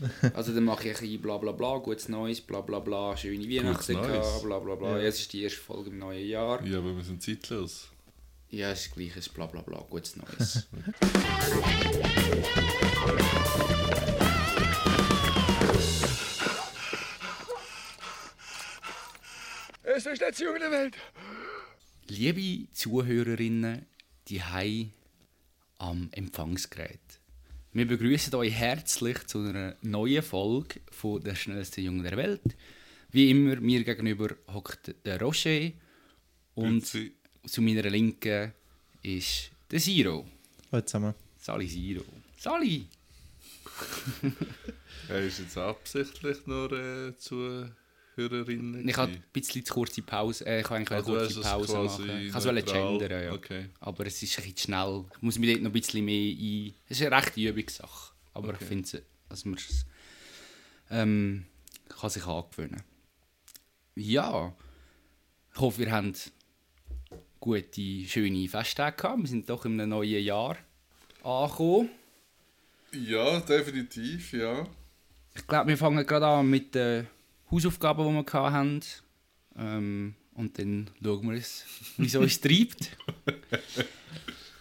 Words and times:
Also 0.34 0.52
dann 0.54 0.64
mache 0.64 0.88
ich 0.88 0.94
ein 0.94 1.00
bisschen 1.00 1.22
bla 1.22 1.38
bla 1.38 1.52
bla, 1.52 1.78
gutes 1.78 2.08
Neues, 2.08 2.40
bla 2.40 2.60
bla 2.60 2.78
bla, 2.78 3.16
schöne 3.16 3.48
Weihnachten 3.48 3.94
bla 3.94 4.58
bla 4.58 4.74
bla. 4.74 4.98
Ja. 4.98 5.04
Es 5.04 5.20
ist 5.20 5.32
die 5.32 5.42
erste 5.42 5.60
Folge 5.60 5.90
im 5.90 5.98
neuen 5.98 6.26
Jahr. 6.26 6.64
Ja, 6.64 6.78
aber 6.78 6.96
wir 6.96 7.04
sind 7.04 7.22
zeitlos. 7.22 7.88
Ja, 8.50 8.70
es 8.72 8.86
ist 8.86 8.94
gleich, 8.94 9.10
es 9.10 9.26
ist 9.26 9.34
bla 9.34 9.46
bla 9.46 9.62
bla, 9.62 9.84
gutes 9.88 10.16
Neues. 10.16 10.66
Es 19.92 20.06
ist 20.06 20.20
letzte 20.20 20.44
Junge 20.44 20.60
der 20.60 20.70
Welt. 20.70 20.96
Liebe 22.06 22.72
Zuhörerinnen, 22.72 23.86
die 24.28 24.42
Hai 24.42 24.90
am 25.78 26.08
Empfangsgerät. 26.12 27.19
Wir 27.72 27.86
begrüßen 27.86 28.34
euch 28.34 28.52
herzlich 28.52 29.28
zu 29.28 29.38
einer 29.38 29.76
neuen 29.82 30.24
Folge 30.24 30.80
von 30.90 31.22
der 31.22 31.36
schnellsten 31.36 31.82
Junge 31.84 32.02
der 32.02 32.16
Welt. 32.16 32.42
Wie 33.12 33.30
immer, 33.30 33.60
mir 33.60 33.84
gegenüber 33.84 34.34
hockt 34.52 34.92
der 35.04 35.20
Roger 35.20 35.70
und 36.56 36.80
Grüezi. 36.80 37.12
zu 37.46 37.62
meiner 37.62 37.88
Linken 37.88 38.52
ist 39.02 39.52
der 39.70 39.78
Siro. 39.78 40.26
Hallo 40.72 40.84
zusammen. 40.84 41.14
Sali 41.38 41.68
Siro. 41.68 42.04
Sali! 42.36 42.88
Er 45.08 45.20
ist 45.20 45.38
jetzt 45.38 45.56
absichtlich 45.56 46.46
nur 46.46 46.72
äh, 46.72 47.16
Zuhörerinnen. 48.28 48.88
Ich 48.88 48.96
habe 48.96 49.08
gewesen? 49.12 49.24
ein 49.26 49.32
bisschen 49.32 49.64
zu 49.64 49.74
kurze 49.74 50.02
Pause, 50.02 50.46
äh, 50.46 50.60
ich 50.60 50.70
eigentlich 50.70 50.90
Ah, 50.90 50.94
eine 50.96 51.04
du 51.04 51.12
kurze 51.12 51.40
es 51.40 51.46
Pause 51.46 51.72
machen. 51.78 52.20
Ich 52.26 52.34
wollte 52.34 52.52
neutral. 52.52 52.98
gendern, 52.98 53.22
ja. 53.24 53.32
Okay. 53.32 53.66
Aber 53.80 54.06
es 54.06 54.22
ist 54.22 54.38
ein 54.38 54.42
bisschen 54.44 54.58
schnell. 54.58 55.04
Ich 55.16 55.22
muss 55.22 55.38
mich 55.38 55.50
dort 55.50 55.62
noch 55.62 55.70
ein 55.70 55.72
bisschen 55.72 56.04
mehr 56.04 56.34
ein... 56.34 56.74
Es 56.88 57.00
ist 57.00 57.06
eine 57.06 57.16
rechte 57.16 57.40
Übungssache. 57.40 58.12
Aber 58.34 58.48
Okay. 58.48 58.58
ich 58.60 58.66
finde, 58.66 59.02
dass 59.28 59.44
man 59.44 59.54
es 59.54 59.86
ähm, 60.90 61.46
kann 61.88 62.10
sich 62.10 62.24
angewöhnen 62.26 62.82
Ja, 63.94 64.54
ich 65.54 65.60
hoffe, 65.60 65.78
wir 65.78 65.90
haben 65.92 66.14
gute, 67.38 68.04
schöne 68.06 68.48
Festtage 68.48 68.96
gehabt. 68.96 69.20
Wir 69.20 69.28
sind 69.28 69.48
doch 69.48 69.64
in 69.64 69.80
einem 69.80 69.90
neuen 69.90 70.22
Jahr 70.22 70.56
angekommen. 71.22 71.90
Ja, 72.92 73.40
definitiv, 73.40 74.32
ja. 74.32 74.66
Ich 75.34 75.46
glaube, 75.46 75.68
wir 75.68 75.78
fangen 75.78 76.04
gerade 76.04 76.26
an 76.26 76.50
mit 76.50 76.74
den 76.74 77.06
Hausaufgaben, 77.50 78.06
die 78.06 78.32
wir 78.32 78.52
hatten. 78.52 78.80
Ähm, 79.58 80.14
und 80.34 80.58
dann 80.58 80.90
schauen 81.02 81.30
wir 81.30 81.36
es, 81.36 81.64
wie 81.96 82.06
es 82.06 82.14
uns 82.14 82.40
treibt. 82.40 82.96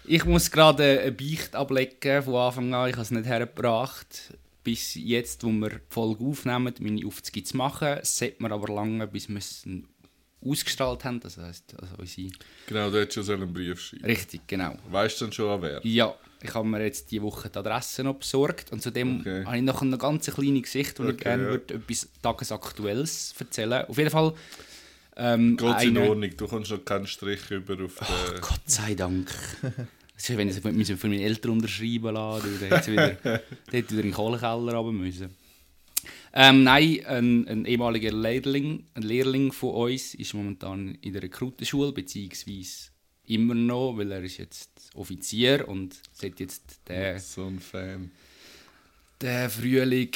Ich 0.06 0.26
muss 0.26 0.50
gerade 0.50 1.02
eine 1.02 1.12
Beicht 1.12 1.56
ablegen 1.56 2.24
von 2.24 2.36
Anfang 2.36 2.74
an. 2.74 2.90
Ich 2.90 2.96
habe 2.96 3.04
es 3.04 3.12
nicht 3.12 3.26
hergebracht. 3.26 4.34
Bis 4.64 4.96
jetzt, 4.96 5.44
wo 5.44 5.50
wir 5.50 5.70
die 5.70 5.78
Folge 5.90 6.24
aufnehmen, 6.24 6.74
meine 6.80 7.06
Aufzüge 7.06 7.44
zu 7.44 7.58
machen. 7.58 8.00
Es 8.02 8.18
sollte 8.18 8.42
mir 8.42 8.52
aber 8.52 8.74
lange, 8.74 9.08
bis 9.08 9.30
wir 9.30 9.38
es 9.38 9.66
ausgestrahlt 10.42 11.06
haben. 11.06 11.20
Das 11.20 11.38
heisst, 11.38 11.76
also 11.80 11.96
unsere... 11.98 12.32
Genau, 12.68 12.90
du 12.90 13.00
hättest 13.00 13.16
schon 13.16 13.24
so 13.24 13.34
einen 13.34 13.54
Brief 13.54 13.80
schreiben. 13.80 14.06
Richtig, 14.06 14.42
genau. 14.48 14.76
Weißt 14.90 15.22
du 15.22 15.26
dann 15.26 15.32
schon, 15.32 15.50
an 15.50 15.62
wer? 15.62 15.80
Ja, 15.86 16.16
ich 16.42 16.54
habe 16.54 16.68
mir 16.68 16.84
jetzt 16.84 17.12
diese 17.12 17.22
Woche 17.24 17.50
die 17.50 17.58
Adresse 17.58 18.04
noch 18.04 18.16
besorgt 18.16 18.72
und 18.72 18.82
zudem 18.82 19.20
Okay. 19.22 19.46
habe 19.46 19.58
ich 19.58 19.64
noch 19.64 19.82
eine 19.82 19.98
ganz 19.98 20.26
kleine 20.28 20.62
Geschichte, 20.62 21.04
wo 21.04 21.08
ich 21.10 21.16
Okay, 21.16 21.24
gerne 21.24 21.44
ja. 21.44 21.50
würde 21.50 21.74
etwas 21.76 22.08
Tagesaktuelles 22.22 23.36
erzählen 23.40 23.86
Auf 23.86 23.98
jeden 23.98 24.10
Fall... 24.10 24.34
Ähm, 25.18 25.58
Geht 25.58 25.82
in 25.84 25.98
Ordnung, 25.98 26.30
du 26.38 26.48
kommst 26.48 26.72
noch 26.72 26.86
keinen 26.86 27.06
Strich 27.06 27.52
über 27.52 27.74
auf 27.84 27.98
Oh, 28.02 28.32
den... 28.32 28.42
Gott 28.42 28.62
sei 28.66 28.96
Dank. 28.96 29.30
Ist, 30.16 30.36
wenn 30.38 30.50
ich 30.50 30.58
es 30.58 30.64
müssen 30.64 30.98
für 30.98 31.08
meine 31.08 31.24
Eltern 31.24 31.52
unterschreiben 31.52 32.14
lassen 32.14 32.58
dann 32.60 32.70
hätte 32.70 32.92
wieder, 32.92 33.10
dann 33.24 33.40
hätte 33.72 33.78
ich 33.78 33.92
wieder 33.92 34.02
in 34.02 34.08
den 34.10 34.14
Kohlekeller 34.14 34.74
runter 34.76 34.92
müssen. 34.92 35.30
Ähm, 36.34 36.64
nein, 36.64 37.06
ein, 37.06 37.48
ein 37.48 37.66
ehemaliger 37.66 38.12
Lehrling, 38.12 38.86
ein 38.94 39.02
Lehrling 39.04 39.52
von 39.52 39.74
uns 39.92 40.14
ist 40.14 40.34
momentan 40.34 40.96
in 41.02 41.14
der 41.14 41.24
Rekrutenschule, 41.24 41.92
beziehungsweise 41.92 42.90
immer 43.30 43.54
noch, 43.56 43.98
weil 43.98 44.12
er 44.12 44.24
ist 44.24 44.38
jetzt 44.38 44.90
Offizier 44.96 45.68
und 45.68 45.96
sollte 46.12 46.44
jetzt 46.44 46.82
den, 46.88 47.20
So 47.20 47.46
ein 47.46 47.60
Fan. 47.60 48.12
den 49.22 49.50
Frühling 49.50 50.12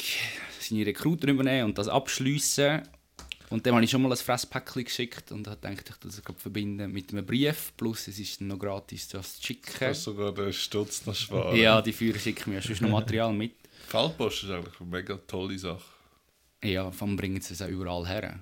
seine 0.60 0.86
Rekruten 0.86 1.28
übernehmen 1.30 1.66
und 1.66 1.78
das 1.78 1.88
abschliessen. 1.88 2.82
Und 3.50 3.64
dem 3.66 3.74
habe 3.74 3.84
ich 3.84 3.90
schon 3.90 4.02
mal 4.02 4.10
ein 4.10 4.16
Fresspäckchen 4.16 4.84
geschickt 4.84 5.30
und 5.30 5.46
habe 5.46 5.60
gedacht, 5.60 5.90
ich 5.90 5.96
das 5.96 6.22
verbinden 6.38 6.90
mit 6.90 7.12
einem 7.12 7.24
Brief. 7.24 7.72
Plus, 7.76 8.08
es 8.08 8.18
ist 8.18 8.40
dann 8.40 8.48
noch 8.48 8.58
gratis, 8.58 9.08
das 9.08 9.36
zu 9.36 9.46
schicken. 9.46 9.72
Kannst 9.78 10.02
sogar 10.02 10.32
den 10.32 10.52
Stutz 10.52 11.06
noch 11.06 11.14
sparen. 11.14 11.56
Ja, 11.56 11.80
die 11.80 11.92
Führer 11.92 12.18
schicken 12.18 12.52
mir 12.52 12.62
sonst 12.62 12.80
noch 12.80 12.90
Material 12.90 13.32
mit. 13.32 13.52
Feldpost 13.86 14.44
ist 14.44 14.50
eigentlich 14.50 14.80
eine 14.80 14.90
mega 14.90 15.16
tolle 15.26 15.58
Sache. 15.58 15.82
Ja, 16.64 16.90
vor 16.90 17.06
allem 17.06 17.16
bringen 17.16 17.40
sie 17.40 17.52
es 17.52 17.62
auch 17.62 17.68
überall 17.68 18.08
her. 18.08 18.40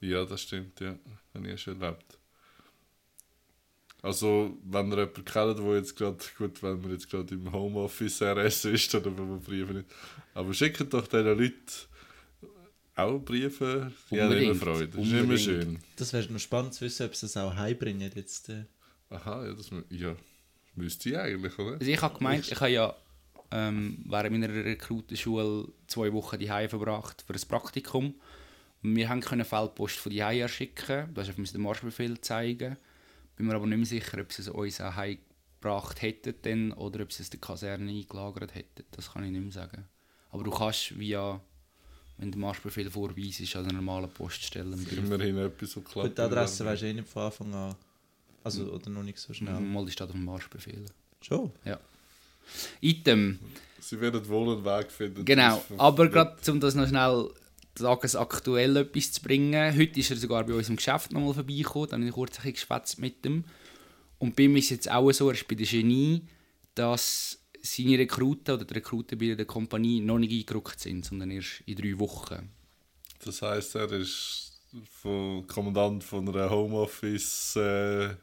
Ja, 0.00 0.24
das 0.24 0.42
stimmt, 0.42 0.78
ja. 0.80 0.94
Habe 1.34 1.50
ich 1.50 1.60
schon 1.60 1.80
erlebt. 1.82 2.13
Also, 4.04 4.58
wenn 4.64 4.92
ihr 4.92 4.98
jemanden 4.98 5.24
kennt, 5.24 5.58
der 5.58 5.76
jetzt 5.76 5.96
gerade, 5.96 6.18
gut, 6.36 6.62
wenn 6.62 6.78
man 6.82 6.90
jetzt 6.90 7.08
gerade 7.08 7.34
im 7.34 7.50
Homeoffice 7.50 8.20
RS 8.20 8.66
ist, 8.66 8.92
dann 8.92 9.04
wenn 9.06 9.30
man 9.30 9.40
Briefe 9.40 9.72
nicht. 9.72 9.88
Aber 10.34 10.52
schickt 10.52 10.92
doch 10.92 11.06
diesen 11.06 11.24
Leuten 11.24 11.54
auch 12.96 13.18
Briefe. 13.18 13.90
Die 14.10 14.20
haben 14.20 14.32
immer 14.32 14.50
Unbedingt, 14.50 14.56
Freude. 14.58 14.88
Das 14.88 14.96
ist 14.96 15.12
unbedingt. 15.12 15.24
immer 15.24 15.38
schön. 15.38 15.78
Das 15.96 16.12
wäre 16.12 16.30
noch 16.30 16.38
spannend 16.38 16.74
zu 16.74 16.84
wissen, 16.84 17.06
ob 17.06 17.16
sie 17.16 17.24
es 17.24 17.36
auch 17.38 17.56
heimbringen 17.56 18.12
jetzt. 18.14 18.50
Äh. 18.50 18.64
Aha, 19.08 19.46
ja, 19.46 19.54
das 19.54 19.70
ja, 19.88 20.14
müsste 20.74 21.08
ich 21.08 21.16
eigentlich, 21.16 21.58
oder? 21.58 21.78
Also 21.78 21.90
ich 21.90 22.02
habe 22.02 22.18
gemeint, 22.18 22.46
ich 22.52 22.60
habe 22.60 22.70
ja 22.70 22.94
ähm, 23.52 24.04
während 24.06 24.32
meiner 24.32 24.52
Rekrutenschule 24.52 25.68
zwei 25.86 26.12
Wochen 26.12 26.38
die 26.38 26.48
verbracht 26.48 27.24
für 27.26 27.32
ein 27.32 27.48
Praktikum. 27.48 28.14
Und 28.82 28.96
wir 28.96 29.08
haben 29.08 29.22
können 29.22 29.46
Feldpost 29.46 29.96
von 29.96 30.12
die 30.12 30.46
schicken. 30.46 31.08
Du 31.14 31.22
hast 31.22 31.38
uns 31.38 31.52
den 31.52 31.62
Marschbefehl 31.62 32.20
zeigen. 32.20 32.76
Bin 33.36 33.46
mir 33.46 33.54
aber 33.54 33.66
nicht 33.66 33.78
mehr 33.78 33.86
sicher, 33.86 34.20
ob 34.20 34.32
sie 34.32 34.42
es 34.42 34.48
uns 34.48 34.80
auch 34.80 34.94
heimgebracht 34.94 36.02
hätten 36.02 36.34
dann, 36.42 36.72
oder 36.72 37.02
ob 37.02 37.12
sie 37.12 37.22
es 37.22 37.30
der 37.30 37.40
Kaserne 37.40 37.90
eingelagert 37.90 38.54
hätten. 38.54 38.84
Das 38.92 39.12
kann 39.12 39.24
ich 39.24 39.30
nicht 39.30 39.42
mehr 39.42 39.52
sagen. 39.52 39.84
Aber 40.30 40.44
du 40.44 40.50
kannst 40.50 40.98
via, 40.98 41.40
wenn 42.18 42.30
der 42.30 42.40
Marschbefehl 42.40 42.90
vorweist, 42.90 43.40
ist 43.40 43.56
an 43.56 43.64
einer 43.64 43.74
normalen 43.74 44.10
Poststelle. 44.10 44.76
Immerhin 44.96 45.38
etwas, 45.38 45.70
so 45.72 45.80
klappt. 45.80 46.08
Gut, 46.08 46.18
die 46.18 46.22
Adresse 46.22 46.64
weisst 46.64 46.82
du 46.82 46.86
eh 46.86 46.92
nicht 46.92 47.08
von 47.08 47.22
Anfang 47.22 47.54
an. 47.54 47.74
Also, 48.42 48.70
oder 48.72 48.90
noch 48.90 49.02
nicht 49.02 49.18
so 49.18 49.32
schnell. 49.32 49.58
Mal 49.58 49.88
ist 49.88 49.98
das 49.98 50.08
auf 50.08 50.12
dem 50.12 50.24
Marschbefehl. 50.24 50.84
Schon? 51.20 51.50
Ja. 51.64 51.80
Item. 52.80 53.38
Sie 53.80 54.00
werden 54.00 54.26
wohl 54.28 54.54
einen 54.54 54.64
Weg 54.64 54.90
finden. 54.90 55.24
Genau, 55.24 55.64
aber 55.78 56.08
gerade 56.08 56.36
um 56.50 56.60
das 56.60 56.74
noch 56.74 56.88
schnell 56.88 57.30
tagesaktuell 57.74 58.76
etwas 58.76 59.12
zu 59.12 59.22
bringen. 59.22 59.76
Heute 59.76 60.00
ist 60.00 60.10
er 60.10 60.16
sogar 60.16 60.44
bei 60.44 60.54
uns 60.54 60.68
im 60.68 60.76
Geschäft 60.76 61.12
nochmal 61.12 61.34
vorbeigekommen, 61.34 61.90
dann 61.90 62.00
habe 62.00 62.08
ich 62.08 62.14
kurz 62.14 62.40
ein 62.40 62.52
geschwätzt 62.52 62.98
mit 62.98 63.24
ihm. 63.26 63.44
Und 64.18 64.36
bei 64.36 64.44
ihm 64.44 64.56
ist 64.56 64.66
es 64.66 64.70
jetzt 64.70 64.90
auch 64.90 65.10
so, 65.12 65.28
er 65.28 65.34
ist 65.34 65.48
bei 65.48 65.54
der 65.54 65.66
Genie, 65.66 66.22
dass 66.74 67.38
seine 67.62 67.98
Rekruten 67.98 68.54
oder 68.54 68.64
die 68.64 68.74
Rekruten 68.74 69.18
bei 69.18 69.34
der 69.34 69.46
Kompanie 69.46 70.00
noch 70.00 70.18
nicht 70.18 70.32
eingerückt 70.32 70.80
sind, 70.80 71.04
sondern 71.04 71.30
erst 71.30 71.62
in 71.66 71.76
drei 71.76 71.98
Wochen. 71.98 72.50
Das 73.24 73.42
heisst, 73.42 73.74
er 73.74 73.90
ist 73.92 74.52
von 75.02 75.46
Kommandant 75.46 76.04
von 76.04 76.28
einer 76.28 76.50
Homeoffice. 76.50 77.56
Äh, 77.56 78.16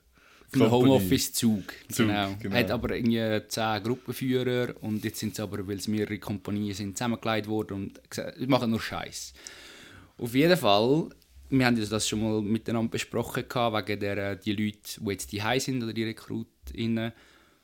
Company. 0.51 0.69
Homeoffice-Zug. 0.71 1.63
Zug, 1.89 2.07
Genau. 2.07 2.35
genau. 2.39 2.55
Hat 2.55 2.71
aber 2.71 2.95
irgendwie 2.95 3.47
zehn 3.47 3.83
Gruppenführer 3.83 4.73
und 4.81 5.03
jetzt 5.03 5.19
sind 5.19 5.33
es 5.33 5.39
aber, 5.39 5.65
weil 5.65 5.77
es 5.77 5.87
mehrere 5.87 6.17
Kompanien 6.19 6.73
sind, 6.73 6.97
zusammengelegt 6.97 7.47
worden 7.47 7.73
und 7.73 8.09
gesagt, 8.09 8.39
machen 8.47 8.69
nur 8.71 8.81
Scheiß. 8.81 9.33
Auf 10.17 10.35
jeden 10.35 10.57
Fall, 10.57 11.09
wir 11.49 11.65
haben 11.65 11.89
das 11.89 12.07
schon 12.07 12.21
mal 12.21 12.41
miteinander 12.41 12.91
besprochen, 12.91 13.45
gehabt, 13.47 13.87
wegen 13.87 13.99
der, 14.01 14.35
die 14.35 14.51
Leute, 14.53 14.99
die 14.99 15.09
jetzt 15.09 15.31
die 15.31 15.59
sind 15.59 15.83
oder 15.83 15.93
die 15.93 16.03
RekrutInnen, 16.03 17.13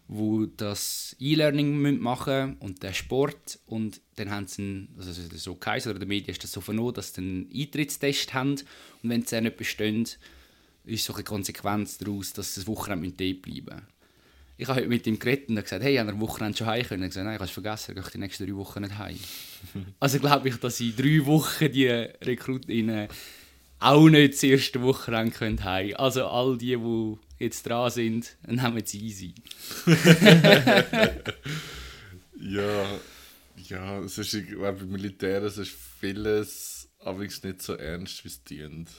die 0.10 0.48
das 0.56 1.16
E-Learning 1.20 1.78
müssen 1.78 2.00
machen 2.00 2.56
und 2.62 2.82
den 2.82 2.94
Sport 2.94 3.60
und 3.66 4.00
dann 4.16 4.32
haben 4.32 4.48
sie 4.48 4.62
einen, 4.62 4.96
also 4.98 5.12
so 5.36 5.56
geheißen, 5.56 5.90
oder 5.92 6.00
der 6.00 6.08
Medien 6.08 6.30
ist 6.30 6.44
das 6.44 6.54
so 6.54 6.62
vernommen, 6.62 6.94
dass 6.94 7.14
sie 7.14 7.22
einen 7.22 7.50
Eintrittstest 7.54 8.34
haben 8.34 8.52
und 8.52 9.10
wenn 9.10 9.24
sie 9.24 9.36
den 9.36 9.44
nicht 9.44 9.58
bestehen, 9.58 10.08
ist 10.88 11.06
so 11.06 11.14
eine 11.14 11.24
Konsequenz 11.24 11.98
daraus, 11.98 12.34
dass 12.34 12.54
sie 12.54 12.62
das 12.62 12.68
Wochenende 12.68 13.12
dort 13.12 13.42
bleiben 13.42 13.66
müssen. 13.66 13.88
Ich 14.60 14.68
habe 14.68 14.80
heute 14.80 14.90
mit 14.90 15.06
ihm 15.06 15.20
geredet 15.20 15.50
und 15.50 15.62
gesagt, 15.62 15.84
hey, 15.84 15.96
haben 15.98 16.08
wir 16.08 16.14
am 16.14 16.22
Wochenende 16.22 16.58
schon 16.58 16.66
heim 16.68 16.84
können? 16.84 17.04
Er 17.04 17.10
gesagt, 17.10 17.26
nein, 17.26 17.36
ich 17.36 17.40
habe 17.40 17.46
es 17.46 17.52
vergessen, 17.52 17.96
ich 17.96 18.04
gehe 18.04 18.12
die 18.12 18.18
nächsten 18.18 18.48
drei 18.48 18.56
Wochen 18.56 18.82
nicht 18.82 18.98
heim. 18.98 19.20
also 20.00 20.20
glaube 20.20 20.50
ich, 20.50 20.58
dass 20.58 20.80
in 20.80 20.96
drei 20.96 21.26
Wochen 21.26 21.72
die 21.72 21.88
Rekrutinnen 21.88 23.08
auch 23.80 24.10
nicht 24.10 24.34
das 24.34 24.44
erste 24.44 24.82
Wochenende 24.82 25.32
können 25.32 25.64
heim. 25.64 25.94
Also 25.98 26.26
all 26.26 26.58
die, 26.58 26.76
die 26.76 27.18
jetzt 27.38 27.68
dran 27.68 27.92
sind, 27.92 28.36
nehmen 28.48 28.84
sie 28.84 29.00
easy. 29.00 29.36
Ja, 32.40 33.00
ja, 33.58 34.00
es 34.00 34.18
ist, 34.18 34.34
ich 34.34 34.58
beim 34.58 34.90
Militär 34.90 35.44
es 35.44 35.58
ist 35.58 35.76
vieles 36.00 36.88
allerdings 37.00 37.44
nicht 37.44 37.62
so 37.62 37.74
ernst, 37.74 38.24
wie 38.24 38.28
es 38.28 38.44
dient. 38.44 38.90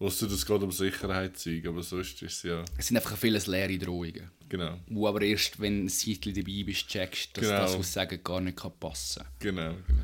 Ausser 0.00 0.28
das 0.28 0.46
geht 0.46 0.62
um 0.62 0.70
Sicherheit 0.70 1.36
aber 1.66 1.82
sonst 1.82 2.22
ist 2.22 2.36
es 2.36 2.42
ja, 2.44 2.64
Es 2.76 2.86
sind 2.88 2.96
einfach 2.96 3.16
viele 3.16 3.38
leere 3.38 3.78
Drohungen. 3.78 4.30
genau, 4.48 4.78
Wo 4.88 5.08
aber 5.08 5.22
erst, 5.22 5.60
wenn 5.60 5.84
ein 5.86 5.88
Zeitchen 5.88 6.34
dabei 6.34 6.62
bist, 6.64 6.86
checkst, 6.88 7.36
dass 7.36 7.44
Genau. 7.44 7.58
das, 7.58 7.78
was 7.78 7.86
sie 7.88 7.92
sagen, 7.94 8.20
gar 8.22 8.40
nicht 8.40 8.56
passen 8.78 9.22
kann. 9.24 9.32
genau, 9.40 9.70
genau. 9.86 10.02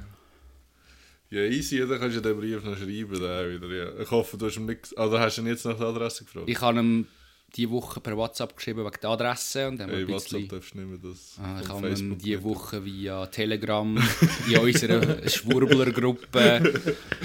Ja, 1.31 1.41
easy, 1.41 1.79
dann 1.81 1.99
kannst 1.99 2.17
du 2.17 2.21
den 2.21 2.37
Brief 2.39 2.63
noch 2.63 2.77
schreiben. 2.77 3.21
Dann 3.21 3.51
wieder, 3.61 3.69
ja. 3.75 4.01
Ich 4.01 4.11
hoffe, 4.11 4.37
du 4.37 4.47
hast 4.47 4.57
ihm 4.57 4.67
nicht... 4.67 4.97
Also 4.97 5.19
hast 5.19 5.37
du 5.39 5.43
ihn 5.43 5.49
jetzt 5.49 5.65
nach 5.65 5.77
der 5.77 5.87
Adresse 5.87 6.25
gefragt? 6.25 6.49
Ich 6.49 6.61
habe 6.61 6.79
ihm 6.79 7.07
diese 7.55 7.71
Woche 7.71 8.01
per 8.01 8.17
WhatsApp 8.17 8.57
geschrieben 8.57 8.85
wegen 8.85 8.97
der 9.03 9.11
Adresse 9.11 9.69
und 9.69 9.79
dann 9.79 9.89
haben 9.91 9.97
Hey, 9.97 10.05
ein 10.05 10.09
WhatsApp 10.11 10.31
bisschen... 10.41 10.49
darfst 10.49 10.75
du 10.75 10.79
nicht 10.79 11.03
mehr 11.03 11.11
das 11.13 11.39
Ah, 11.43 11.61
ich 11.63 11.69
habe 11.69 11.89
Facebook 11.89 12.19
diese. 12.19 12.43
Woche 12.43 12.85
via 12.85 13.27
Telegram 13.27 14.09
in 14.49 14.59
unserer 14.59 15.29
Schwurbler-Gruppe 15.79 16.73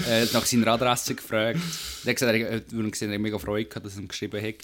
äh, 0.08 0.26
nach 0.32 0.46
seiner 0.46 0.68
Adresse 0.68 1.14
gefragt. 1.14 1.58
Er 2.04 2.10
hat 2.10 2.16
gesagt, 2.16 2.38
er 2.38 2.54
hat 2.56 2.68
gesehen, 2.68 3.10
er 3.10 3.14
hat 3.14 3.20
mega 3.22 3.38
Freude 3.38 3.68
gehabt, 3.68 3.86
dass 3.86 3.96
er 3.96 4.02
ihm 4.02 4.08
geschrieben 4.08 4.42
hat. 4.42 4.54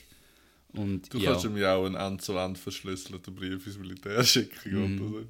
Und 0.73 1.13
Du 1.13 1.19
ja, 1.19 1.31
kannst 1.33 1.47
ihm 1.47 1.57
ja 1.57 1.75
auch 1.75 1.87
einen 1.87 1.95
end-zu-end 1.95 2.59
verschlüsselten 2.59 3.35
Brief 3.35 3.67
ins 3.67 3.79
Militär 3.79 4.23
schicken. 4.25 4.77
Oder 5.01 5.21
so. 5.21 5.25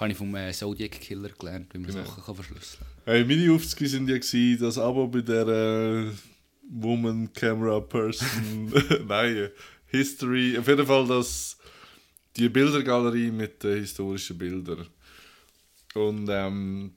habe 0.00 0.10
ich 0.12 0.16
vom 0.18 0.34
äh, 0.36 0.52
Zodiac 0.52 0.92
Killer 0.92 1.30
gelernt, 1.30 1.72
wie 1.72 1.78
man 1.78 1.90
Genau. 1.90 2.04
Sachen 2.04 2.22
kann 2.24 2.34
verschlüsseln 2.34 2.84
Hey, 3.04 3.24
meine 3.24 3.50
Aufzüge 3.52 3.88
sind 3.88 4.08
ja 4.08 4.16
gewesen, 4.18 4.62
das 4.62 4.76
Abo 4.78 5.06
bei 5.06 5.20
der 5.22 5.46
äh, 5.46 6.10
Woman 6.68 7.32
Camera 7.32 7.80
Person, 7.80 8.72
nein, 9.06 9.50
History, 9.86 10.58
auf 10.58 10.66
jeden 10.68 10.86
Fall 10.86 11.06
das, 11.06 11.56
die 12.36 12.48
Bildergalerie 12.48 13.30
mit 13.30 13.62
den 13.62 13.80
historischen 13.80 14.36
Bildern. 14.36 14.86
Und 15.94 16.28
ähm, 16.30 16.96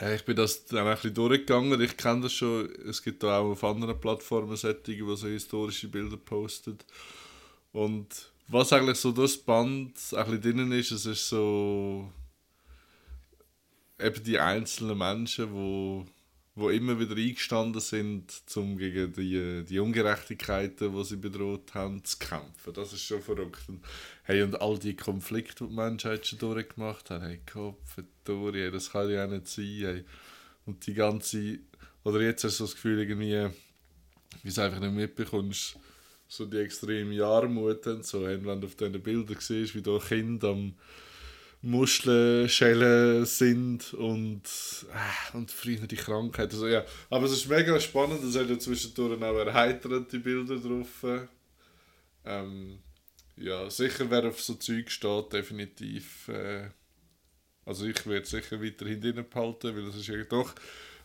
äh, 0.00 0.16
ich 0.16 0.24
bin 0.24 0.36
das 0.36 0.66
dann 0.66 0.86
ein 0.86 0.94
bisschen 0.94 1.14
durchgegangen, 1.14 1.80
ich 1.80 1.96
kenne 1.96 2.22
das 2.22 2.32
schon, 2.32 2.68
es 2.88 3.02
gibt 3.02 3.22
da 3.22 3.38
auch 3.38 3.52
auf 3.52 3.64
anderen 3.64 3.98
Plattformen 4.00 4.56
Sättige, 4.56 5.04
die 5.04 5.16
so 5.16 5.26
historische 5.26 5.88
Bilder 5.88 6.16
postet. 6.16 6.84
Und 7.72 8.30
was 8.48 8.72
eigentlich 8.72 8.98
so 8.98 9.12
das 9.12 9.36
Band 9.36 9.94
ein 10.12 10.24
bisschen 10.24 10.40
drinnen 10.40 10.72
ist, 10.72 10.92
es 10.92 11.06
ist 11.06 11.28
so 11.28 12.10
eben 13.98 14.22
die 14.22 14.38
einzelnen 14.38 14.98
Menschen, 14.98 15.52
wo, 15.52 16.06
wo 16.56 16.70
immer 16.70 16.98
wieder 16.98 17.16
eingestanden 17.16 17.82
sind, 17.82 18.42
um 18.54 18.78
gegen 18.78 19.12
die, 19.12 19.62
die 19.62 19.78
Ungerechtigkeiten, 19.78 20.96
die 20.96 21.04
sie 21.04 21.16
bedroht 21.16 21.74
haben, 21.74 22.02
zu 22.02 22.16
kämpfen. 22.18 22.72
Das 22.72 22.94
ist 22.94 23.04
schon 23.04 23.20
verrückt. 23.20 23.68
Und, 23.68 23.84
hey, 24.22 24.42
und 24.42 24.58
all 24.58 24.78
die 24.78 24.96
Konflikte, 24.96 25.64
die 25.64 25.70
die 25.70 25.76
Menschheit 25.76 26.26
schon 26.26 26.38
durchgemacht 26.38 27.10
hat, 27.10 27.20
hey, 27.20 27.40
Kopf, 27.52 27.98
hey, 28.26 28.70
das 28.70 28.90
kann 28.90 29.10
ja 29.10 29.26
auch 29.26 29.30
nicht 29.30 29.46
sein. 29.46 29.64
Hey. 29.64 30.04
Und 30.64 30.86
die 30.86 30.94
ganze, 30.94 31.58
oder 32.04 32.22
jetzt 32.22 32.42
hast 32.42 32.58
du 32.58 32.64
das 32.64 32.74
Gefühl, 32.74 33.00
irgendwie, 33.00 33.50
wie 34.42 34.48
es 34.48 34.58
einfach 34.58 34.80
nicht 34.80 34.94
mitbekommst, 34.94 35.76
so 36.26 36.46
die 36.46 36.56
extreme 36.56 37.22
Armut 37.22 37.86
und 37.86 38.06
so, 38.06 38.26
hey, 38.26 38.42
wenn 38.42 38.62
du 38.62 38.66
auf 38.66 38.76
diesen 38.76 39.02
Bildern 39.02 39.36
siehst, 39.38 39.74
wie 39.74 39.82
da 39.82 39.98
Kinder 39.98 40.48
am 40.48 40.74
Muschelschellen 41.62 43.24
sind 43.24 43.94
und, 43.94 44.42
äh, 44.44 45.36
und 45.36 45.50
früher 45.50 45.86
die 45.86 45.96
Krankheit. 45.96 46.52
Also, 46.52 46.68
ja. 46.68 46.84
Aber 47.10 47.26
es 47.26 47.32
ist 47.32 47.48
mega 47.48 47.78
spannend, 47.80 48.22
es 48.22 48.36
hat 48.36 48.48
ja 48.48 48.58
zwischendurch 48.58 49.20
auch 49.22 49.38
erheiternde 49.38 50.18
Bilder 50.18 50.56
drauf. 50.56 51.28
Ähm, 52.24 52.78
ja, 53.36 53.68
sicher 53.70 54.10
wer 54.10 54.26
auf 54.26 54.40
so 54.40 54.54
Zeug 54.54 54.90
steht, 54.90 55.32
definitiv. 55.32 56.28
Äh, 56.28 56.70
also 57.64 57.86
ich 57.86 58.06
werde 58.06 58.26
sicher 58.26 58.62
weiterhin 58.62 59.00
drin 59.00 59.24
behalten, 59.28 59.76
weil 59.76 59.84
das 59.84 59.96
ist 59.96 60.06
ja 60.06 60.22
doch. 60.24 60.54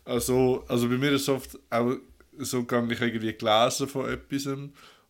Also, 0.06 0.64
also 0.68 0.88
bei 0.88 0.98
mir 0.98 1.12
ist 1.12 1.24
es 1.24 1.30
oft 1.30 1.60
auch 1.70 1.96
so 2.38 2.62
gegangen, 2.62 2.92
ich 2.92 3.02
irgendwie 3.02 3.34
gelesen 3.34 3.88
von 3.88 4.10
etwas 4.10 4.48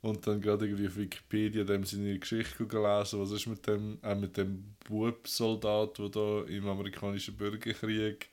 und 0.02 0.26
dann 0.26 0.42
gerade 0.42 0.66
irgendwie 0.66 0.88
auf 0.88 0.98
Wikipedia 0.98 1.64
dem 1.64 1.84
seine 1.86 2.18
Geschichte 2.18 2.66
gelesen, 2.66 3.20
was 3.20 3.32
ist 3.32 3.48
mit 3.48 3.66
dem, 3.68 4.00
auch 4.02 4.16
mit 4.16 4.36
dem 4.36 4.76
Bubsoldat, 4.88 6.00
der 6.00 6.10
da 6.10 6.44
im 6.44 6.68
amerikanischen 6.68 7.36
Bürgerkrieg 7.36 8.30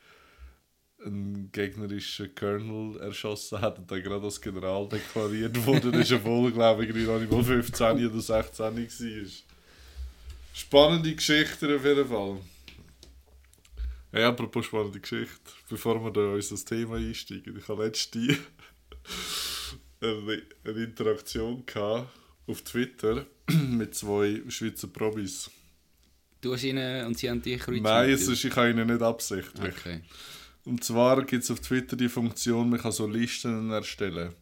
einen 1.05 1.53
gegnerischen 1.53 2.35
Colonel 2.35 3.01
erschossen 3.01 3.61
hat 3.61 3.79
und 3.79 3.91
dann 3.91 4.03
gerade 4.03 4.25
als 4.25 4.41
General 4.41 4.89
deklariert 4.89 5.65
wurde, 5.67 5.93
das 5.93 6.03
ist 6.03 6.11
ja 6.11 6.25
wohl, 6.25 6.51
glaube 6.51 6.85
ich, 6.85 6.95
noch 6.95 7.21
nicht 7.21 7.31
mal 7.31 7.45
15 7.45 8.07
oder 8.07 8.21
16 8.21 8.65
war. 8.65 9.27
Spannende 10.55 11.15
Geschichte 11.15 11.77
auf 11.77 11.85
jeden 11.85 12.09
Fall. 12.09 12.39
Hey, 14.11 14.25
apropos 14.25 14.65
spannende 14.65 14.99
Geschichte, 14.99 15.53
bevor 15.69 16.03
wir 16.03 16.11
da 16.11 16.21
in 16.23 16.35
unser 16.35 16.65
Thema 16.65 16.97
einsteigen, 16.97 17.59
ich 17.59 17.69
habe 17.69 17.85
letzte 17.85 18.19
eine, 20.01 20.43
eine 20.65 20.85
Interaktion 20.85 21.65
gehabt 21.67 22.09
auf 22.47 22.63
Twitter 22.63 23.27
mit 23.51 23.95
zwei 23.95 24.43
Schweizer 24.49 24.89
Probis. 24.89 25.51
Du 26.41 26.53
hast 26.53 26.63
ihnen 26.63 27.07
und 27.07 27.19
sie 27.19 27.29
haben 27.29 27.43
dich 27.43 27.61
kreuziert? 27.61 27.83
Nein, 27.83 28.11
es 28.11 28.29
ist, 28.29 28.45
ich 28.45 28.55
habe 28.55 28.71
ihnen 28.71 28.87
nicht 28.87 29.03
absichtlich. 29.03 29.75
Okay. 29.77 30.01
Und 30.65 30.85
zwar 30.85 31.25
gibt 31.25 31.45
es 31.45 31.51
auf 31.51 31.61
Twitter 31.61 31.97
die 31.97 32.09
Funktion, 32.09 32.71
man 32.71 32.81
kann 32.81 32.93
so 32.93 33.07
Listen 33.07 33.71
erstellen. 33.71 34.35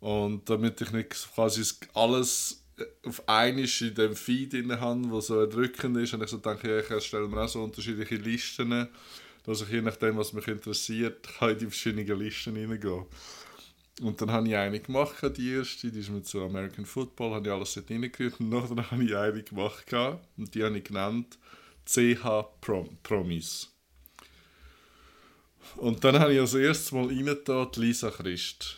Und 0.00 0.48
damit 0.48 0.80
ich 0.80 0.90
nicht 0.92 1.10
quasi 1.10 1.62
alles 1.94 2.64
auf 3.04 3.28
einmal 3.28 3.68
in 3.80 3.94
dem 3.94 4.16
Feed 4.16 4.52
drin 4.52 4.80
habe, 4.80 5.10
wo 5.10 5.20
so 5.20 5.40
erdrückend 5.40 5.96
ist, 5.98 6.14
und 6.14 6.22
ich 6.22 6.30
so 6.30 6.38
denke, 6.38 6.68
ja, 6.68 6.80
ich 6.80 6.90
erstelle 6.90 7.28
mir 7.28 7.42
auch 7.42 7.48
so 7.48 7.62
unterschiedliche 7.62 8.16
Listen, 8.16 8.88
dass 9.44 9.62
ich 9.62 9.68
je 9.68 9.82
nachdem, 9.82 10.16
was 10.16 10.32
mich 10.32 10.48
interessiert, 10.48 11.28
kann 11.38 11.50
in 11.50 11.58
die 11.58 11.66
verschiedenen 11.66 12.18
Listen 12.18 12.56
reingehen. 12.56 13.04
Und 14.00 14.20
dann 14.20 14.30
habe 14.30 14.48
ich 14.48 14.56
eine 14.56 14.80
gemacht, 14.80 15.16
die 15.36 15.50
erste, 15.52 15.90
die 15.90 16.00
ist 16.00 16.10
mit 16.10 16.26
so 16.26 16.44
American 16.44 16.86
Football, 16.86 17.34
habe 17.34 17.46
ich 17.48 17.52
alles 17.52 17.74
dort 17.74 17.90
reingerührt. 17.90 18.40
Und 18.40 18.48
nachher 18.48 18.90
habe 18.90 19.04
ich 19.04 19.14
eine 19.16 19.42
gemacht, 19.42 19.84
und 20.38 20.54
die 20.54 20.64
habe 20.64 20.78
ich 20.78 20.84
genannt 20.84 21.38
CH 21.84 22.24
Prom 22.60 22.96
Promis. 23.02 23.68
Und 25.76 26.02
dann 26.02 26.18
habe 26.18 26.32
ich 26.34 26.40
als 26.40 26.54
erstes 26.54 26.92
mal 26.92 27.06
reingetan, 27.06 27.68
Lisa 27.76 28.10
Christ. 28.10 28.76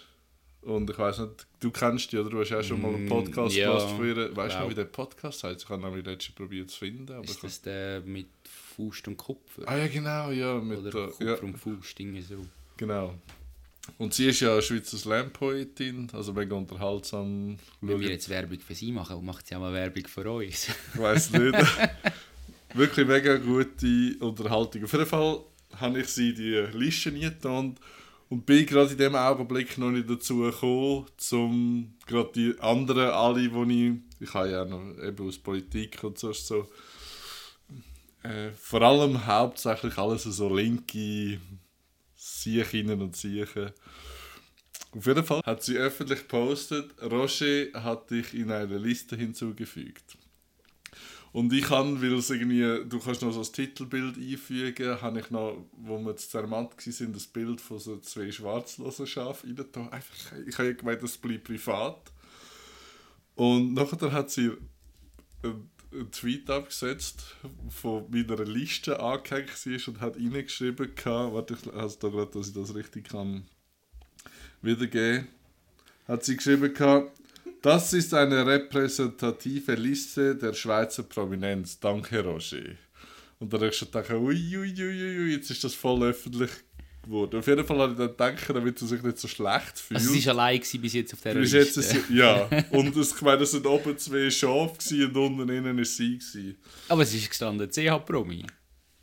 Und 0.62 0.88
ich 0.90 0.98
weiß 0.98 1.18
nicht, 1.20 1.46
du 1.60 1.70
kennst 1.70 2.12
die, 2.12 2.18
oder 2.18 2.30
du 2.30 2.40
hast 2.40 2.50
ja 2.50 2.62
schon 2.62 2.80
mal 2.80 2.94
einen 2.94 3.06
Mm, 3.06 3.08
Podcast 3.08 3.54
ja. 3.56 3.66
gemacht 3.76 3.96
von 3.96 4.06
ihr. 4.06 4.36
Weißt 4.36 4.54
du 4.54 4.58
Wow. 4.58 4.64
noch, 4.64 4.70
wie 4.70 4.74
der 4.74 4.84
Podcast 4.84 5.42
heißt? 5.44 5.62
Ich 5.64 5.68
habe 5.68 5.82
nämlich 5.82 6.06
letztens 6.06 6.36
probiert 6.36 6.70
zu 6.70 6.78
finden. 6.78 7.12
Aber 7.12 7.24
Ist 7.24 7.42
das 7.42 7.62
der 7.62 8.00
mit 8.02 8.28
Faust 8.44 9.08
und 9.08 9.16
Kupfer? 9.16 9.62
ah 9.66 9.76
ja, 9.76 9.88
genau, 9.88 10.30
ja. 10.30 10.60
Mit 10.60 10.78
Oder 10.78 10.90
der, 10.90 11.06
Kupfer 11.08 11.24
ja, 11.24 11.34
und 11.40 11.58
Faust, 11.58 11.98
irgendwie 11.98 12.22
so. 12.22 12.46
genau. 12.76 13.14
Und 13.98 14.14
sie 14.14 14.28
ist 14.28 14.40
ja 14.40 14.52
eine 14.52 14.62
Schweizer 14.62 14.96
Slam-Poetin, 14.96 16.08
also 16.12 16.32
mega 16.32 16.54
unterhaltsam. 16.54 17.56
Wenn 17.80 18.00
wir 18.00 18.10
jetzt 18.10 18.28
Werbung 18.28 18.60
für 18.60 18.74
sie 18.74 18.92
machen, 18.92 19.24
macht 19.24 19.46
sie 19.46 19.56
auch 19.56 19.60
mal 19.60 19.72
Werbung 19.72 20.06
für 20.06 20.30
uns. 20.30 20.68
Ich 20.94 21.00
weiß 21.00 21.32
nicht. 21.32 21.54
Wirklich 22.74 23.06
mega 23.06 23.36
gute 23.36 24.16
Unterhaltung. 24.20 24.84
Auf 24.84 24.92
jeden 24.92 25.06
Fall 25.06 25.40
habe 25.76 26.00
ich 26.00 26.08
sie 26.08 26.32
die 26.32 26.66
Liste 26.72 27.12
getan 27.12 27.76
und 28.28 28.46
bin 28.46 28.64
gerade 28.64 28.92
in 28.92 28.98
dem 28.98 29.14
Augenblick 29.14 29.76
noch 29.76 29.90
nicht 29.90 30.08
dazu 30.08 30.38
gekommen, 30.38 31.06
um 31.32 31.94
gerade 32.06 32.30
die 32.34 32.54
anderen 32.60 33.10
alle, 33.10 33.48
die 33.48 33.88
ich, 33.88 34.28
ich 34.28 34.34
habe 34.34 34.50
ja 34.50 34.64
noch 34.64 34.96
eben 35.02 35.28
aus 35.28 35.38
Politik 35.38 36.02
und 36.02 36.18
so, 36.18 36.32
so 36.32 36.66
äh, 38.22 38.50
vor 38.52 38.80
allem 38.82 39.26
hauptsächlich 39.26 39.98
alles 39.98 40.22
so 40.22 40.54
linke 40.54 41.40
Siechinnen 42.42 43.00
und 43.00 43.16
Siechen. 43.16 43.70
Auf 44.92 45.06
jeden 45.06 45.24
Fall 45.24 45.40
hat 45.44 45.62
sie 45.62 45.78
öffentlich 45.78 46.20
gepostet, 46.20 46.90
Roger 47.02 47.72
hat 47.82 48.10
dich 48.10 48.34
in 48.34 48.50
eine 48.50 48.76
Liste 48.76 49.16
hinzugefügt. 49.16 50.18
Und 51.32 51.50
ich 51.54 51.64
kann, 51.64 52.02
weil 52.02 52.12
es 52.12 52.28
irgendwie, 52.28 52.86
du 52.86 52.98
kannst 52.98 53.22
noch 53.22 53.32
so 53.32 53.38
das 53.38 53.52
Titelbild 53.52 54.18
einfügen, 54.18 55.00
habe 55.00 55.20
ich 55.20 55.30
noch, 55.30 55.64
wo 55.72 55.98
wir 55.98 56.14
zu 56.16 56.28
Zermatt 56.28 56.76
waren, 56.76 57.12
das 57.14 57.26
Bild 57.26 57.58
von 57.58 57.78
so 57.78 57.98
zwei 58.00 58.30
schwarzlosen 58.30 59.06
Schafen 59.06 59.56
rein 59.56 59.88
Einfach, 59.90 60.32
ich 60.46 60.58
habe 60.58 60.74
gemeint, 60.74 61.02
das 61.02 61.16
bleibt 61.16 61.44
privat. 61.44 62.12
Und 63.34 63.72
nachher 63.72 64.12
hat 64.12 64.30
sie 64.30 64.50
einen, 65.42 65.70
einen 65.92 66.10
Tweet 66.10 66.48
abgesetzt, 66.50 67.36
von 67.68 68.10
meiner 68.10 68.44
Liste 68.44 69.00
angehängt 69.00 69.48
war 69.66 69.88
und 69.88 70.00
hat 70.00 70.16
reingeschrieben, 70.16 70.94
gehabt- 70.94 71.34
warte, 71.34 71.54
ich 71.54 71.72
also 71.72 71.98
da 72.00 72.08
gerade, 72.08 72.30
dass 72.32 72.48
ich 72.48 72.54
das 72.54 72.74
richtig 72.74 73.08
kann 73.08 73.44
wiedergeben. 74.62 75.28
Hat 76.08 76.24
sie 76.24 76.36
geschrieben, 76.36 76.72
gehabt, 76.72 77.18
das 77.62 77.92
ist 77.92 78.12
eine 78.12 78.44
repräsentative 78.44 79.74
Liste 79.74 80.34
der 80.34 80.52
Schweizer 80.52 81.04
Prominenz. 81.04 81.78
Danke, 81.78 82.24
Roger. 82.24 82.76
Und 83.38 83.52
dann 83.52 83.60
habe 83.60 83.70
ich 83.70 83.76
schon 83.76 83.88
gedacht, 83.88 84.10
ui, 84.10 84.56
ui, 84.56 84.74
ui, 84.78 85.18
ui, 85.18 85.32
jetzt 85.32 85.50
ist 85.50 85.64
das 85.64 85.74
voll 85.74 86.02
öffentlich 86.04 86.50
geworden. 87.02 87.38
Auf 87.38 87.46
jeden 87.46 87.64
Fall 87.64 87.78
habe 87.78 87.92
ich 87.92 87.98
dann 87.98 88.08
gedacht, 88.08 88.50
damit 88.50 88.78
sie 88.78 88.86
sich 88.86 89.02
nicht 89.02 89.18
so 89.18 89.28
schlecht 89.28 89.78
fühlt. 89.78 90.00
Also 90.00 90.12
sie 90.12 90.26
war 90.26 90.34
allein 90.34 90.60
bis 90.60 90.92
jetzt 90.92 91.12
auf 91.14 91.20
dieser 91.20 91.34
Bis 91.34 91.52
jetzt 91.52 91.76
Liste. 91.76 91.96
ist 91.98 92.06
sie, 92.08 92.14
ja. 92.16 92.48
Und 92.70 92.96
es, 92.96 93.14
ich 93.14 93.22
meine, 93.22 93.42
es 93.42 93.50
sind 93.50 93.66
oben 93.66 93.96
zwei 93.98 94.30
Schafe 94.30 95.06
und 95.06 95.16
unten 95.16 95.48
innen 95.48 95.76
war 95.76 95.84
sie. 95.84 96.18
Gewesen. 96.18 96.56
Aber 96.88 97.02
es 97.02 97.14
ist 97.14 97.28
gestanden 97.28 97.68
Genau. 97.68 97.98
CH-Promi. 97.98 98.46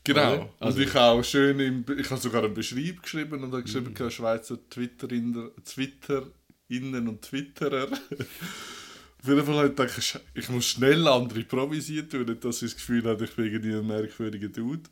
Oder? 0.09 0.49
Und 0.59 0.79
ich 0.79 0.93
habe 0.93 1.19
auch 1.19 1.23
schön, 1.23 1.59
im, 1.59 1.85
ich 1.97 2.09
habe 2.09 2.19
sogar 2.19 2.43
einen 2.43 2.53
Beschreib 2.53 3.03
geschrieben 3.03 3.43
und 3.43 3.51
habe 3.51 3.63
geschrieben, 3.63 3.93
mm. 3.93 4.09
Schweizer 4.09 4.57
Twitter-Innen 4.69 5.51
Twitter 5.63 6.23
und 6.69 7.21
Twitterer. 7.21 7.89
Auf 9.21 9.27
jeden 9.27 9.45
Fall 9.45 9.55
habe 9.55 9.67
ich 9.67 9.75
gedacht, 9.75 10.21
ich 10.33 10.49
muss 10.49 10.65
schnell 10.65 11.05
andere 11.07 11.43
provisiert 11.43 12.11
tun, 12.11 12.25
nicht, 12.25 12.45
dass 12.45 12.61
ich 12.61 12.71
das 12.71 12.77
Gefühl 12.77 13.03
habe, 13.03 13.25
ich 13.25 13.35
bin 13.35 13.45
irgendwie 13.45 13.73
ein 13.73 13.85
merkwürdiger 13.85 14.47
Dude. 14.47 14.89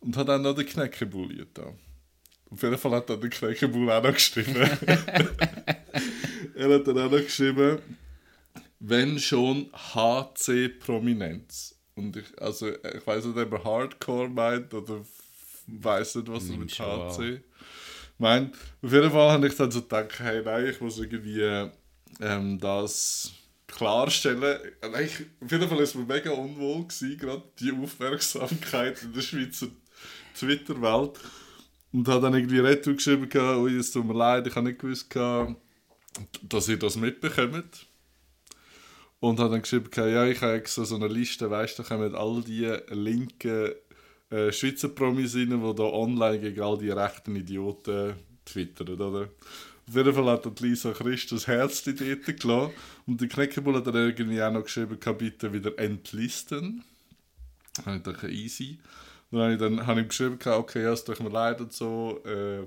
Und 0.00 0.16
habe 0.16 0.32
dann 0.32 0.42
noch 0.42 0.54
den 0.54 0.66
Knäckebully 0.66 1.44
da. 1.52 1.72
Auf 2.50 2.62
jeden 2.62 2.78
Fall 2.78 2.92
hat 2.92 3.10
dann 3.10 3.20
der 3.20 3.30
Kneckebull 3.30 3.90
auch 3.90 4.02
noch 4.02 4.12
geschrieben. 4.14 4.54
er 6.54 6.74
hat 6.74 6.86
dann 6.86 6.98
auch 6.98 7.10
noch 7.10 7.18
geschrieben, 7.18 7.78
wenn 8.78 9.18
schon 9.18 9.70
HC 9.72 10.68
Prominenz. 10.80 11.74
Und 11.94 12.16
ich, 12.16 12.26
also, 12.40 12.68
ich 12.68 13.06
weiß 13.06 13.24
nicht, 13.24 13.36
ob 13.36 13.52
er 13.52 13.64
Hardcore 13.64 14.28
meint 14.28 14.72
oder 14.74 15.04
weiß 15.66 16.16
nicht, 16.16 16.28
was 16.28 16.44
er 16.44 16.50
Nimm 16.50 16.60
mit 16.60 16.78
HC 16.78 17.40
meint. 18.18 18.54
Auf 18.82 18.92
jeden 18.92 19.10
Fall 19.10 19.32
habe 19.32 19.48
ich 19.48 19.56
dann 19.56 19.70
so 19.70 19.82
gedacht, 19.82 20.18
hey, 20.18 20.42
nein, 20.44 20.66
ich 20.66 20.80
muss 20.80 20.98
irgendwie 20.98 21.70
ähm, 22.20 22.58
das 22.58 23.32
klarstellen. 23.66 24.40
Nein, 24.40 25.04
ich, 25.04 25.26
auf 25.42 25.50
jeden 25.50 25.68
Fall 25.68 25.78
war 25.78 25.84
es 25.84 25.94
mir 25.94 26.04
mega 26.04 26.30
unwohl, 26.30 26.84
gewesen, 26.84 27.18
gerade 27.18 27.42
die 27.58 27.72
Aufmerksamkeit 27.72 29.02
in 29.02 29.12
der 29.12 29.22
Schweizer 29.22 29.68
Twitter-Welt. 30.38 31.18
Und 31.96 32.08
habe 32.08 32.20
dann 32.20 32.34
irgendwie 32.34 32.58
Retour 32.58 32.92
geschrieben, 32.92 33.26
ui, 33.58 33.74
es 33.74 33.90
tut 33.90 34.04
mir 34.04 34.12
leid, 34.12 34.46
ich 34.46 34.54
habe 34.54 34.68
nicht 34.68 34.80
gewusst, 34.80 35.16
dass 36.42 36.68
ihr 36.68 36.78
das 36.78 36.96
mitbekommt. 36.96 37.86
Und 39.18 39.40
habe 39.40 39.52
dann 39.52 39.62
geschrieben, 39.62 39.88
ja, 39.96 40.26
ich 40.26 40.42
habe 40.42 40.52
extra 40.52 40.84
so 40.84 40.96
eine 40.96 41.08
Liste, 41.08 41.50
weißt 41.50 41.78
du, 41.78 41.82
da 41.82 41.88
kommen 41.88 42.14
all 42.14 42.42
die 42.42 42.70
linken 42.90 43.72
äh, 44.28 44.52
Schweizer 44.52 44.90
Promis 44.90 45.34
rein, 45.36 45.48
die 45.48 45.74
da 45.74 45.84
online 45.84 46.38
gegen 46.38 46.60
all 46.60 46.76
die 46.76 46.90
rechten 46.90 47.34
Idioten 47.34 48.12
twittern, 48.44 49.00
oder? 49.00 49.30
Auf 49.88 49.94
jeden 49.96 50.12
Fall 50.12 50.26
hat 50.26 50.44
die 50.44 50.66
Lisa 50.66 50.92
Christus 50.92 51.46
Herzli 51.46 51.94
dort 51.94 52.26
gelassen. 52.38 52.74
Und 53.06 53.22
der 53.22 53.28
Kneckebull 53.28 53.76
hat 53.76 53.86
dann 53.86 53.94
irgendwie 53.94 54.42
auch 54.42 54.52
noch 54.52 54.64
geschrieben, 54.64 54.98
bitte 55.16 55.50
wieder 55.50 55.78
entlisten. 55.78 56.84
Dann 57.76 57.86
habe 57.86 57.96
ich 57.96 58.02
gedacht, 58.02 58.24
easy. 58.24 58.80
Dann 59.36 59.42
habe 59.42 59.52
ich, 59.52 59.58
dann, 59.58 59.86
habe 59.86 60.00
ich 60.00 60.08
geschrieben, 60.08 60.38
okay, 60.44 60.82
ja, 60.82 60.92
es 60.92 61.04
tut 61.04 61.20
mir 61.20 61.28
leid 61.28 61.60
und 61.60 61.72
so. 61.72 62.20
Äh, 62.24 62.62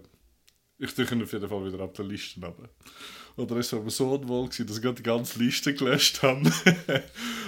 ich 0.77 0.93
tue 0.93 1.05
ihn 1.05 1.23
auf 1.23 1.33
jeden 1.33 1.49
Fall 1.49 1.65
wieder 1.65 1.83
ab 1.83 1.93
der 1.95 2.05
Liste 2.05 2.45
runter. 2.45 2.69
Oder 3.35 3.57
es 3.57 3.73
war 3.73 3.89
so 3.89 4.13
unwohl, 4.13 4.47
gewesen, 4.47 4.67
dass 4.67 4.77
ich 4.77 4.83
gerade 4.83 4.95
die 4.95 5.03
ganze 5.03 5.39
Liste 5.39 5.73
gelöscht 5.73 6.21
habe. 6.21 6.41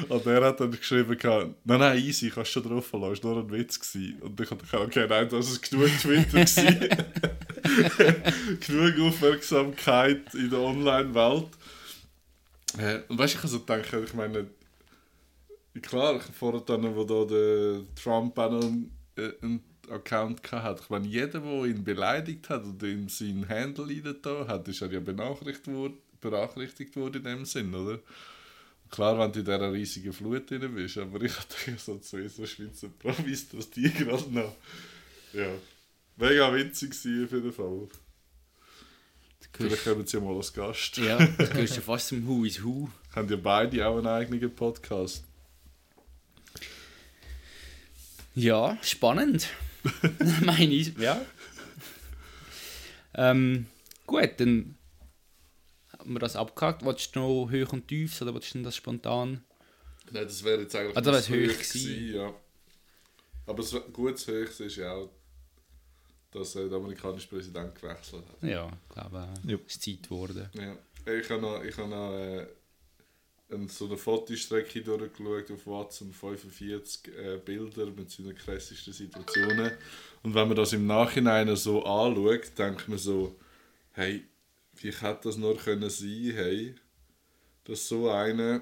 und 0.10 0.26
er 0.26 0.46
hat 0.46 0.60
dann 0.60 0.72
geschrieben, 0.72 1.18
nein, 1.22 1.80
nein, 1.80 1.98
easy, 2.00 2.30
kannst 2.30 2.52
schon 2.52 2.64
drauf 2.64 2.88
verlassen, 2.88 3.24
war 3.24 3.36
nur 3.36 3.44
ein 3.44 3.52
Witz. 3.52 3.80
Gewesen. 3.80 4.22
Und 4.22 4.40
ich 4.40 4.50
habe 4.50 4.64
gedacht, 4.64 4.86
okay, 4.86 5.06
nein, 5.08 5.30
das 5.30 5.52
ist 5.52 5.70
genug 5.70 5.90
Twitter. 6.00 6.46
genug 8.66 9.08
Aufmerksamkeit 9.08 10.34
in 10.34 10.50
der 10.50 10.60
Online-Welt. 10.60 11.50
Äh, 12.78 13.00
und 13.08 13.20
weißt 13.20 13.34
du, 13.34 13.38
ich 13.38 13.44
habe 13.44 13.48
so 13.50 13.60
gedacht, 13.60 13.94
ich 13.94 14.14
meine, 14.14 14.48
klar, 15.82 16.16
ich 16.16 16.36
vorher 16.36 16.62
dann, 16.62 16.96
wo 16.96 17.04
da 17.04 17.26
der 17.26 17.82
Trump 18.02 18.38
auch 18.38 18.52
noch 18.52 18.72
einen, 19.16 19.30
äh, 19.30 19.34
einen 19.42 19.64
Account 19.90 20.42
ich 20.44 20.90
meine, 20.90 21.08
jeder, 21.08 21.40
der 21.40 21.66
ihn 21.66 21.84
beleidigt 21.84 22.50
hat 22.50 22.64
oder 22.66 22.88
ihm 22.88 23.10
seinen 23.10 23.48
Handle 23.50 24.14
da 24.22 24.48
hat, 24.48 24.68
ist 24.68 24.82
er 24.82 24.92
ja 24.92 25.00
benachrichtigt 25.00 25.68
worden, 25.68 25.98
benachrichtigt 26.20 26.96
worden 26.96 27.18
in 27.18 27.24
dem 27.24 27.46
Sinn, 27.46 27.74
oder? 27.74 28.00
Klar, 28.90 29.18
wenn 29.18 29.32
du 29.32 29.40
in 29.40 29.46
dieser 29.46 29.74
riesigen 29.74 30.14
Flut 30.14 30.50
drin 30.50 30.76
bist, 30.76 30.98
aber 30.98 31.22
ich 31.22 31.38
hatte 31.38 31.56
so 31.78 31.98
zwei 32.00 32.28
so 32.28 32.46
Schweizer 32.46 32.90
Promis, 32.90 33.50
dass 33.50 33.70
die 33.70 33.92
gerade 33.92 34.30
noch, 34.32 34.56
ja, 35.34 35.50
mega 36.18 36.54
witzig 36.54 36.92
waren 36.92 37.26
auf 37.26 37.32
jeden 37.32 37.54
Fall. 37.54 37.88
Vielleicht 39.54 39.84
kommen 39.84 40.08
sie 40.08 40.18
ja 40.18 40.24
mal 40.24 40.36
als 40.36 40.54
Gast. 40.54 40.98
Ja, 40.98 41.18
das 41.18 41.50
gehörst 41.50 41.78
du 41.78 41.82
fast 41.82 42.08
zum 42.08 42.26
Who 42.26 42.46
is 42.46 42.64
Who. 42.64 42.90
Haben 43.16 43.30
ja 43.30 43.36
beide 43.36 43.86
auch 43.88 43.98
einen 43.98 44.08
eigenen 44.08 44.54
Podcast. 44.54 45.26
Ja, 48.36 48.78
spannend. 48.82 49.48
Meine 50.42 50.74
ich, 50.74 50.98
ja. 50.98 51.20
Ähm, 53.14 53.66
gut, 54.06 54.30
dann 54.38 54.76
haben 55.98 56.14
wir 56.14 56.20
das 56.20 56.36
abgehakt. 56.36 56.84
Wolltest 56.86 57.16
du 57.16 57.20
noch 57.20 57.52
hoch 57.52 57.74
und 57.74 57.88
tief 57.88 58.22
oder 58.22 58.34
wolltest 58.34 58.56
du 58.56 58.62
das 58.64 58.76
spontan? 58.76 59.44
Nein, 60.12 60.24
das 60.24 60.44
wäre 60.44 60.62
jetzt 60.62 60.76
eigentlich 60.76 60.96
Ah, 60.98 61.02
das 61.02 61.28
hoch 61.30 61.34
gewesen. 61.34 62.14
ja. 62.16 62.34
Aber 63.48 63.58
das 63.64 63.76
gutes 63.92 64.28
Höchst 64.28 64.62
ist 64.62 64.76
ja 64.78 64.94
auch, 64.94 65.10
dass 66.32 66.54
der 66.54 66.72
amerikanische 66.72 67.28
Präsident 67.28 67.76
gewechselt 67.76 68.24
hat. 68.28 68.50
Ja, 68.50 68.68
ich 68.90 68.96
glaube, 68.96 69.28
Ja. 69.46 69.58
es 69.66 69.74
ist 69.76 69.82
Zeit 69.84 70.04
geworden. 70.04 70.50
Ja. 70.54 70.78
Ich 71.14 71.30
habe 71.30 71.42
noch, 71.42 71.64
ich 71.64 71.76
habe 71.78 71.90
noch 71.90 72.14
äh, 72.14 72.48
so 73.68 73.86
eine 73.86 73.98
Fotostrecke 73.98 74.82
durchgeschaut 74.82 75.52
auf 75.52 75.68
Watson, 75.68 76.14
45 76.14 77.14
äh, 77.14 77.38
Bilder 77.38 77.88
mit 77.88 78.10
seinen 78.10 78.36
krassesten 78.36 78.94
Situationen. 78.94 79.72
Und 80.24 80.34
wenn 80.34 80.48
man 80.48 80.56
das 80.56 80.74
im 80.74 80.88
Nachhinein 80.88 81.54
so 81.56 81.84
anschaut, 81.84 82.58
denkt 82.58 82.88
man 82.88 82.98
so, 82.98 83.36
hey, 83.92 84.24
wie 84.76 84.92
hätte 84.92 85.20
das 85.24 85.38
nur 85.38 85.58
können 85.58 85.90
sein, 85.90 86.32
hey, 86.34 86.76
dass 87.66 87.88
so 87.88 88.10
einer 88.10 88.62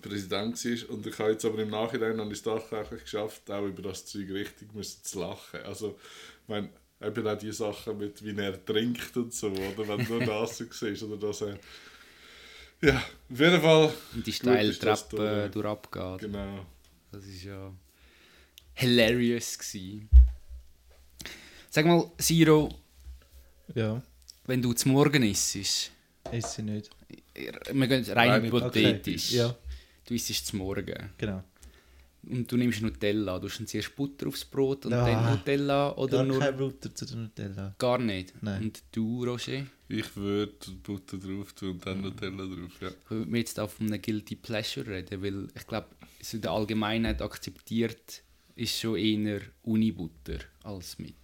Präsident 0.00 0.64
war. 0.64 0.90
Und 0.94 1.06
ich 1.06 1.18
habe 1.18 1.32
jetzt 1.32 1.44
aber 1.44 1.58
im 1.58 1.70
Nachhinein 1.70 2.20
ich 2.28 2.38
es 2.38 2.42
tatsächlich 2.42 3.02
geschafft, 3.02 3.50
auch 3.50 3.66
über 3.66 3.82
das 3.82 4.06
Zeug 4.06 4.30
richtig 4.30 4.74
müssen 4.74 5.02
zu 5.02 5.20
lachen. 5.20 5.60
Also, 5.64 5.98
ich 6.42 6.48
meine, 6.48 6.70
eben 7.02 7.26
auch 7.26 7.38
die 7.38 7.52
Sachen 7.52 7.98
mit, 7.98 8.24
wie 8.24 8.36
er 8.36 8.64
trinkt 8.64 9.16
und 9.16 9.34
so, 9.34 9.48
oder? 9.48 9.88
Wenn 9.88 10.06
du 10.06 10.18
das 10.24 10.58
so 10.58 10.64
siehst, 10.70 11.02
oder 11.02 11.16
dass 11.16 11.42
er... 11.42 11.58
Ja, 12.80 12.96
auf 13.30 13.40
jeden 13.40 13.60
Fall... 13.60 13.92
Und 14.14 14.26
die 14.26 14.32
steile 14.32 14.78
Treppe 14.78 15.16
da, 15.16 15.36
ja. 15.38 15.48
durch 15.48 15.66
abgeht. 15.66 16.20
Genau. 16.20 16.64
Das 17.10 17.24
ist 17.24 17.44
ja 17.44 17.72
hilarious 18.74 19.58
gewesen. 19.58 20.08
Sag 21.70 21.86
mal, 21.86 22.10
Siro, 22.18 22.68
Ja, 23.74 24.00
wenn 24.46 24.62
du 24.62 24.72
zum 24.72 24.92
Morgen 24.92 25.22
isst, 25.24 25.56
ist 25.56 25.90
sie 26.32 26.62
nicht. 26.62 26.90
wir 27.34 27.86
gehen 27.88 28.04
rein 28.04 28.30
Rein 28.30 28.44
hypothetisch. 28.44 29.32
Ja, 29.32 29.54
Du 30.06 30.14
isst 30.14 30.46
zum 30.46 30.60
Morgen 30.60 31.10
genau. 31.18 31.42
Und 32.22 32.50
du 32.50 32.56
nimmst 32.56 32.82
Nutella. 32.82 33.38
Du 33.38 33.48
hast 33.48 33.66
zuerst 33.68 33.94
Butter 33.96 34.26
aufs 34.28 34.44
Brot 34.44 34.86
und 34.86 34.92
Ah, 34.92 35.06
dann 35.06 35.34
Nutella 35.36 35.96
oder 35.96 36.18
Gar 36.18 36.24
nur 36.24 36.38
kein 36.40 36.56
Butter 36.56 36.94
zu 36.94 37.06
der 37.06 37.16
Nutella. 37.16 37.74
gar 37.78 37.98
nicht. 37.98 38.34
Nein. 38.42 38.62
Und 38.64 38.82
du, 38.92 39.24
Roger, 39.24 39.64
Ich 39.88 40.16
würde 40.16 40.52
Butter 40.82 41.16
drauf 41.18 41.52
tun 41.54 41.70
und 41.70 41.86
dann 41.86 42.00
Nutella 42.02 42.44
drauf, 42.44 42.72
ja. 42.80 42.88
ich 42.88 43.10
würde 43.10 43.30
mir 43.30 43.38
jetzt 43.38 43.58
auch 43.60 43.70
von 43.70 43.86
einem 43.86 44.02
Guilty 44.02 44.36
Pleasure 44.36 44.86
reden, 44.86 45.22
weil 45.22 45.48
ich 45.56 45.66
glaube, 45.66 45.88
so 46.20 46.36
in 46.36 46.42
der 46.42 46.50
Allgemeinheit 46.50 47.22
akzeptiert 47.22 48.22
ist 48.56 48.78
schon 48.80 48.96
eher 48.96 49.40
Unibutter 49.62 50.38
als 50.64 50.98
mit. 50.98 51.14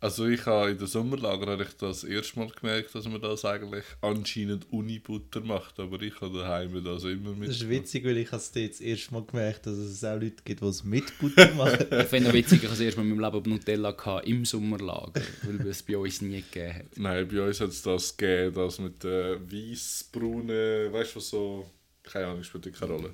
Also 0.00 0.26
ich 0.26 0.46
habe 0.46 0.70
in 0.70 0.78
der 0.78 0.86
Sommerlager 0.86 1.50
habe 1.50 1.64
ich 1.64 1.76
das 1.76 2.04
erste 2.04 2.38
Mal 2.38 2.48
gemerkt, 2.50 2.94
dass 2.94 3.08
man 3.08 3.20
das 3.20 3.44
eigentlich 3.44 3.84
anscheinend 4.00 4.72
Unibutter 4.72 5.40
macht, 5.40 5.80
aber 5.80 6.00
ich 6.02 6.20
habe 6.20 6.38
daheim 6.38 6.84
das 6.84 7.02
immer 7.02 7.32
mit. 7.32 7.48
Das 7.48 7.56
ist 7.56 7.68
witzig, 7.68 8.04
weil 8.04 8.18
ich 8.18 8.32
es 8.32 8.52
jetzt 8.54 8.80
erst 8.80 9.10
mal 9.10 9.24
gemerkt 9.24 9.66
dass 9.66 9.76
es 9.76 10.04
auch 10.04 10.14
Leute 10.14 10.36
gibt, 10.44 10.60
die 10.60 10.66
es 10.66 10.84
mit 10.84 11.18
Butter 11.18 11.52
machen. 11.54 11.86
Ich 11.90 12.06
finde 12.06 12.28
es 12.28 12.34
witzig, 12.34 12.62
ich 12.62 12.70
habe 12.70 12.84
erst 12.84 12.96
mal 12.96 13.02
in 13.02 13.16
meinem 13.16 13.32
Leben 13.32 13.50
Nutella 13.50 13.90
gehabt, 13.90 14.28
im 14.28 14.44
Sommerlager, 14.44 15.20
weil 15.42 15.66
es 15.66 15.82
bei 15.82 15.98
uns 15.98 16.20
nie 16.20 16.42
gegeben 16.42 16.74
hat. 16.74 16.96
Nein, 16.96 17.26
bei 17.26 17.42
uns 17.42 17.60
hat 17.60 17.70
es 17.70 17.82
das 17.82 18.16
gegeben, 18.16 18.54
das 18.54 18.78
mit 18.78 19.04
äh, 19.04 19.36
weiß-braunen, 19.40 20.92
weißt 20.92 21.12
du 21.12 21.16
was 21.16 21.28
so, 21.28 21.70
keine 22.04 22.26
Ahnung, 22.26 22.44
spielt 22.44 22.72
keine 22.72 22.92
Rolle. 22.92 23.10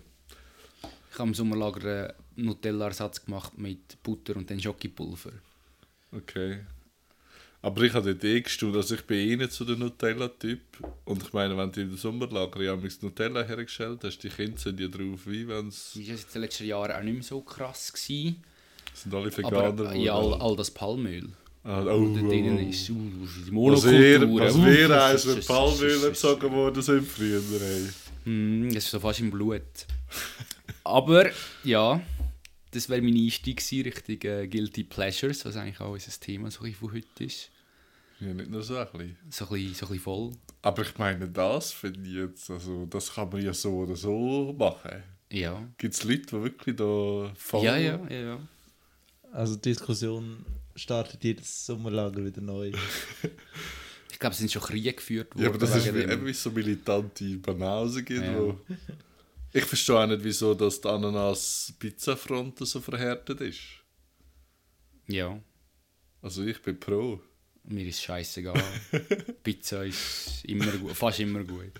Ich 1.10 1.18
habe 1.18 1.28
im 1.28 1.34
Sommerlager 1.34 2.14
einen 2.36 2.46
Nutella-Ersatz 2.46 3.24
gemacht 3.24 3.56
mit 3.56 4.02
Butter 4.02 4.36
und 4.36 4.50
dann 4.50 4.60
Schokipulver. 4.60 5.32
Okay. 6.12 6.58
Aber 7.64 7.80
ich 7.80 7.94
habe 7.94 8.14
die 8.14 8.26
Idee 8.28 8.42
gestanden, 8.42 8.76
dass 8.76 8.90
ich 8.90 9.00
bin 9.06 9.16
eh 9.26 9.36
nicht 9.36 9.52
so 9.52 9.64
der 9.64 9.76
Nutella-Typ. 9.76 10.60
Und 11.06 11.22
ich 11.22 11.32
meine, 11.32 11.56
wenn 11.56 11.72
du 11.72 11.80
im 11.80 11.96
Sommerlager 11.96 12.60
ja 12.60 12.76
mit 12.76 13.02
Nutella 13.02 13.42
hergestellt 13.42 14.00
hast, 14.04 14.18
die 14.18 14.28
Kinder 14.28 14.58
sind 14.58 14.78
ja 14.78 14.86
drauf, 14.86 15.20
wie 15.24 15.48
wenn 15.48 15.68
es 15.68 15.92
Das 15.94 15.96
war 15.96 16.02
jetzt 16.02 16.26
in 16.26 16.32
den 16.34 16.42
letzten 16.42 16.64
Jahren 16.66 16.92
auch 16.92 17.02
nicht 17.02 17.14
mehr 17.14 17.22
so 17.22 17.40
krass. 17.40 17.90
Gewesen, 17.90 18.44
sind 18.92 19.14
alle 19.14 19.34
Veganer. 19.34 19.56
aber 19.64 19.94
ja, 19.94 20.12
all, 20.14 20.34
all 20.34 20.54
das 20.56 20.70
Palmöl, 20.70 21.30
ah, 21.62 21.82
das 21.82 21.94
oh, 21.94 22.00
oh, 22.00 22.18
oh. 22.22 22.68
ist, 22.68 22.90
uh, 22.90 22.94
die 23.46 23.50
Monokultur. 23.50 24.40
was 24.40 24.56
uh, 24.56 24.64
wär 24.66 24.88
das 24.88 25.26
eins, 25.26 25.34
wenn 25.34 25.44
Palmöl 25.46 26.04
entzogen 26.04 26.52
worden 26.52 26.82
sind 26.82 27.08
früher, 27.08 27.40
ey. 27.40 28.30
Mm, 28.30 28.74
Das 28.74 28.84
ist 28.84 28.90
so 28.90 29.00
fast 29.00 29.20
im 29.20 29.30
Blut. 29.30 29.62
aber 30.84 31.30
ja, 31.62 31.98
das 32.72 32.90
wäre 32.90 33.00
mein 33.00 33.16
Einstieg 33.16 33.56
gewesen, 33.56 33.84
Richtung 33.84 34.30
äh, 34.30 34.48
Guilty 34.48 34.84
Pleasures, 34.84 35.46
was 35.46 35.56
eigentlich 35.56 35.80
auch 35.80 35.92
unser 35.92 36.12
Thema 36.20 36.50
so 36.50 36.62
von 36.64 36.92
heute 36.92 37.24
ist. 37.24 37.50
Ja, 38.20 38.32
nicht 38.32 38.50
nur 38.50 38.62
so 38.62 38.76
ein 38.76 38.86
bisschen. 38.92 39.16
So 39.30 39.44
ein 39.46 39.50
bisschen, 39.50 39.74
so 39.74 39.86
ein 39.86 39.88
bisschen 39.88 40.00
voll. 40.00 40.32
Aber 40.62 40.82
ich 40.82 40.96
meine, 40.98 41.28
das 41.28 41.72
finde 41.72 42.08
ich 42.08 42.14
jetzt, 42.14 42.50
also 42.50 42.86
das 42.86 43.12
kann 43.14 43.28
man 43.28 43.42
ja 43.42 43.52
so 43.52 43.78
oder 43.78 43.96
so 43.96 44.54
machen. 44.58 45.02
Ja. 45.30 45.68
Gibt 45.78 45.94
es 45.94 46.04
Leute, 46.04 46.22
die 46.22 46.42
wirklich 46.42 46.76
da 46.76 47.32
voll... 47.36 47.64
Ja, 47.64 47.76
ja, 47.76 48.00
ja, 48.08 48.20
ja. 48.20 48.48
Also 49.32 49.56
die 49.56 49.70
Diskussion 49.70 50.44
startet 50.76 51.22
jedes 51.24 51.66
Sommerlager 51.66 52.24
wieder 52.24 52.40
neu. 52.40 52.72
Ich 54.12 54.20
glaube, 54.20 54.32
es 54.32 54.38
sind 54.38 54.52
schon 54.52 54.62
Kriege 54.62 54.92
geführt 54.92 55.34
worden. 55.34 55.42
Ja, 55.42 55.48
aber 55.48 55.58
das 55.58 55.74
ist 55.74 55.86
eben 55.88 56.24
wie 56.24 56.32
so 56.32 56.48
militante 56.52 57.36
Banausen 57.38 58.04
gibt, 58.04 58.24
Ja. 58.24 58.38
wo... 58.38 58.58
Ich 59.52 59.64
verstehe 59.64 59.96
auch 59.98 60.06
nicht, 60.06 60.22
wieso 60.22 60.54
dass 60.54 60.80
die 60.80 60.88
Ananas-Pizza-Front 60.88 62.60
so 62.60 62.80
verhärtet 62.80 63.40
ist. 63.40 63.60
Ja. 65.08 65.40
Also 66.22 66.42
ich 66.44 66.62
bin 66.62 66.78
pro. 66.78 67.20
Mir 67.64 67.86
ist 67.86 68.02
scheißegal. 68.02 68.62
Pizza 69.42 69.84
ist 69.84 70.44
immer 70.44 70.70
gut, 70.72 70.92
fast 70.92 71.20
immer 71.20 71.42
gut. 71.44 71.72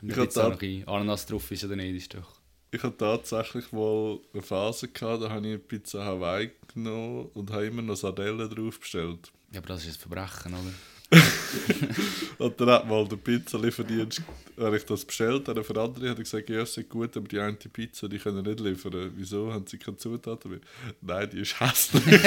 Ich 0.00 0.16
jetzt 0.16 0.38
auch 0.38 0.50
noch 0.50 0.62
ein 0.62 0.86
Ananas 0.86 1.26
drauf 1.26 1.50
ist 1.50 1.64
oder 1.64 1.76
nicht, 1.76 1.96
ist 1.96 2.14
doch... 2.14 2.38
Ich 2.70 2.82
hatte 2.82 2.98
tatsächlich 2.98 3.72
mal 3.72 4.18
eine 4.32 4.42
Phase, 4.42 4.88
gehabt, 4.88 5.22
da 5.22 5.30
habe 5.30 5.40
ich 5.40 5.52
eine 5.52 5.58
Pizza 5.58 6.04
Hawaii 6.04 6.50
genommen 6.72 7.30
und 7.34 7.50
habe 7.50 7.66
immer 7.66 7.82
noch 7.82 7.96
Sardellen 7.96 8.48
drauf 8.48 8.78
bestellt. 8.78 9.32
Ja, 9.52 9.58
aber 9.60 9.68
das 9.68 9.86
ist 9.86 9.96
ein 9.96 10.00
Verbrechen, 10.00 10.52
oder? 10.52 10.72
Und 12.38 12.60
dann 12.60 12.68
hat 12.68 12.86
mal 12.86 13.08
der 13.08 13.16
Pizzalieferdienst, 13.16 14.22
wenn 14.56 14.74
ich 14.74 14.84
das 14.84 15.04
bestellt 15.04 15.48
habe, 15.48 15.64
für 15.64 15.80
andere, 15.80 16.10
hat 16.10 16.18
er 16.18 16.24
gesagt, 16.24 16.50
ja, 16.50 16.62
ist 16.62 16.88
gut, 16.88 17.16
aber 17.16 17.26
die 17.26 17.40
eine 17.40 17.54
Pizza, 17.54 18.08
die 18.08 18.18
können 18.18 18.44
nicht 18.44 18.60
liefern. 18.60 19.12
Wieso? 19.16 19.52
Haben 19.52 19.66
sie 19.66 19.78
keine 19.78 19.96
Zutaten 19.96 20.50
mehr? 20.50 20.60
Nein, 21.00 21.30
die 21.30 21.40
ist 21.40 21.58
hässlich. 21.58 22.04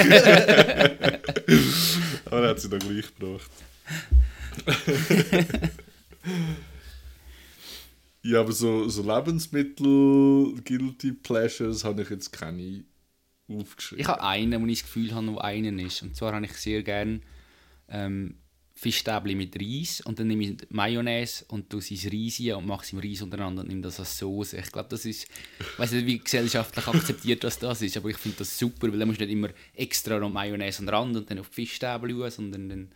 aber 2.24 2.42
er 2.42 2.48
hat 2.50 2.60
sie 2.60 2.68
dann 2.68 2.80
gleich 2.80 3.06
gebracht. 3.14 3.50
ja, 8.22 8.40
aber 8.40 8.52
so, 8.52 8.88
so 8.88 9.02
Lebensmittel, 9.02 10.60
Guilty 10.64 11.12
Pleasures, 11.12 11.84
habe 11.84 12.02
ich 12.02 12.10
jetzt 12.10 12.32
keine 12.32 12.84
aufgeschrieben. 13.48 14.02
Ich 14.02 14.08
habe 14.08 14.22
einen, 14.22 14.60
wo 14.60 14.66
ich 14.66 14.80
das 14.80 14.88
Gefühl 14.88 15.14
habe, 15.14 15.28
wo 15.28 15.38
einen 15.38 15.78
ist. 15.78 16.02
Und 16.02 16.16
zwar 16.16 16.34
habe 16.34 16.44
ich 16.44 16.52
sehr 16.54 16.82
gerne 16.82 17.20
ähm, 17.88 18.41
Fischstäbli 18.82 19.36
mit 19.36 19.54
Reis 19.60 20.00
und 20.00 20.18
dann 20.18 20.26
nehme 20.26 20.42
ich 20.42 20.56
Mayonnaise 20.70 21.44
und 21.46 21.70
tue 21.70 21.80
sein 21.80 22.10
Reis 22.12 22.40
rein 22.40 22.54
und 22.54 22.66
mache 22.66 22.84
es 22.84 22.92
im 22.92 22.98
Reis 22.98 23.22
untereinander 23.22 23.62
und 23.62 23.68
nehme 23.68 23.80
das 23.80 24.00
als 24.00 24.18
Soße. 24.18 24.56
Ich 24.58 24.72
glaube, 24.72 24.88
das 24.88 25.04
ist, 25.04 25.28
ich 25.60 25.78
weiß 25.78 25.92
nicht, 25.92 26.06
wie 26.06 26.18
gesellschaftlich 26.18 26.88
akzeptiert 26.88 27.44
das, 27.44 27.60
das 27.60 27.80
ist, 27.80 27.96
aber 27.96 28.08
ich 28.08 28.16
finde 28.16 28.38
das 28.38 28.58
super, 28.58 28.90
weil 28.90 28.98
dann 28.98 29.06
musst 29.06 29.20
du 29.20 29.24
nicht 29.24 29.34
immer 29.34 29.50
extra 29.74 30.18
noch 30.18 30.30
Mayonnaise 30.30 30.80
an 30.80 30.86
den 30.86 30.94
Rand 30.96 31.16
und 31.16 31.30
dann 31.30 31.38
auf 31.38 31.48
die 31.50 31.54
Fischstäbli 31.54 32.12
raus, 32.12 32.34
sondern 32.34 32.68
dann 32.68 32.92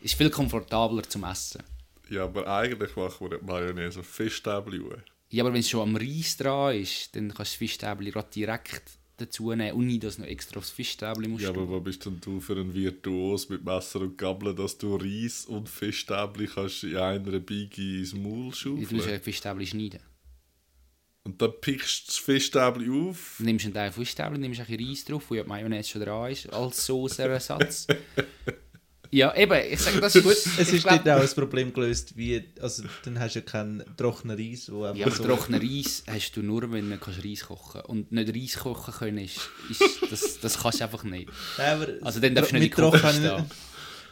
ist 0.00 0.14
viel 0.14 0.30
komfortabler 0.30 1.04
zum 1.04 1.22
Essen. 1.22 1.62
Ja, 2.10 2.24
aber 2.24 2.48
eigentlich 2.48 2.96
machen 2.96 3.30
wir 3.30 3.36
nicht 3.36 3.46
Mayonnaise 3.46 4.00
auf 4.00 4.06
Fischstäbchen. 4.06 5.04
Ja, 5.30 5.44
aber 5.44 5.52
wenn 5.52 5.60
es 5.60 5.70
schon 5.70 5.82
am 5.82 5.94
Reis 5.94 6.36
dran 6.36 6.74
ist, 6.74 7.14
dann 7.14 7.28
kannst 7.28 7.38
du 7.38 7.42
das 7.42 7.52
Fischstäbli 7.54 8.12
direkt 8.34 8.82
dazu 9.18 9.52
nehmen 9.54 9.76
und 9.76 9.86
nicht, 9.86 10.04
dass 10.04 10.16
du 10.16 10.22
noch 10.22 10.28
extra 10.28 10.58
aufs 10.58 10.70
Fischstäbli 10.70 11.28
musst. 11.28 11.44
Ja, 11.44 11.50
aber 11.50 11.70
was 11.70 11.84
bist 11.84 12.06
denn 12.06 12.20
du 12.20 12.40
für 12.40 12.54
ein 12.54 12.72
Virtuos 12.72 13.48
mit 13.48 13.64
Messer 13.64 14.00
und 14.00 14.16
Gabel, 14.16 14.54
dass 14.54 14.78
du 14.78 14.96
Reis 14.96 15.44
und 15.44 15.68
Fischstäbli 15.68 16.46
kannst 16.46 16.84
in 16.84 16.96
einer 16.96 17.38
Biege 17.40 17.98
ins 17.98 18.14
Maul 18.14 18.22
Du 18.32 18.44
musst 18.46 18.58
schaufeln? 18.60 19.10
ja 19.10 19.18
Fischstäbli 19.18 19.66
schneiden. 19.66 20.00
Und 21.24 21.42
dann 21.42 21.52
pickst 21.60 22.04
du 22.04 22.06
das 22.06 22.16
Fischstäbli 22.16 22.88
auf. 22.90 23.38
Nimmst 23.40 23.66
einen 23.66 23.74
Teil 23.74 23.92
Fischstäbli, 23.92 24.38
nimmst 24.38 24.60
ein 24.60 24.66
bisschen 24.66 24.88
Reis 24.88 25.04
drauf, 25.04 25.24
wo 25.28 25.34
ja 25.34 25.42
die 25.42 25.48
Mayonnaise 25.48 25.88
schon 25.88 26.00
dran 26.02 26.32
ist, 26.32 26.50
als 26.52 26.86
Soßenersatz. 26.86 27.86
ja, 29.10 29.34
eben, 29.36 29.72
ich 29.72 29.80
sage, 29.80 30.00
das 30.00 30.14
ist 30.16 30.22
gut. 30.22 30.32
Es 30.58 30.72
ist 30.72 30.82
glaub- 30.82 31.04
nicht 31.04 31.08
auch 31.08 31.20
das 31.20 31.34
Problem 31.34 31.72
gelöst, 31.72 32.16
wie, 32.16 32.44
also 32.60 32.84
dann 33.04 33.18
hast 33.18 33.34
du 33.34 33.38
ja 33.40 33.44
keinen 33.44 33.84
trockenen 33.96 34.36
Reis, 34.36 34.70
wo 34.70 34.84
einfach 34.84 34.98
Ja, 34.98 35.06
aber 35.06 35.14
so... 35.16 35.24
trockenen 35.24 35.60
Reis 35.60 36.02
hast 36.06 36.36
du 36.36 36.42
nur, 36.42 36.70
wenn 36.70 36.90
du 36.90 36.98
kannst 36.98 37.24
Reis 37.24 37.40
kochen 37.46 37.72
kannst. 37.72 37.88
Und 37.88 38.12
nicht 38.12 38.34
Reis 38.34 38.62
kochen 38.62 38.94
können, 38.94 39.18
ist, 39.18 39.40
ist, 39.70 39.82
das, 40.10 40.40
das 40.40 40.58
kannst 40.62 40.80
du 40.80 40.84
einfach 40.84 41.04
nicht. 41.04 41.28
Nein, 41.56 41.80
aber 41.80 41.92
Also 42.02 42.20
dann 42.20 42.34
darfst 42.34 42.52
du 42.52 42.54
mit 42.54 42.62
nicht 42.62 42.74
trocken-. 42.74 43.44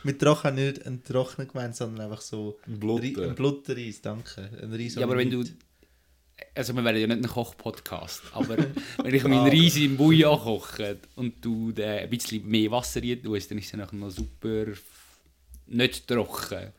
Mit 0.03 0.21
trocken 0.21 0.55
nicht 0.55 0.87
einen 0.87 1.03
trockenen 1.03 1.49
gemeint, 1.49 1.75
sondern 1.75 2.07
einfach 2.07 2.21
so 2.21 2.59
Ein 2.65 2.75
ein 2.75 3.35
Blutterreis, 3.35 4.01
danke. 4.03 4.49
Ein 4.63 4.73
Reis 4.73 4.95
Ja, 4.95 5.03
aber 5.03 5.17
wenn 5.17 5.31
du... 5.31 5.43
Also 6.55 6.75
wir 6.75 6.85
werden 6.85 7.01
ja 7.01 7.07
nicht 7.07 7.25
ein 7.25 7.31
Koch-Podcast, 7.31 8.23
aber 8.33 8.57
wenn 9.03 9.15
ich 9.15 9.23
meinen 9.25 9.49
Reis 9.49 9.77
im 9.77 9.97
Bouillon 9.97 10.39
koche 10.39 10.99
und 11.17 11.43
du 11.45 11.73
ein 11.77 12.11
bisschen 12.11 12.47
mehr 12.47 12.71
Wasser 12.71 13.03
rein 13.03 13.23
tust, 13.23 13.51
dann 13.51 13.59
ist 13.59 13.73
er 13.73 13.79
nachher 13.79 13.97
noch 13.97 14.11
super 14.11 14.67
nicht 15.67 16.07
trocken. 16.07 16.73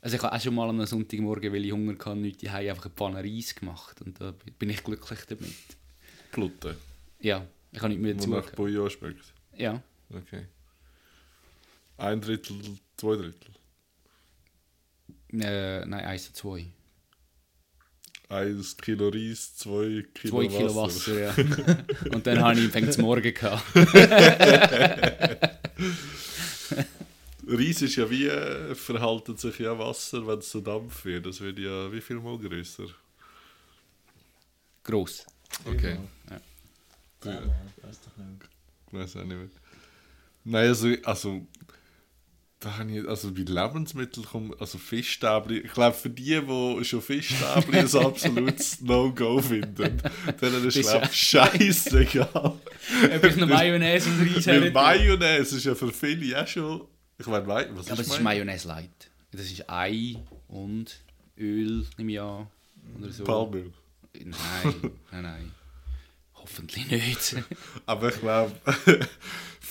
Also 0.00 0.16
ich 0.16 0.22
habe 0.22 0.34
auch 0.34 0.40
schon 0.40 0.54
mal 0.54 0.68
am 0.68 0.84
Sonntagmorgen, 0.84 1.52
weil 1.52 1.64
ich 1.64 1.72
Hunger 1.72 1.92
hatte, 1.92 2.16
nichts 2.16 2.40
die 2.40 2.48
einfach 2.48 2.86
eine 2.86 2.94
Pfanne 2.94 3.18
Reis 3.18 3.54
gemacht 3.54 4.00
und 4.02 4.20
da 4.20 4.34
bin 4.58 4.70
ich 4.70 4.82
glücklich 4.82 5.20
damit. 5.28 5.54
Bluten. 6.32 6.76
Ja, 7.20 7.46
ich 7.70 7.78
habe 7.80 7.90
nicht 7.90 8.00
mehr 8.02 8.18
Wo 8.18 8.26
nach 8.30 8.44
dazu. 8.44 8.56
Bouillon 8.56 8.90
schmeckt. 8.90 9.32
Ja, 9.56 9.82
Okay. 10.14 10.46
Ein 11.96 12.20
Drittel, 12.20 12.56
zwei 12.96 13.16
Drittel. 13.16 13.50
äh, 15.32 15.84
nein, 15.86 16.04
eins 16.04 16.24
zu 16.24 16.32
zwei. 16.32 16.66
Eins 18.32 18.76
Kilo 18.78 19.10
Reis, 19.10 19.54
zwei 19.56 20.06
Kilo 20.14 20.40
Zwei 20.40 20.46
Kilo 20.48 20.74
Wasser. 20.74 21.16
Wasser, 21.16 21.20
ja. 21.20 21.34
und 22.14 22.26
dann 22.26 22.40
habe 22.40 22.58
ich 22.60 22.70
fängt 22.70 22.96
morgen 22.98 23.34
gehabt. 23.34 23.62
Reis 27.46 27.82
ist 27.82 27.96
ja 27.96 28.08
wie, 28.08 28.26
äh, 28.28 28.74
verhaltet 28.74 29.38
sich 29.38 29.58
ja 29.58 29.78
Wasser, 29.78 30.26
wenn 30.26 30.38
es 30.38 30.50
so 30.50 30.62
Dampf 30.62 31.04
wird. 31.04 31.26
Das 31.26 31.40
wird 31.42 31.58
ja 31.58 31.92
wie 31.92 32.00
viel 32.00 32.16
mal 32.16 32.38
größer. 32.38 32.86
Gross. 34.82 35.26
Okay. 35.66 35.98
Ja. 36.30 36.40
Ja, 37.24 37.40
nicht. 37.40 37.52
Ich 38.86 38.92
weiß 38.92 39.16
auch 39.16 39.24
nicht 39.24 39.36
mehr. 39.36 39.48
Nein, 40.44 40.68
also, 40.68 40.88
also 41.04 41.46
da 42.62 42.78
habe 42.78 42.92
ich, 42.92 43.08
also 43.08 43.32
bei 43.32 43.42
Lebensmitteln 43.42 44.24
kommt, 44.24 44.60
also 44.60 44.78
Fischstäbli, 44.78 45.58
ich 45.58 45.72
glaube 45.72 45.96
für 45.96 46.10
die, 46.10 46.40
die 46.40 46.84
schon 46.84 47.02
Fischstäbli 47.02 47.78
ein 47.78 47.94
absolutes 47.94 48.80
No-Go 48.80 49.40
finden, 49.40 50.00
denen 50.40 50.68
ist 50.68 50.76
ist 50.76 50.94
ich 50.94 51.12
scheißegal. 51.12 52.28
Ob 52.32 53.24
ich 53.24 53.36
noch 53.36 53.48
Mayonnaise 53.48 54.08
und 54.08 54.34
Reis 54.34 54.46
hätte. 54.46 54.70
Mayonnaise 54.70 55.56
ist 55.56 55.64
ja 55.64 55.74
für 55.74 55.92
viele 55.92 56.40
auch 56.40 56.46
schon, 56.46 56.82
ich 57.18 57.26
meine, 57.26 57.46
was 57.46 57.90
Aber 57.90 58.00
es 58.00 58.06
ist 58.06 58.14
ist 58.14 58.20
Mayonnaise? 58.20 58.22
Mayonnaise 58.22 58.68
light. 58.68 59.10
Das 59.32 59.40
ist 59.42 59.68
Ei 59.68 60.16
und 60.48 61.00
Öl, 61.38 61.84
nehme 61.96 62.12
ich 62.12 62.20
an. 62.20 62.46
Oder 63.00 63.10
so. 63.10 63.24
Palmöl. 63.24 63.72
Nein, 64.14 64.92
nein, 65.10 65.22
nein. 65.22 65.52
Hoffentlich 66.34 66.88
nicht. 66.90 67.36
Aber 67.86 68.08
ich 68.10 68.20
glaube, 68.20 68.52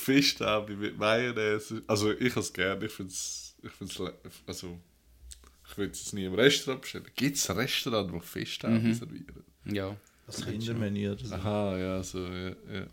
Fischstäbli 0.01 0.75
mit 0.75 0.97
Mayonnaise, 0.97 1.81
also 1.87 2.11
ich 2.11 2.35
es 2.35 2.51
gerne, 2.53 2.85
ich 2.85 2.91
finde 2.91 3.11
es, 3.11 3.55
ich 3.63 3.71
find's, 3.71 4.01
also 4.47 4.79
ich 5.69 5.77
würde 5.77 5.91
es 5.93 6.11
nie 6.13 6.25
im 6.25 6.33
Restaurant 6.33 6.81
bestellen. 6.81 7.05
Gibt 7.15 7.37
es 7.37 7.49
ein 7.49 7.57
Restaurant, 7.57 8.11
wo 8.11 8.19
Fischstäbli 8.19 8.79
Mhm. 8.79 8.93
servieren? 8.93 9.43
ja. 9.65 9.95
Das 10.27 10.45
Kindermenü 10.45 11.11
oder 11.11 11.25
so. 11.25 11.35
Aha, 11.35 11.77
ja, 11.77 12.03
so, 12.03 12.19
ja, 12.25 12.49
ja. 12.71 12.85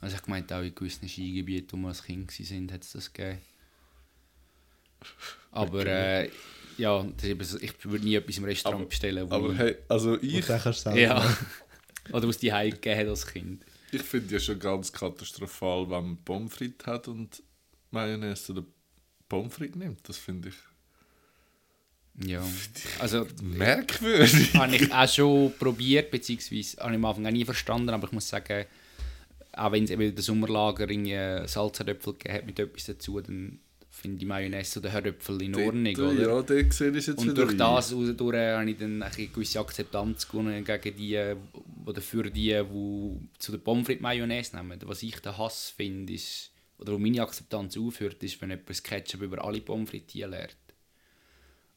Also 0.00 0.16
ich 0.16 0.26
meinte 0.26 0.56
auch 0.56 0.62
in 0.62 0.74
gewissen 0.74 1.08
Skigebieten, 1.08 1.78
wo 1.78 1.82
wir 1.82 1.88
als 1.88 2.02
Kind 2.02 2.30
waren, 2.40 2.72
hat 2.72 2.82
es 2.82 2.92
das 2.92 3.12
gegeben. 3.12 3.38
Aber 5.52 5.86
äh, 5.86 6.30
ja, 6.78 7.06
ich 7.22 7.84
würde 7.84 8.04
nie 8.04 8.14
etwas 8.14 8.38
im 8.38 8.44
Restaurant 8.44 8.80
Aber- 8.80 8.88
bestellen, 8.88 9.30
wo 9.30 9.34
Aber 9.34 9.54
hey, 9.54 9.76
also 9.88 10.20
ich, 10.20 10.36
Und 10.36 10.48
dann 10.48 10.60
kannst 10.60 10.80
du 10.86 10.90
selber 10.90 11.00
ja. 11.00 11.36
Oder 12.12 12.28
was 12.28 12.38
die 12.38 12.48
gegeben 12.50 12.98
hat 13.00 13.06
als 13.08 13.26
Kind. 13.26 13.64
Ich 13.92 14.02
finde 14.02 14.34
ja 14.34 14.40
schon 14.40 14.58
ganz 14.58 14.92
katastrophal, 14.92 15.90
wenn 15.90 16.04
man 16.04 16.24
Pommes 16.24 16.52
frites 16.54 16.86
hat 16.86 17.08
und 17.08 17.42
Mayonnaise 17.90 18.52
oder 18.52 18.64
Pommes 19.28 19.54
frites 19.54 19.76
nimmt. 19.76 20.08
Das 20.08 20.18
finde 20.18 20.50
ich 20.50 20.54
Ja. 22.26 22.42
Also 22.98 23.26
merkwürdig. 23.42 24.54
habe 24.54 24.76
ich 24.76 24.92
auch 24.92 25.08
schon 25.08 25.52
probiert, 25.58 26.10
beziehungsweise 26.10 26.78
habe 26.78 26.92
ich 26.92 26.96
am 26.96 27.04
Anfang 27.04 27.26
auch 27.26 27.30
nie 27.30 27.44
verstanden, 27.44 27.90
aber 27.90 28.06
ich 28.06 28.12
muss 28.12 28.28
sagen, 28.28 28.66
auch 29.52 29.72
wenn 29.72 29.84
es 29.84 29.90
eben 29.90 30.02
in 30.02 30.14
der 30.14 30.22
Sommerlager 30.22 30.88
irgendwie 30.88 31.48
Salzerdöpfel 31.48 32.14
gegeben 32.14 32.34
hat 32.34 32.46
mit 32.46 32.58
etwas 32.58 32.84
dazu, 32.84 33.20
dann 33.20 33.60
finde 34.00 34.22
ich 34.22 34.26
Mayonnaise 34.26 34.78
oder 34.78 34.90
Herdöpfel 34.90 35.42
in 35.42 35.54
Ordnung, 35.54 35.94
Dort, 35.94 36.14
oder? 36.14 36.28
Ja, 36.28 36.42
der 36.42 36.72
sehe 36.72 36.90
ich 36.90 37.06
jetzt 37.06 37.18
Und 37.18 37.36
durch 37.36 37.56
das 37.56 37.90
durch 37.90 38.36
habe 38.36 38.70
ich 38.70 38.78
dann 38.78 39.02
eine 39.02 39.26
gewisse 39.28 39.60
Akzeptanz 39.60 40.26
gewonnen 40.26 40.64
gegen 40.64 40.96
die, 40.96 41.34
oder 41.84 42.00
für 42.00 42.24
die, 42.24 42.62
die 42.62 43.28
zu 43.38 43.52
der 43.52 43.58
Pommes 43.58 43.86
frites 43.86 44.02
Mayonnaise 44.02 44.56
nehmen. 44.56 44.78
Was 44.84 45.02
ich 45.02 45.18
den 45.20 45.36
Hass 45.36 45.70
finde, 45.70 46.12
ist, 46.14 46.50
oder 46.78 46.92
wo 46.94 46.98
meine 46.98 47.22
Akzeptanz 47.22 47.76
aufhört, 47.76 48.22
ist, 48.22 48.40
wenn 48.40 48.50
jemand 48.50 48.70
das 48.70 48.82
Ketchup 48.82 49.22
über 49.22 49.44
alle 49.44 49.60
Pommes 49.60 49.90
frites 49.90 50.14
leert. 50.14 50.56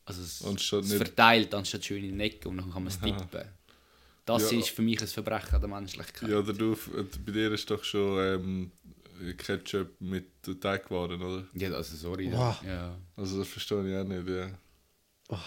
Also 0.06 0.22
es, 0.22 0.44
Anstatt 0.44 0.84
es 0.84 0.94
verteilt, 0.94 1.54
anstatt 1.54 1.86
schön 1.86 2.04
in 2.04 2.12
den 2.12 2.20
Ecken 2.20 2.50
und 2.50 2.58
dann 2.58 2.72
kann 2.72 2.84
man 2.84 2.92
es 2.92 3.00
tippen. 3.00 3.48
Das 4.26 4.52
Ja. 4.52 4.60
ist 4.60 4.70
für 4.70 4.82
mich 4.82 5.02
ein 5.02 5.08
Verbrechen 5.08 5.56
an 5.56 5.62
der 5.62 5.70
Menschlichkeit. 5.70 6.30
Ja, 6.30 6.42
der 6.42 6.54
du, 6.54 6.78
bei 7.26 7.32
dir 7.32 7.52
ist 7.52 7.70
doch 7.70 7.84
schon 7.84 8.20
ähm, 8.20 8.72
Ketchup 9.38 9.90
mit 10.00 10.28
Teigwaren, 10.62 11.22
oder? 11.22 11.48
Ja, 11.54 11.72
also 11.72 11.96
sorry. 11.96 12.32
Wow. 12.32 12.62
Ja. 12.66 12.98
Also 13.16 13.40
das 13.40 13.48
verstehe 13.48 13.90
ich 13.90 13.98
auch 13.98 14.08
nicht, 14.08 14.28
ja. 14.28 14.50
Oh. 15.30 15.38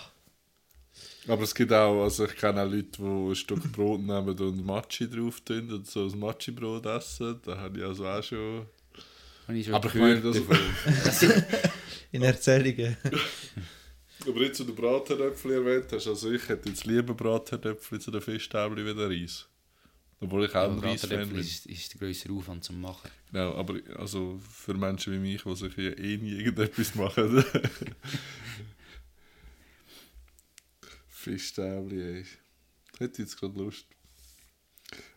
Aber 1.28 1.42
es 1.42 1.54
gibt 1.54 1.72
auch, 1.72 2.04
also 2.04 2.24
ich 2.24 2.36
kenne 2.36 2.62
auch 2.62 2.70
Leute, 2.70 2.98
die 2.98 3.02
ein 3.02 3.34
Stück 3.34 3.72
Brot 3.72 4.00
nehmen 4.00 4.38
und 4.38 4.64
Matschi 4.64 5.08
drauf 5.08 5.40
tun 5.40 5.70
und 5.72 5.86
so 5.86 6.06
ein 6.06 6.18
Matschi-Brot 6.18 6.86
essen. 6.86 7.40
Da 7.44 7.58
habe 7.58 7.78
ich 7.78 7.84
also 7.84 8.06
auch 8.06 8.22
schon... 8.22 8.66
Ich 9.48 9.66
schon 9.66 9.74
Aber 9.74 9.88
ich 9.88 9.94
meine, 9.94 10.20
das... 10.20 10.36
In 12.12 12.22
Erzählungen. 12.22 12.96
Aber 14.26 14.40
jetzt, 14.40 14.60
wo 14.60 14.64
du 14.64 14.74
Bratherdöpfel 14.74 15.52
erwähnt 15.52 15.92
hast, 15.92 16.06
also 16.06 16.30
ich 16.30 16.48
hätte 16.48 16.68
jetzt 16.68 16.86
lieber 16.86 17.14
Bratherdöpfel 17.14 18.00
zu 18.00 18.10
den 18.10 18.20
Fischstäbli 18.20 18.84
wie 18.84 18.94
den 18.94 18.98
Reis. 18.98 19.46
Obwohl 20.20 20.46
ich 20.46 20.54
auch 20.54 20.70
ein 20.70 20.78
Reis-Fan 20.78 21.28
bin. 21.28 21.38
ist, 21.38 21.66
ist 21.66 21.92
der 21.92 22.00
grössere 22.00 22.32
Aufwand 22.32 22.64
zum 22.64 22.80
Machen. 22.80 23.10
Genau, 23.30 23.54
aber 23.54 23.74
also 23.96 24.40
für 24.50 24.72
Menschen 24.74 25.12
wie 25.12 25.18
mich, 25.18 25.42
die 25.42 25.56
sich 25.56 25.76
ja 25.76 25.90
eh 25.90 26.16
nie 26.16 26.38
irgendetwas 26.38 26.94
machen. 26.94 27.44
Fischstäbli, 31.08 32.00
ey. 32.00 32.24
Hätte 32.98 33.22
jetzt 33.22 33.38
gerade 33.38 33.58
Lust. 33.58 33.84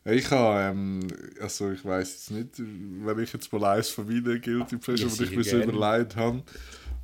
Ich 0.04 0.30
habe, 0.32 0.60
ähm, 0.60 1.08
also 1.40 1.72
ich 1.72 1.86
weiß 1.86 2.12
jetzt 2.12 2.32
nicht, 2.32 2.50
wenn 2.58 3.20
ich 3.20 3.32
jetzt 3.32 3.54
mal 3.54 3.64
eins 3.78 3.90
von 3.90 4.08
meinen 4.08 4.42
Guilty 4.42 4.78
Pleasure, 4.78 5.10
Ja, 5.10 5.24
ich 5.24 5.32
mir 5.32 5.44
so 5.44 5.62
überlegt 5.62 6.16
habe. 6.16 6.44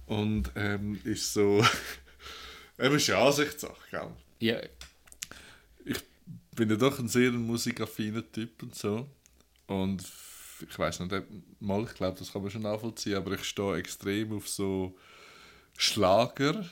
Und 0.07 0.51
ähm, 0.55 0.99
ist 1.03 1.33
so, 1.33 1.63
eben 2.79 2.95
ist 2.95 3.07
ja 3.07 3.25
Ansichtssache, 3.25 3.77
gell? 3.91 4.09
Ja, 4.39 4.59
bin 6.55 6.69
ja 6.69 6.75
doch 6.75 6.99
ein 6.99 7.07
sehr 7.07 7.31
musikaffiner 7.31 8.23
Typ 8.31 8.63
und 8.63 8.75
so. 8.75 9.07
Und 9.67 10.03
ich 10.67 10.79
weiß 10.79 11.01
nicht, 11.01 11.13
mal, 11.59 11.83
ich 11.83 11.93
glaube, 11.93 12.17
das 12.17 12.31
kann 12.31 12.41
man 12.41 12.51
schon 12.51 12.61
nachvollziehen, 12.61 13.15
aber 13.15 13.33
ich 13.33 13.43
stehe 13.43 13.77
extrem 13.77 14.33
auf 14.33 14.47
so 14.47 14.95
Schlager 15.77 16.65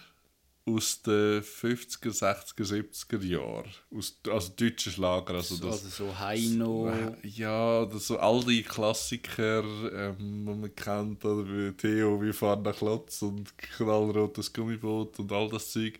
aus 0.65 1.01
den 1.01 1.41
50er, 1.41 2.11
60er, 2.11 2.63
70er 2.63 3.21
Jahren. 3.21 3.69
Aus, 3.93 4.17
also 4.29 4.53
deutsche 4.55 4.91
Schlager. 4.91 5.33
Also 5.33 5.55
also, 5.55 5.67
das, 5.67 5.97
so 5.97 6.17
Heino. 6.17 6.89
ja, 7.21 7.85
das 7.85 8.07
so 8.07 8.17
all 8.17 8.41
die 8.45 8.63
Klassiker, 8.63 9.63
ähm, 9.93 10.15
die 10.19 10.53
man 10.53 10.73
kennt, 10.73 11.25
oder 11.25 11.45
wie 11.45 11.73
Theo, 11.73 12.21
wie 12.21 12.31
Fahren 12.31 12.61
nach 12.61 12.77
Klotz 12.77 13.21
und 13.21 13.57
Knallrotes 13.57 14.53
Gummiboot 14.53 15.19
und 15.19 15.31
all 15.33 15.49
das 15.49 15.71
Zeug. 15.71 15.99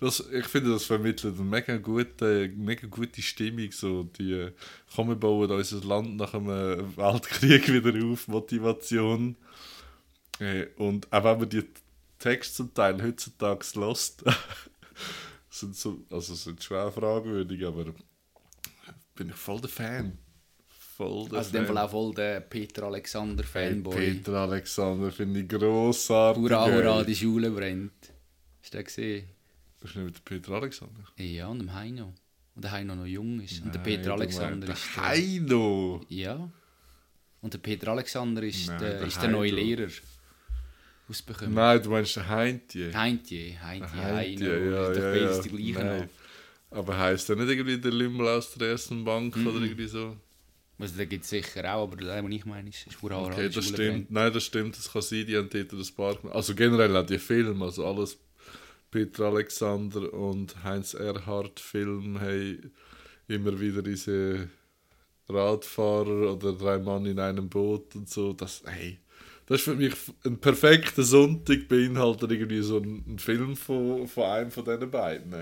Das, 0.00 0.24
ich 0.32 0.46
finde, 0.46 0.70
das 0.70 0.84
vermittelt 0.84 1.36
eine 1.36 1.44
mega 1.44 1.76
gute, 1.76 2.52
mega 2.56 2.88
gute 2.88 3.22
Stimmung, 3.22 3.70
so 3.70 4.04
die 4.18 4.32
äh, 4.32 4.52
«Komm, 4.94 5.08
wir 5.08 5.14
bauen 5.14 5.50
unser 5.50 5.84
Land 5.84 6.16
nach 6.16 6.34
einem 6.34 6.96
Weltkrieg 6.96 7.68
wieder 7.72 8.04
auf», 8.04 8.26
Motivation. 8.26 9.36
Äh, 10.40 10.66
und 10.76 11.12
auch 11.12 11.22
wenn 11.22 11.38
man 11.38 11.48
die 11.48 11.64
Texte 12.20 12.54
zum 12.54 12.74
Teil 12.74 13.02
heutzutage 13.02 13.66
lost, 13.74 14.22
sind 15.50 15.74
so, 15.74 16.04
also 16.10 16.34
sind 16.34 16.62
schwer 16.62 16.92
fragwürdig, 16.92 17.66
aber 17.66 17.86
bin 19.16 19.30
ich 19.30 19.34
voll 19.34 19.60
der 19.60 19.70
Fan. 19.70 20.18
Voll 20.68 21.28
der 21.28 21.38
Also 21.38 21.56
in 21.56 21.64
dem 21.64 21.66
Fall 21.66 21.78
auch 21.78 21.90
voll 21.90 22.14
der 22.14 22.40
Peter 22.40 22.84
Alexander 22.84 23.42
Hey, 23.52 23.70
Fanboy. 23.70 23.96
Peter 23.96 24.34
Alexander 24.34 25.10
finde 25.10 25.40
ich 25.40 25.48
grossartig. 25.48 26.42
Hurra, 26.42 26.66
hurra, 26.66 27.02
die 27.04 27.16
Schule 27.16 27.50
brennt. 27.50 28.12
Hast 28.62 28.74
du 28.74 28.76
den 28.78 28.84
gesehen? 28.84 29.28
Bist 29.80 29.94
du 29.94 30.00
nicht 30.00 30.14
mit 30.14 30.24
Peter 30.24 30.52
Alexander? 30.52 31.02
Ja, 31.16 31.48
und 31.48 31.58
dem 31.60 31.72
Heino. 31.72 32.12
Und 32.54 32.64
der 32.64 32.72
Heino 32.72 32.94
noch 32.94 33.06
jung 33.06 33.40
ist. 33.40 33.62
und 33.62 33.74
der 33.74 33.80
Nein, 33.80 33.96
Peter 33.96 34.12
Alexander 34.12 34.66
meinst 34.66 34.84
ist 34.84 34.96
der 34.96 35.02
der... 35.02 35.10
Heino! 35.10 36.04
Ja. 36.08 36.50
Und 37.40 37.54
der 37.54 37.58
Peter 37.58 37.88
Alexander 37.88 38.42
ist, 38.42 38.66
Nein, 38.68 38.78
der, 38.80 38.98
der 38.98 39.06
ist 39.06 39.22
der 39.22 39.30
neue. 39.30 39.50
Lehrer. 39.52 39.88
Ausbekommen. 41.10 41.54
Nein, 41.54 41.82
du 41.82 41.90
meinst 41.90 42.16
Heintje. 42.16 42.94
Heintje, 42.94 43.60
Heintje, 43.62 44.02
Heintje, 44.02 44.70
ja, 44.70 44.92
ja, 44.92 45.14
ja. 45.16 45.42
Nein. 45.52 45.86
Namen. 45.86 46.08
Aber 46.70 46.96
heisst 46.98 47.28
der 47.28 47.36
nicht 47.36 47.48
irgendwie 47.48 47.78
der 47.78 47.90
Lümmel 47.92 48.28
aus 48.28 48.54
der 48.54 48.68
ersten 48.68 49.04
Bank 49.04 49.36
Mhm. 49.36 49.46
oder 49.48 49.60
irgendwie 49.60 49.88
so? 49.88 50.16
Also, 50.78 50.96
den 50.96 51.08
gibt 51.08 51.24
es 51.24 51.30
sicher 51.30 51.74
auch, 51.74 51.82
aber 51.82 51.96
der, 51.96 52.22
den 52.22 52.32
ich 52.32 52.46
meine, 52.46 52.70
ist, 52.70 52.86
ist 52.86 53.02
Hurra, 53.02 53.24
Okay, 53.26 53.50
das 53.50 53.66
stimmt. 53.66 54.10
Nein, 54.10 54.32
das 54.32 54.44
stimmt, 54.44 54.78
das 54.78 54.90
kann 54.90 55.02
sein, 55.02 55.26
die 55.26 55.36
haben 55.36 55.50
dort 55.50 55.72
das 55.72 55.90
Park. 55.90 56.18
Also 56.30 56.54
generell 56.54 56.96
auch 56.96 57.04
die 57.04 57.18
Filme, 57.18 57.64
also 57.66 57.86
alles 57.86 58.16
Peter 58.90 59.26
Alexander 59.26 60.12
und 60.12 60.62
Heinz 60.64 60.94
Erhardt 60.94 61.60
Film 61.60 62.18
haben 62.20 62.72
immer 63.28 63.60
wieder 63.60 63.82
diese 63.82 64.48
Radfahrer 65.28 66.32
oder 66.34 66.52
drei 66.54 66.78
Mann 66.78 67.06
in 67.06 67.18
einem 67.18 67.48
Boot 67.48 67.94
und 67.94 68.08
so. 68.08 68.32
Das, 68.32 68.62
hey, 68.64 68.98
das 69.50 69.58
ist 69.58 69.64
für 69.64 69.74
mich 69.74 69.94
ein 70.24 70.38
perfekter 70.38 71.02
Sonntag, 71.02 71.66
beinhaltet 71.66 72.30
irgendwie 72.30 72.62
so 72.62 72.76
ein, 72.76 73.02
ein 73.04 73.18
Film 73.18 73.56
von, 73.56 74.06
von 74.06 74.24
einem 74.24 74.50
von 74.52 74.64
diesen 74.64 74.88
beiden. 74.88 75.34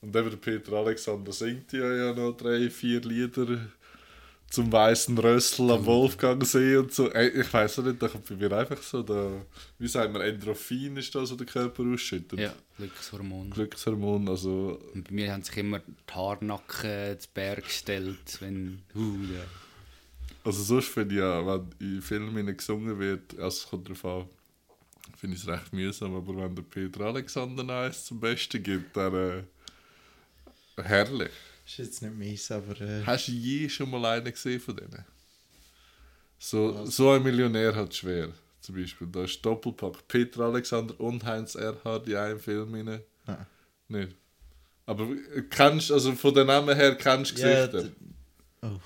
Und 0.00 0.14
eben 0.14 0.30
der 0.30 0.36
Peter 0.36 0.74
Alexander 0.74 1.32
singt 1.32 1.72
ja, 1.72 1.92
ja 1.92 2.14
noch 2.14 2.36
drei, 2.36 2.70
vier 2.70 3.00
Lieder 3.00 3.66
zum 4.48 4.70
weißen 4.70 5.18
Rössel 5.18 5.72
am 5.72 5.84
Wolfgangsee 5.86 6.76
und 6.76 6.94
so. 6.94 7.12
Ich 7.12 7.52
weiß 7.52 7.78
nicht, 7.78 8.00
da 8.00 8.06
kommt 8.06 8.28
bei 8.28 8.36
mir 8.36 8.52
einfach 8.52 8.80
so, 8.80 9.02
da, 9.02 9.44
wie 9.80 9.88
sagt 9.88 10.12
man, 10.12 10.22
Endorphin 10.22 10.96
ist 10.96 11.12
da 11.12 11.26
so 11.26 11.34
der 11.34 11.48
Körper 11.48 11.82
ausschüttet. 11.82 12.38
Ja, 12.38 12.54
Glückshormon. 12.76 13.50
Glückshormon, 13.50 14.28
also 14.28 14.80
Und 14.94 15.08
bei 15.08 15.12
mir 15.12 15.32
haben 15.32 15.42
sich 15.42 15.56
immer 15.56 15.80
die 15.80 16.14
Haarnacken 16.14 17.18
zu 17.18 17.28
Berg 17.34 17.64
gestellt, 17.64 18.38
wenn... 18.38 18.82
Uh, 18.94 19.18
ja. 19.34 19.42
Also 20.46 20.62
sonst 20.62 20.88
finde 20.88 21.14
ich 21.16 21.20
ja, 21.20 21.44
wenn 21.44 21.68
in 21.80 22.00
Filmen 22.00 22.56
gesungen 22.56 22.98
wird, 23.00 23.32
also 23.32 23.48
es 23.48 23.66
kommt 23.68 23.88
darauf 23.88 24.04
an, 24.04 24.28
finde 25.16 25.36
ich 25.36 25.42
es 25.42 25.48
recht 25.48 25.72
mühsam, 25.72 26.14
aber 26.14 26.36
wenn 26.36 26.54
der 26.54 26.62
Peter 26.62 27.00
Alexander 27.00 27.82
eins 27.82 28.04
zum 28.04 28.20
Besten 28.20 28.62
gibt, 28.62 28.96
dann 28.96 29.14
äh, 29.14 29.42
herrlich. 30.82 31.32
Ist 31.66 31.78
jetzt 31.78 32.02
nicht 32.02 32.16
meins, 32.16 32.48
aber 32.52 32.80
äh, 32.80 33.02
Hast 33.04 33.26
du 33.26 33.32
je 33.32 33.68
schon 33.68 33.90
mal 33.90 34.04
einen 34.04 34.30
gesehen 34.32 34.60
von 34.60 34.76
denen? 34.76 35.04
So, 36.38 36.86
so 36.86 37.10
ein 37.10 37.24
Millionär 37.24 37.74
hat 37.74 37.90
es 37.90 37.96
schwer, 37.96 38.28
zum 38.60 38.76
Beispiel. 38.76 39.08
Da 39.08 39.24
ist 39.24 39.44
Doppelpack, 39.44 40.06
Peter 40.06 40.42
Alexander 40.42 40.94
und 41.00 41.24
Heinz 41.24 41.56
Erhard 41.56 42.06
in 42.06 42.14
einem 42.14 42.38
Film 42.38 42.72
rein. 42.72 43.00
Nein. 43.26 43.46
Nicht. 43.88 44.14
Aber 44.84 45.04
äh, 45.10 45.42
kennst, 45.50 45.90
also 45.90 46.12
von 46.12 46.32
den 46.32 46.46
Namen 46.46 46.76
her 46.76 46.94
kennst 46.94 47.36
du 47.36 47.42
Ja, 47.42 47.66
Gesichter? 47.66 47.90
Oh. 48.62 48.78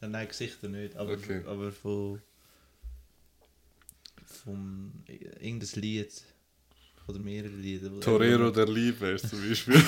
Nein, 0.00 0.28
Gesichter 0.28 0.68
nicht, 0.68 0.96
aber, 0.96 1.12
Okay. 1.12 1.42
aber 1.46 1.72
von. 1.72 2.20
vom. 4.24 4.92
irgendein 5.06 5.80
Lied. 5.80 6.22
Oder 7.06 7.18
mehrere 7.18 7.48
Lieder. 7.48 7.98
Torero 8.00 8.50
der 8.50 8.66
Liebe 8.68 9.06
ist 9.08 9.28
zum 9.28 9.40
Beispiel. 9.48 9.82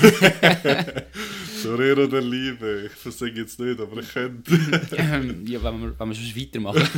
Torero 1.63 2.07
der 2.09 2.21
Liebe. 2.21 2.87
Ich 2.87 2.93
versinge 2.93 3.39
jetzt 3.41 3.61
nicht, 3.61 3.79
aber 3.81 4.01
ich 4.01 4.13
könnte. 4.13 4.53
Ähm, 4.97 5.47
ja, 5.47 5.63
wenn 5.63 5.81
wir, 5.81 5.99
wenn 5.99 6.09
wir 6.09 6.15
schon 6.17 6.37
weitermachen. 6.43 6.89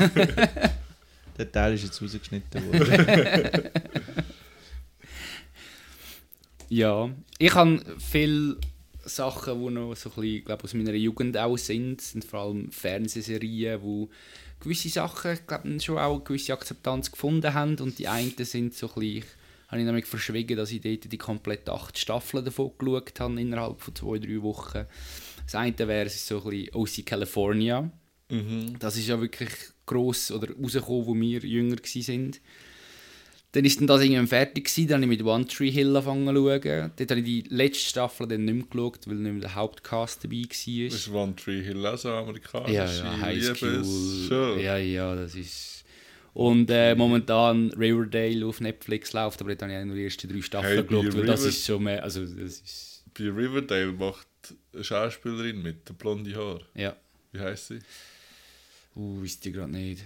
Der 1.37 1.53
Teil 1.53 1.75
ist 1.75 1.83
jetzt 1.85 2.01
rausgeschnitten 2.01 2.73
worden. 2.73 3.71
ja, 6.69 7.11
ich 7.39 7.55
habe 7.55 7.85
viele 7.99 8.57
Sachen, 9.07 9.61
die 9.61 9.71
noch 9.71 9.95
so 9.95 10.11
ein 10.11 10.15
bisschen, 10.21 10.45
glaub, 10.45 10.65
aus 10.65 10.75
meiner 10.75 10.95
Jugend 10.95 11.37
auch 11.37 11.57
sind. 11.57 12.01
Sind 12.01 12.25
vor 12.25 12.41
allem 12.41 12.71
Fernsehserien, 12.71 13.83
wo 13.83 14.09
gewisse 14.61 14.89
Sachen, 14.89 15.39
glaub, 15.47 15.63
schon 15.83 15.99
auch 15.99 16.15
eine 16.15 16.25
gewisse 16.25 16.53
Akzeptanz 16.53 17.11
gefunden 17.11 17.53
haben. 17.55 17.79
Und 17.79 17.99
die 17.99 18.09
einen 18.09 18.33
sind 18.39 18.75
so 18.75 18.89
ein 18.89 18.95
bisschen, 18.95 19.25
habe 19.69 19.81
ich 19.81 19.87
nämlich 19.87 20.07
verschwiegen, 20.07 20.57
dass 20.57 20.71
ich 20.71 20.81
dort 20.81 21.11
die 21.11 21.19
komplett 21.19 21.69
acht 21.69 21.99
Staffeln 21.99 22.45
davon 22.45 22.73
geschaut 22.79 23.21
habe, 23.21 23.41
innerhalb 23.41 23.81
von 23.81 23.95
zwei, 23.95 24.19
drei 24.19 24.43
Wochen. 24.43 24.87
Das 25.45 25.55
eine 25.55 25.77
wäre 25.79 26.09
so 26.09 26.43
ein 26.45 26.51
bisschen 26.51 26.75
OC 26.75 27.07
California. 27.07 27.91
Das 28.79 28.97
ist 28.97 29.07
ja 29.09 29.21
wirklich 29.21 29.51
gross 29.87 30.31
oder 30.31 30.49
rausgekommen, 30.55 31.07
wo 31.07 31.15
wir 31.15 31.41
jünger 31.41 31.77
waren. 31.77 32.33
Dann 33.55 33.65
ist 33.65 33.79
dann 33.79 33.87
das 33.87 34.03
irgendwann 34.03 34.27
fertig 34.27 34.65
gewesen, 34.65 34.89
dann 34.89 35.03
habe 35.03 35.13
ich 35.13 35.19
mit 35.21 35.27
One 35.27 35.47
Tree 35.47 35.71
Hill 35.71 35.97
angefangen 35.97 36.27
zu 36.27 36.35
schauen. 36.35 36.91
Dort 36.97 37.11
habe 37.11 37.21
ich 37.21 37.25
die 37.25 37.45
letzte 37.51 37.85
Staffel 37.85 38.27
dann 38.27 38.45
nicht 38.45 38.55
mehr 38.55 38.67
geschaut, 38.69 39.07
weil 39.07 39.15
nicht 39.15 39.33
mehr 39.33 39.43
der 39.43 39.55
Hauptcast 39.55 40.25
dabei 40.25 40.43
war. 40.43 40.87
Ist 40.87 41.09
One 41.09 41.37
Tree 41.37 41.63
Hill 41.63 41.87
auch 41.87 41.97
so 41.97 42.09
amerikanisch? 42.11 42.73
Ja, 42.73 42.85
ja, 42.85 43.21
High 43.21 43.57
School. 43.57 44.61
Ja, 44.61 44.77
ja, 44.77 45.15
das 45.15 45.37
ist... 45.37 45.85
Und 46.33 46.69
äh, 46.69 46.97
momentan 46.97 47.71
Riverdale 47.75 48.45
auf 48.45 48.61
Netflix 48.61 49.13
läuft, 49.13 49.41
aber 49.41 49.51
dort 49.51 49.63
habe 49.63 49.73
ich 49.73 49.79
auch 49.79 49.85
nur 49.85 49.95
die 49.95 50.05
ersten 50.05 50.29
drei 50.29 50.43
Staffeln 50.43 50.75
Hey, 50.75 50.83
geschaut, 50.85 51.17
weil 51.17 51.27
das 51.27 51.45
ist 51.45 51.65
schon 51.65 51.85
mehr... 51.85 52.03
Also, 52.03 52.27
das 52.27 52.61
ist... 52.61 53.05
Bei 53.17 53.31
Riverdale 53.31 53.93
macht 53.93 54.27
eine 54.73 54.83
Schauspielerin 54.83 55.63
mit, 55.63 55.97
blonde 55.97 56.35
Haar. 56.35 56.61
Ja. 56.75 56.97
Wie 57.31 57.39
heisst 57.39 57.69
sie? 57.69 57.79
Uh, 58.97 59.23
wisst 59.23 59.47
ihr 59.47 59.53
gerade 59.53 59.71
nicht. 59.71 60.03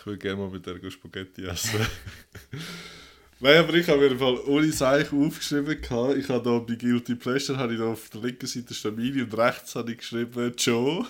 Ich 0.00 0.06
würde 0.06 0.18
gerne 0.18 0.36
mal 0.40 0.50
mit 0.50 0.64
der 0.64 0.90
Spaghetti 0.90 1.44
essen. 1.44 1.80
Nein, 3.40 3.58
aber 3.58 3.74
ich 3.74 3.88
habe 3.88 4.08
mir 4.08 4.18
Fall 4.18 4.38
ohne 4.46 4.72
Seich 4.72 5.12
aufgeschrieben. 5.12 5.80
gehabt. 5.80 6.16
Ich 6.16 6.28
habe 6.28 6.42
da 6.44 6.58
bei 6.58 6.74
Guilty 6.74 7.14
Pleasure 7.14 7.58
habe 7.58 7.74
ich 7.74 7.78
da 7.78 7.86
auf 7.86 8.08
der 8.10 8.22
linken 8.22 8.46
Seite 8.46 8.74
Stabili 8.74 9.22
und 9.22 9.36
rechts 9.36 9.74
habe 9.74 9.92
ich 9.92 9.98
geschrieben 9.98 10.52
Joe. 10.58 11.06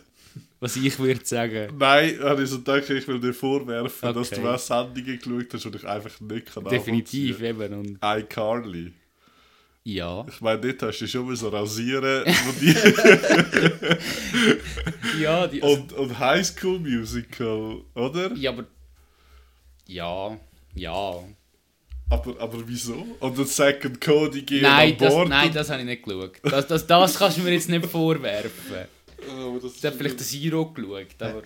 Was 0.60 0.76
ich 0.76 0.98
würde 0.98 1.24
sagen... 1.24 1.74
Nein, 1.78 2.18
habe 2.20 2.42
ich 2.42 2.50
so 2.50 2.58
gedacht, 2.58 2.88
ich 2.88 3.06
will 3.08 3.20
dir 3.20 3.34
vorwerfen, 3.34 4.14
dass 4.14 4.32
Okay. 4.32 4.40
du 4.42 4.48
auch 4.48 4.58
Sendungen 4.58 5.18
geschaut 5.18 5.52
hast 5.54 5.66
und 5.66 5.76
ich 5.76 5.84
einfach 5.86 6.20
nicht 6.20 6.46
kann 6.54 6.64
Definitiv, 6.64 7.42
eben. 7.42 7.72
Und 7.74 7.98
iCarly. 8.02 8.92
Ja. 9.88 10.26
Ich 10.28 10.40
meine, 10.40 10.60
dort 10.60 10.82
hast 10.82 10.98
du 11.00 11.06
schon 11.06 11.26
mal 11.26 11.36
so 11.36 11.48
rasieren 11.48 12.24
die, 12.60 12.74
Ja, 15.22 15.46
die, 15.46 15.60
und, 15.60 15.92
und 15.92 16.18
High 16.18 16.44
School 16.44 16.78
Musical, 16.80 17.82
oder? 17.94 18.34
ja, 18.34 18.50
aber... 18.50 18.64
Ja, 19.86 20.36
ja. 20.74 21.14
Aber, 22.10 22.40
aber 22.40 22.62
wieso? 22.66 23.06
Und 23.20 23.38
der 23.38 23.44
Second 23.46 24.00
Cody 24.00 24.42
gehen 24.42 24.62
Nein 24.62 24.92
an 24.92 24.98
das, 24.98 25.12
Bord 25.14 25.28
nein, 25.28 25.46
und- 25.48 25.56
das 25.56 25.70
habe 25.70 25.80
ich 25.80 25.86
nicht 25.86 26.02
geschaut. 26.02 26.32
Das, 26.42 26.66
das, 26.66 26.86
das 26.86 27.16
kannst 27.18 27.38
du 27.38 27.42
mir 27.42 27.52
jetzt 27.52 27.68
nicht 27.68 27.86
vorwerfen. 27.86 28.86
Aber 29.30 29.58
das 29.60 29.76
Ich 29.76 29.84
habe 29.84 29.96
vielleicht 29.96 30.18
den 30.20 30.26
Zero 30.26 30.66
geschaut, 30.72 31.06
aber... 31.20 31.42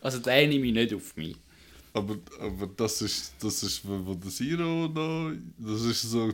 Also 0.00 0.18
den 0.18 0.48
nehme 0.50 0.66
ich 0.66 0.72
nicht 0.72 0.94
auf 0.94 1.16
mich. 1.16 1.36
Aber, 1.92 2.16
aber 2.40 2.68
das 2.76 3.00
ist, 3.02 3.34
das 3.40 3.62
ist, 3.62 3.80
wo 3.84 4.14
der 4.14 4.30
Zero 4.30 4.88
noch, 4.88 5.32
das 5.58 5.80
ist 5.82 6.02
so, 6.02 6.32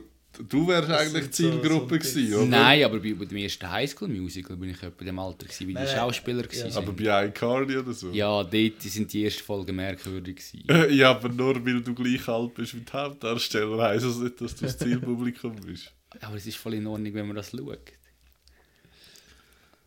du 0.49 0.66
wärst 0.68 0.88
Das 0.88 1.01
eigentlich 1.01 1.31
Zielgruppe 1.33 1.95
so 2.01 2.11
gewesen, 2.11 2.35
oder? 2.35 2.47
Nein, 2.47 2.85
aber 2.85 2.99
bei, 2.99 3.14
bei 3.14 3.25
dem 3.25 3.37
ersten 3.38 3.71
Highschool-Musical 3.71 4.57
bin 4.57 4.71
ich 4.71 4.83
etwa 4.83 5.01
in 5.01 5.07
dem 5.07 5.18
Alter 5.18 5.47
gewesen, 5.47 5.68
wie 5.68 5.75
die. 5.75 5.87
Schauspieler 5.87 6.42
Ja. 6.42 6.47
gewesen 6.47 6.77
Aber 6.77 6.92
bei 6.92 7.27
iCarly 7.27 7.77
oder 7.77 7.92
so? 7.92 8.11
Ja, 8.11 8.42
dort 8.42 8.83
sind 8.83 9.12
die 9.12 9.25
ersten 9.25 9.42
Folgen 9.42 9.77
merkwürdig 9.77 10.37
gewesen. 10.37 10.92
Ja, 10.97 11.11
aber 11.11 11.29
nur 11.29 11.64
weil 11.64 11.83
du 11.83 11.95
gleich 11.95 12.27
alt 12.29 12.55
bist 12.55 12.75
wie 12.75 12.81
die 12.81 12.92
Hauptdarsteller, 12.92 13.83
heisst 13.83 14.05
das 14.07 14.16
nicht, 14.18 14.40
dass 14.40 14.57
du 14.57 14.64
das 14.64 14.79
Zielpublikum 14.79 15.57
bist. 15.57 15.92
Aber 16.21 16.37
es 16.37 16.47
ist 16.47 16.57
voll 16.59 16.75
in 16.75 16.87
Ordnung, 16.87 17.14
wenn 17.14 17.27
man 17.27 17.37
das 17.37 17.51
schaut. 17.53 17.92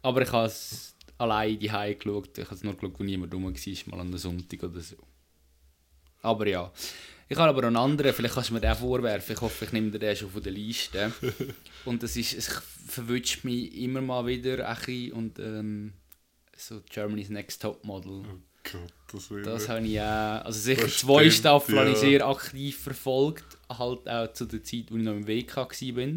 Aber 0.01 0.21
ich 0.23 0.31
habe 0.31 0.47
es 0.47 0.95
allein 1.17 1.59
die 1.59 1.67
geschaut. 1.67 2.37
Ich 2.37 2.45
habe 2.45 2.55
es 2.55 2.63
nur 2.63 2.73
geschaut, 2.75 2.99
wo 2.99 3.03
niemand 3.03 3.33
rum 3.33 3.43
war, 3.45 3.51
mal 3.87 3.99
an 4.01 4.07
einem 4.07 4.17
Sonntag 4.17 4.63
oder 4.63 4.79
so. 4.79 4.95
Aber 6.21 6.47
ja. 6.47 6.71
Ich 7.27 7.37
habe 7.37 7.49
aber 7.49 7.65
einen 7.65 7.75
anderen, 7.75 8.13
vielleicht 8.13 8.35
kannst 8.35 8.49
du 8.49 8.53
mir 8.53 8.61
den 8.61 8.75
vorwerfen. 8.75 9.33
Ich 9.35 9.41
hoffe, 9.41 9.65
ich 9.65 9.71
nehme 9.71 9.89
dir 9.89 9.99
den 9.99 10.15
schon 10.15 10.29
von 10.29 10.43
der 10.43 10.51
Liste. 10.51 11.11
Und 11.85 12.03
das 12.03 12.15
ist, 12.15 12.33
es 12.33 12.61
verwünscht 12.87 13.43
mich 13.43 13.75
immer 13.75 14.01
mal 14.01 14.25
wieder 14.27 14.67
ein 14.67 14.75
bisschen. 14.75 15.13
Und 15.13 15.39
ähm, 15.39 15.93
so 16.55 16.81
Germany's 16.89 17.29
Next 17.29 17.61
Top 17.61 17.83
Model. 17.83 18.23
Gott, 18.71 18.93
das 19.11 19.29
will 19.29 19.43
Das 19.43 19.69
habe 19.69 19.85
ich 19.85 19.99
auch. 19.99 20.45
Also 20.45 20.59
sicher 20.59 20.83
Das 20.83 20.97
zwei 20.97 21.29
stimmt, 21.29 21.33
Staffeln 21.33 21.79
habe 21.79 21.89
ich 21.89 21.95
ja. 21.95 22.01
sehr 22.01 22.27
aktiv 22.27 22.77
verfolgt. 22.77 23.57
Halt 23.69 24.07
auch 24.07 24.33
zu 24.33 24.45
der 24.45 24.63
Zeit, 24.63 24.85
wo 24.91 24.97
ich 24.97 25.03
noch 25.03 25.13
im 25.13 25.27
WK 25.27 25.57
war. 25.57 26.07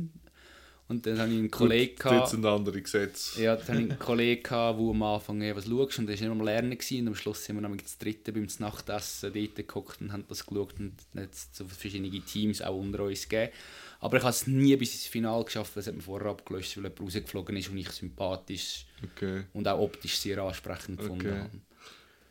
Und 0.88 1.04
dann 1.04 1.18
habe 1.18 1.30
ich 1.30 1.38
einen 1.38 1.50
Kollegen 1.50 1.96
Gut, 1.96 2.04
Dort 2.12 2.30
sind 2.30 2.46
andere 2.46 2.80
Gesetze. 2.80 3.42
Ja, 3.42 3.56
dann 3.56 3.76
ich 3.84 3.90
einen 3.90 3.98
Kollegen, 3.98 4.42
der 4.42 4.58
am 4.58 5.02
Anfang 5.02 5.40
hey, 5.42 5.54
was 5.54 5.66
schaust 5.66 5.98
und 5.98 6.06
der 6.06 6.16
war 6.18 6.22
nicht 6.28 6.40
am 6.40 6.44
Lernen. 6.44 6.70
Gewesen. 6.78 7.00
Und 7.02 7.08
am 7.08 7.14
Schluss 7.14 7.44
sind 7.44 7.56
wir 7.56 7.60
nämlich 7.60 7.82
das 7.82 7.98
dritte 7.98 8.32
beim 8.32 8.48
Nachtessen 8.58 9.32
dort 9.34 9.54
geguckt 9.54 10.00
und 10.00 10.12
haben 10.12 10.24
das 10.28 10.46
geschaut 10.46 10.74
und 10.80 10.94
dann 11.12 11.24
hat 11.24 11.32
es 11.34 11.48
so 11.52 11.66
verschiedene 11.66 12.10
Teams 12.22 12.62
auch 12.62 12.78
unter 12.78 13.04
uns 13.04 13.28
gegeben. 13.28 13.52
Aber 14.00 14.16
ich 14.16 14.22
habe 14.22 14.30
es 14.30 14.46
nie 14.46 14.76
bis 14.76 14.94
ins 14.94 15.06
Finale 15.06 15.44
geschafft, 15.44 15.76
weil 15.76 15.80
es 15.82 15.88
hat 15.88 15.94
mir 15.94 16.02
vorher 16.02 16.30
abgelöst, 16.30 16.76
weil 16.76 16.84
jemand 16.84 17.00
rausgeflogen 17.00 17.56
ist 17.56 17.68
und 17.68 17.76
ich 17.78 17.90
sympathisch 17.90 18.86
Okay. 19.14 19.44
und 19.52 19.68
auch 19.68 19.80
optisch 19.80 20.16
sehr 20.16 20.38
ansprechend 20.42 20.98
gefunden 21.00 21.26
Okay. 21.26 21.38
habe. 21.38 21.50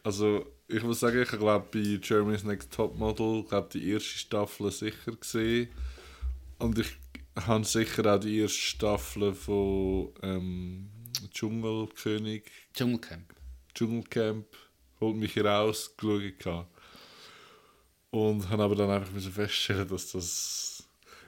Also, 0.04 0.46
ich 0.67 0.82
muss 0.84 1.00
sagen, 1.02 1.22
ich 1.22 1.30
glaube 1.30 1.67
bei 1.72 2.00
Germany's 2.02 2.43
Next 2.43 2.72
Topmodel, 2.74 3.43
glaube 3.43 3.70
die 3.74 3.91
erste 3.91 4.17
Staffel 4.17 4.72
sicher 4.72 5.12
gesehen. 5.12 5.70
Und 6.60 6.80
ich 6.80 6.88
habe 7.45 7.63
sicher 7.65 8.15
auch 8.15 8.19
die 8.19 8.39
erste 8.39 8.58
Staffel 8.58 9.34
von 9.34 10.10
ähm, 10.23 10.89
Dschungelkönig, 11.32 12.43
Dschungelcamp. 12.73 13.34
Dschungelcamp, 13.73 14.47
holt 15.00 15.15
mich 15.15 15.34
hier 15.34 15.45
raus, 15.45 15.93
geschaut. 15.95 16.65
Und 18.10 18.50
habe 18.50 18.63
aber 18.63 18.76
dann 18.76 18.89
einfach 18.89 19.12
müssen 19.12 19.32
feststellen, 19.32 19.88
dass 19.88 20.12
das. 20.12 20.84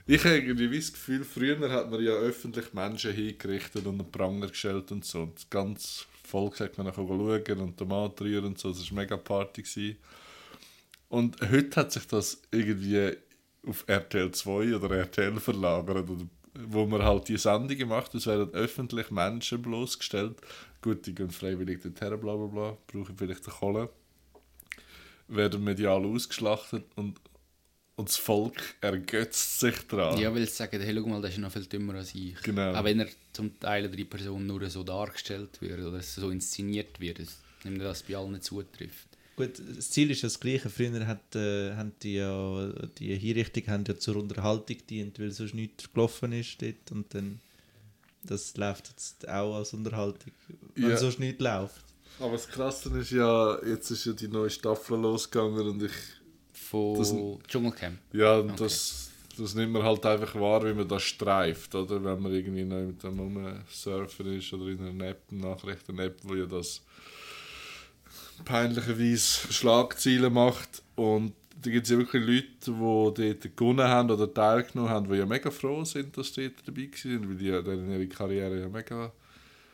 Ich 0.08 0.24
habe 0.24 0.40
irgendwie 0.40 0.76
das 0.76 0.92
Gefühl, 0.92 1.24
früher 1.24 1.70
hat 1.70 1.92
man 1.92 2.04
ja 2.04 2.14
öffentlich 2.14 2.74
Menschen 2.74 3.14
hingerichtet 3.14 3.86
und 3.86 4.00
einen 4.00 4.12
Pranger 4.12 4.48
gestellt 4.48 4.92
und 4.92 5.06
so. 5.06 5.22
Und 5.24 5.36
das 5.36 5.50
ganze 5.50 6.06
Volk 6.24 6.60
hat 6.60 6.78
man 6.78 6.88
nachher 6.88 7.06
schauen 7.06 7.60
und 7.60 7.78
Tomaten 7.78 8.24
rühren 8.24 8.46
und 8.46 8.58
so. 8.58 8.70
Das 8.70 8.90
war 8.90 8.98
mega 8.98 9.18
Party. 9.18 9.62
Gewesen. 9.62 9.98
Und 11.10 11.40
heute 11.42 11.76
hat 11.76 11.92
sich 11.92 12.08
das 12.08 12.42
irgendwie 12.52 13.16
auf 13.68 13.84
RTL 13.88 14.32
2 14.32 14.76
oder 14.76 14.96
RTL 14.96 15.40
verlagert. 15.40 16.10
Oder 16.10 16.28
wo 16.54 16.86
man 16.86 17.04
halt 17.04 17.28
die 17.28 17.38
Sendungen 17.38 17.88
macht, 17.88 18.16
es 18.16 18.28
werden 18.28 18.54
öffentlich 18.54 19.12
Menschen 19.12 19.62
bloßgestellt. 19.62 20.38
Gut, 20.82 21.06
die 21.06 21.16
gehen 21.16 21.32
freiwillig 21.32 21.82
dorthin, 21.82 22.20
bla 22.20 22.36
bla 22.36 22.48
bla, 22.48 22.78
brauchen 22.88 23.18
vielleicht 23.18 23.46
eine 23.46 23.56
Kohle. 23.56 23.90
Werden 25.28 25.64
medial 25.64 26.06
ausgeschlachtet 26.06 26.86
und, 26.96 27.20
und 27.96 28.10
das 28.10 28.18
Volk 28.18 28.76
ergötzt 28.82 29.60
sich 29.60 29.76
daran. 29.88 30.18
Ja, 30.18 30.34
weil 30.34 30.48
sie 30.48 30.54
sagen, 30.54 30.82
hey, 30.82 30.96
schau 30.96 31.08
mal, 31.08 31.22
der 31.22 31.30
ist 31.30 31.38
noch 31.38 31.52
viel 31.52 31.66
dümmer 31.66 31.96
als 31.96 32.16
ich. 32.16 32.42
Genau. 32.42 32.74
Auch 32.74 32.84
wenn 32.84 33.02
er 33.02 33.08
zum 33.34 33.60
Teil 33.60 33.92
drei 33.92 34.06
Personen 34.06 34.48
nur 34.48 34.68
so 34.70 34.84
dargestellt 34.84 35.62
wird 35.62 35.80
oder 35.80 36.02
so 36.02 36.30
inszeniert 36.30 37.00
wird, 37.00 37.20
dass 37.20 37.40
das 37.64 38.04
bei 38.04 38.16
allen 38.16 38.42
zutrifft. 38.42 39.09
Gut, 39.48 39.62
das 39.78 39.90
Ziel 39.92 40.12
ist 40.12 40.22
ja 40.22 40.28
das 40.28 40.40
gleiche. 40.40 40.70
Früher 40.70 41.08
hat, 41.08 41.36
äh, 41.36 41.74
haben 41.76 41.94
die 42.04 42.16
ja, 42.16 42.68
die 42.98 43.16
Hinrichtung 43.16 43.68
haben 43.68 43.84
ja 43.88 43.98
zur 43.98 44.18
Unterhaltung 44.18 44.78
gedient, 44.78 45.18
weil 45.20 45.32
sonst 45.32 45.54
nichts 45.54 45.92
gelaufen 45.92 46.34
ist 46.34 46.62
dort 46.62 46.92
und 46.92 47.14
dann 47.14 47.40
das 48.24 48.58
läuft 48.58 48.90
jetzt 48.90 49.28
auch 49.30 49.56
als 49.56 49.74
Unterhaltung, 49.74 50.34
wenn 50.76 50.90
Ja. 50.92 50.98
sonst 50.98 51.20
nichts 51.20 51.42
läuft. 51.42 51.86
Aber 52.20 52.34
das 52.34 52.48
Krasse 52.50 52.90
ist 53.00 53.12
ja, 53.12 53.58
jetzt 53.66 53.90
ist 53.92 54.06
ja 54.06 54.12
die 54.12 54.28
neue 54.28 54.50
Staffel 54.50 55.00
losgegangen 55.00 55.68
und 55.70 55.84
ich 55.84 55.92
Von 56.52 56.98
Das- 56.98 57.16
Dschungelcamp. 57.48 57.98
Ja, 58.12 58.40
und 58.40 58.52
Okay. 58.52 58.64
das, 58.64 59.10
das 59.38 59.56
nimmt 59.56 59.72
man 59.72 59.84
halt 59.84 60.06
einfach 60.06 60.36
wahr, 60.36 60.66
wie 60.68 60.74
man 60.74 60.88
das 60.88 61.02
streift, 61.04 61.74
oder? 61.74 62.04
Wenn 62.04 62.22
man 62.22 62.34
irgendwie 62.34 62.66
noch 62.66 62.82
mit 62.86 63.02
dem 63.02 63.18
Rumsurfer 63.18 64.26
ist 64.26 64.52
oder 64.54 64.68
in 64.68 64.82
einer 64.82 65.08
App, 65.08 65.32
Nachrichten-App, 65.32 66.18
wo 66.24 66.36
ja 66.36 66.46
das 66.46 66.82
peinlicherweise 68.46 69.52
Schlagziele 69.52 70.30
macht. 70.30 70.82
Und 70.96 71.34
da 71.62 71.70
gibt 71.70 71.86
es 71.86 71.92
ja 71.92 71.98
wirklich 71.98 72.26
Leute, 72.26 72.48
die 72.66 73.40
dort 73.42 73.58
gewonnen 73.58 73.88
haben 73.88 74.12
oder 74.12 74.34
teilgenommen 74.34 74.90
haben, 74.90 75.12
die 75.12 75.18
ja 75.18 75.26
mega 75.26 75.52
froh 75.52 75.84
sind, 75.84 76.18
dass 76.18 76.34
sie 76.34 76.50
dort 76.50 76.68
dabei 76.68 76.84
waren, 76.84 77.30
weil 77.30 77.38
die 77.38 77.48
ja 77.48 77.62
dann 77.62 77.92
ihre 77.92 78.08
Karriere 78.08 78.60
ja 78.60 78.70
mega 78.70 79.12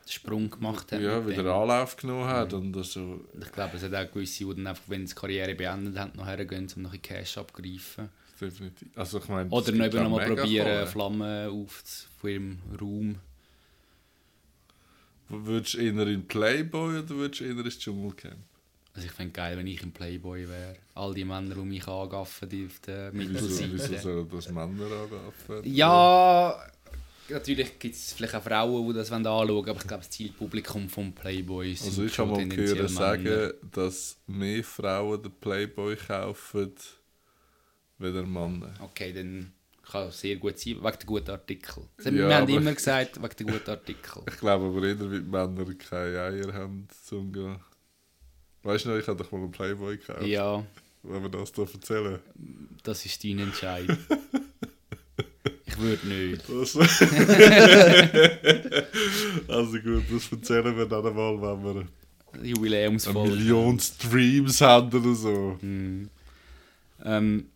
Sprung 0.08 0.49
gemacht 0.49 0.91
haben. 0.91 1.04
ja, 1.04 1.28
wieder. 1.28 1.54
Anlauf 1.54 1.95
genommen 1.97 2.28
hat. 2.28 2.54
Und 2.54 2.75
also, 2.78 3.21
Ich 3.41 3.51
glaube, 3.51 3.78
es 3.78 3.84
hat 3.84 3.93
auch 3.93 4.12
gewisse, 4.12 4.45
die 4.45 4.56
dann 4.56 4.67
einfach, 4.67 4.84
wenn 4.88 5.08
sie 5.08 5.13
die 5.15 5.19
Karriere 5.19 5.56
beendet 5.56 5.97
haben, 5.97 6.12
noch 6.15 6.28
hergehen, 6.28 6.67
um 6.75 6.82
noch 6.84 6.93
ein 6.93 7.01
Cash 7.01 7.38
abgreifen. 7.38 8.10
definitiv. 8.39 8.88
Also 8.95 9.17
ich 9.17 9.28
meine, 9.28 9.49
Oder 9.49 9.71
noch 9.71 9.86
eben 9.86 9.97
auch 9.99 10.04
noch 10.04 10.10
mal 10.12 10.30
mega 10.30 10.41
probieren. 10.41 10.88
Flammen 10.88 11.49
auf 11.49 11.84
von 12.19 12.30
ihrem 12.30 12.60
Raum. 12.80 13.15
Würdest 15.30 15.73
du 15.73 15.78
eher 15.80 16.08
in 16.08 16.28
Playboy 16.28 16.99
oder 16.99 17.10
würdest 17.10 17.41
du 17.41 17.45
eher 17.45 17.58
ins 17.58 17.80
Dschungelcamp? 17.80 18.36
Also 18.95 19.08
ich 19.08 19.13
fände 19.13 19.34
geil, 19.34 19.58
wenn 19.58 19.67
ich 19.67 19.84
ein 19.84 19.91
Playboy 19.91 20.47
wäre. 20.47 20.77
All 20.93 21.13
die 21.13 21.25
Männer, 21.25 21.53
die 21.53 21.62
mich 21.62 21.86
angaffen, 21.86 22.47
die 22.47 22.65
auf 22.65 22.79
der 22.79 23.12
Wieso, 23.12 23.45
wieso 23.49 23.63
Mittelseite. 23.63 24.01
sollen 24.01 24.29
das 24.29 24.49
Männer 24.49 24.86
angaffen? 24.86 25.62
Ja, 25.65 26.58
natürlich 27.27 27.77
gibt 27.77 27.93
es 27.93 28.13
vielleicht 28.13 28.36
auch 28.36 28.43
Frauen, 28.43 28.88
die 28.88 28.93
das 28.93 29.12
anschauen 29.12 29.49
wollen, 29.49 29.69
aber 29.69 29.81
ich 29.81 29.88
glaube, 29.88 30.03
das 30.03 30.10
Zielpublikum 30.12 30.88
vom 30.88 31.12
Playboy 31.12 31.75
sind 31.75 31.88
Also 31.88 32.03
ich 32.05 32.13
schon 32.13 32.29
habe 32.29 32.45
mal 32.45 32.55
gehört 32.55 32.89
sagen, 32.89 33.51
dass 33.69 34.17
mehr 34.27 34.63
Frauen 34.63 35.21
den 35.21 35.31
Playboy 35.41 35.97
kaufen, 35.97 36.73
weder 37.97 38.23
Männer. 38.23 38.73
Okay, 38.79 39.12
dann 39.12 39.51
kann 39.84 40.08
es 40.08 40.21
sehr 40.21 40.38
gut 40.38 40.58
sein, 40.58 40.75
wegen 40.75 40.81
der 40.81 41.05
guten 41.05 41.31
Artikel. 41.31 41.84
Ja, 42.01 42.13
wir 42.13 42.36
haben 42.36 42.47
immer 42.47 42.73
gesagt, 42.73 43.21
wegen 43.21 43.36
der 43.36 43.45
guten 43.45 43.69
Artikel. 43.71 44.23
Ich 44.25 44.38
glaube 44.38 44.65
aber 44.67 44.88
eher, 44.88 44.97
weil 45.01 45.19
die 45.19 45.29
Männer 45.29 45.73
keine 45.77 46.21
Eier 46.21 46.53
haben 46.53 46.88
zum 47.03 47.34
gehen. 47.34 47.60
Weißt 48.65 48.84
du 48.86 48.89
noch, 48.89 48.97
ich 48.97 49.08
habe 49.08 49.23
doch 49.23 49.32
mal 49.32 49.38
einen 49.38 49.51
Playboy 49.51 49.97
gekauft. 49.97 50.23
Ja, 50.25 50.65
Wenn 51.04 51.21
wir 51.21 51.30
das 51.30 51.51
hier 51.54 51.67
erzählen. 51.71 52.19
das 52.84 53.06
ist 53.06 53.23
dein 53.23 53.38
Entscheid. 53.39 53.86
ich 55.65 55.78
würde 55.78 56.08
nicht. 56.08 56.43
Das 56.49 56.75
also 59.47 59.80
gut, 59.80 60.04
das 60.12 60.32
erzählen 60.32 60.75
wir 60.75 60.86
dann 60.88 61.06
einmal, 61.06 61.39
wenn 61.41 61.63
wir 61.63 61.86
eine 62.34 62.47
Jubiläumsfolge. 62.47 63.36
Million 63.36 63.80
Streams 63.80 64.60
haben 64.62 64.91
oder 64.97 65.13
so. 65.15 65.58
Mhm. 65.62 66.10
Ähm, 67.04 67.49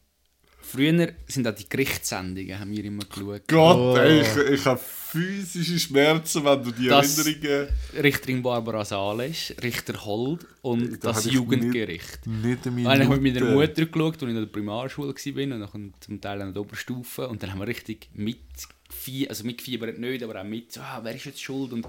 früher 0.61 1.13
sind 1.27 1.47
auch 1.47 1.55
die 1.55 1.67
Gerichtssendungen, 1.67 2.59
haben 2.59 2.69
wir 2.71 2.85
immer 2.85 3.03
geschaut. 3.03 3.41
Gott, 3.47 3.77
Oh. 3.77 3.97
ey, 3.97 4.21
ich, 4.21 4.37
ich 4.59 4.63
habe 4.65 4.79
physische 5.11 5.79
Schmerzen, 5.79 6.43
wenn 6.45 6.63
du 6.63 6.71
die 6.71 6.87
Das- 6.87 7.17
Erinnerungen... 7.17 7.67
Richterin 8.01 8.41
Barbara 8.43 8.85
Sales, 8.85 9.53
Richter 9.61 10.05
Holt 10.05 10.45
und 10.61 11.03
Da 11.03 11.11
das 11.11 11.25
ich 11.25 11.33
Jugendgericht. 11.33 12.25
Nicht 12.27 12.67
eine 12.67 12.83
Dann 12.83 13.03
habe 13.05 13.15
ich 13.15 13.21
mit 13.21 13.33
meiner. 13.41 13.51
Mutter 13.53 13.85
geschaut, 13.85 14.13
als 14.13 14.23
ich 14.23 14.29
in 14.29 14.35
der 14.35 14.45
Primarschule 14.45 15.07
war 15.13 15.43
und 15.43 15.49
dann 15.73 15.93
zum 15.99 16.21
Teil 16.21 16.41
an 16.41 16.53
der 16.53 16.61
Oberstufe. 16.61 17.27
Und 17.27 17.41
dann 17.41 17.51
haben 17.51 17.59
wir 17.59 17.67
richtig 17.67 18.07
mitgefiebert, 18.13 19.29
also 19.31 19.43
mitgefiebert 19.45 19.97
nicht, 19.99 20.23
aber 20.23 20.39
auch 20.39 20.45
mit, 20.45 20.71
so, 20.71 20.81
ah, 20.81 20.99
wer 21.03 21.15
ist 21.15 21.25
jetzt 21.25 21.41
schuld? 21.41 21.73
Und 21.73 21.87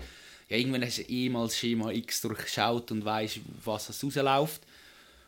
ja, 0.48 0.56
irgendwann 0.56 0.84
hast 0.84 0.98
du 0.98 1.02
eh 1.02 1.28
mal 1.28 1.44
das 1.44 1.56
Schema 1.58 1.90
X 1.92 2.22
durchschaut 2.22 2.90
und 2.90 3.04
weißt, 3.04 3.40
was 3.64 3.88
es 3.90 4.02
rausläuft. 4.02 4.62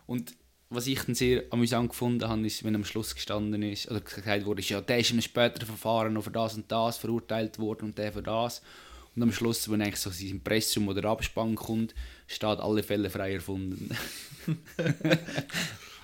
Und 0.06 0.34
was 0.74 0.86
ich 0.86 1.00
dann 1.04 1.14
sehr 1.14 1.44
amüsant 1.50 1.90
gefunden 1.90 2.28
habe, 2.28 2.46
ist, 2.46 2.64
wenn 2.64 2.74
am 2.74 2.84
Schluss 2.84 3.14
gestanden 3.14 3.62
ist, 3.62 3.90
oder 3.90 4.00
gesagt 4.00 4.44
wurde, 4.44 4.60
ist, 4.60 4.68
ja, 4.70 4.80
der 4.80 4.98
ist 4.98 5.10
in 5.10 5.14
einem 5.16 5.22
späteren 5.22 5.66
Verfahren 5.66 6.12
noch 6.12 6.24
für 6.24 6.30
das 6.30 6.54
und 6.54 6.70
das 6.70 6.96
verurteilt 6.98 7.58
worden 7.58 7.86
und 7.86 7.98
der 7.98 8.12
für 8.12 8.22
das. 8.22 8.62
Und 9.14 9.22
am 9.22 9.32
Schluss, 9.32 9.70
wenn 9.70 9.82
eigentlich 9.82 10.00
so 10.00 10.10
sein 10.10 10.28
Impressum 10.28 10.88
oder 10.88 11.04
Abspann 11.10 11.54
kommt, 11.54 11.94
steht 12.26 12.58
alle 12.60 12.82
Fälle 12.82 13.10
frei 13.10 13.34
erfunden. 13.34 13.90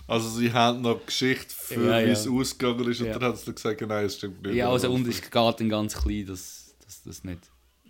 Also 0.07 0.31
sie 0.31 0.51
haben 0.51 0.81
noch 0.81 1.05
Geschichte 1.05 1.55
für 1.55 1.87
Ja, 2.01 2.07
wie 2.07 2.11
es 2.11 2.27
ausgegangen 2.27 2.91
ist 2.91 3.01
und 3.01 3.09
Ja. 3.09 3.19
dann 3.19 3.25
haben 3.25 3.37
sie 3.37 3.53
gesagt, 3.53 3.81
nein, 3.83 4.07
es 4.07 4.17
stimmt 4.17 4.43
nicht. 4.43 4.55
Ja, 4.55 4.71
also 4.71 4.91
und 4.91 5.07
es 5.07 5.21
geht 5.21 5.35
dann 5.35 5.69
ganz 5.69 5.95
klein, 5.95 6.25
dass, 6.25 6.75
dass 6.83 7.03
das 7.03 7.25
nicht, 7.25 7.41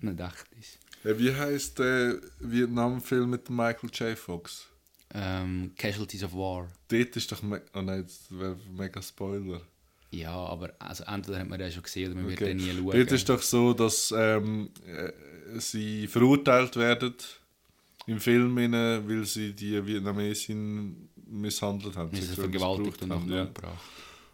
nicht 0.00 0.18
echt 0.18 0.46
ist. 0.58 0.78
Wie 1.04 1.32
heißt 1.32 1.78
der 1.78 2.16
Vietnam-Film 2.40 3.30
mit 3.30 3.48
Michael 3.48 3.90
J. 3.92 4.18
Fox? 4.18 4.66
Ähm, 5.14 5.72
Casualties 5.76 6.22
of 6.24 6.34
War. 6.34 6.68
Dort 6.88 7.16
ist 7.16 7.32
doch. 7.32 7.42
Oh 7.42 7.80
nein, 7.82 8.02
das 8.02 8.26
wäre 8.30 8.56
mega 8.76 9.00
Spoiler. 9.00 9.60
Ja, 10.10 10.34
aber 10.34 10.72
also 10.78 11.04
entweder 11.04 11.38
hat 11.40 11.48
man 11.48 11.58
den 11.58 11.70
schon 11.70 11.82
gesehen 11.82 12.12
oder 12.12 12.20
man 12.20 12.28
wird 12.30 12.40
Okay. 12.40 12.54
den 12.54 12.56
nie 12.58 12.72
schauen. 12.72 12.98
Dort 12.98 13.12
ist 13.12 13.28
doch 13.28 13.42
so, 13.42 13.72
dass 13.74 14.12
ähm, 14.16 14.70
äh, 14.86 15.12
sie 15.58 16.06
verurteilt 16.06 16.76
werden 16.76 17.14
im 18.06 18.20
Film, 18.20 18.56
innen, 18.58 19.06
weil 19.08 19.24
sie 19.26 19.52
die 19.52 19.84
Vietnamesin 19.84 21.08
misshandelt 21.26 21.96
haben. 21.96 22.14
Sie 22.14 22.22
sind 22.22 22.36
vergewaltigt 22.36 23.02
und 23.02 23.12
haben, 23.12 23.30
ja. 23.30 23.42
umgebracht. 23.42 23.84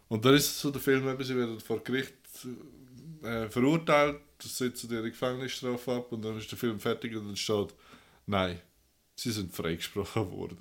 Und 0.07 0.23
da 0.23 0.33
ist 0.33 0.59
so 0.59 0.71
der 0.71 0.81
Film, 0.81 1.07
eben, 1.09 1.23
sie 1.23 1.35
werden 1.35 1.59
vor 1.59 1.83
Gericht 1.83 2.13
äh, 3.23 3.49
verurteilt, 3.49 4.19
sitzen 4.41 4.91
ihre 4.91 5.09
Gefängnisstrafe 5.09 5.91
ab 5.93 6.11
und 6.11 6.23
dann 6.23 6.37
ist 6.37 6.49
der 6.51 6.57
Film 6.57 6.79
fertig 6.79 7.15
und 7.15 7.27
dann 7.27 7.35
steht, 7.35 7.73
nein, 8.27 8.59
sie 9.15 9.31
sind 9.31 9.53
freigesprochen 9.53 10.29
worden. 10.31 10.57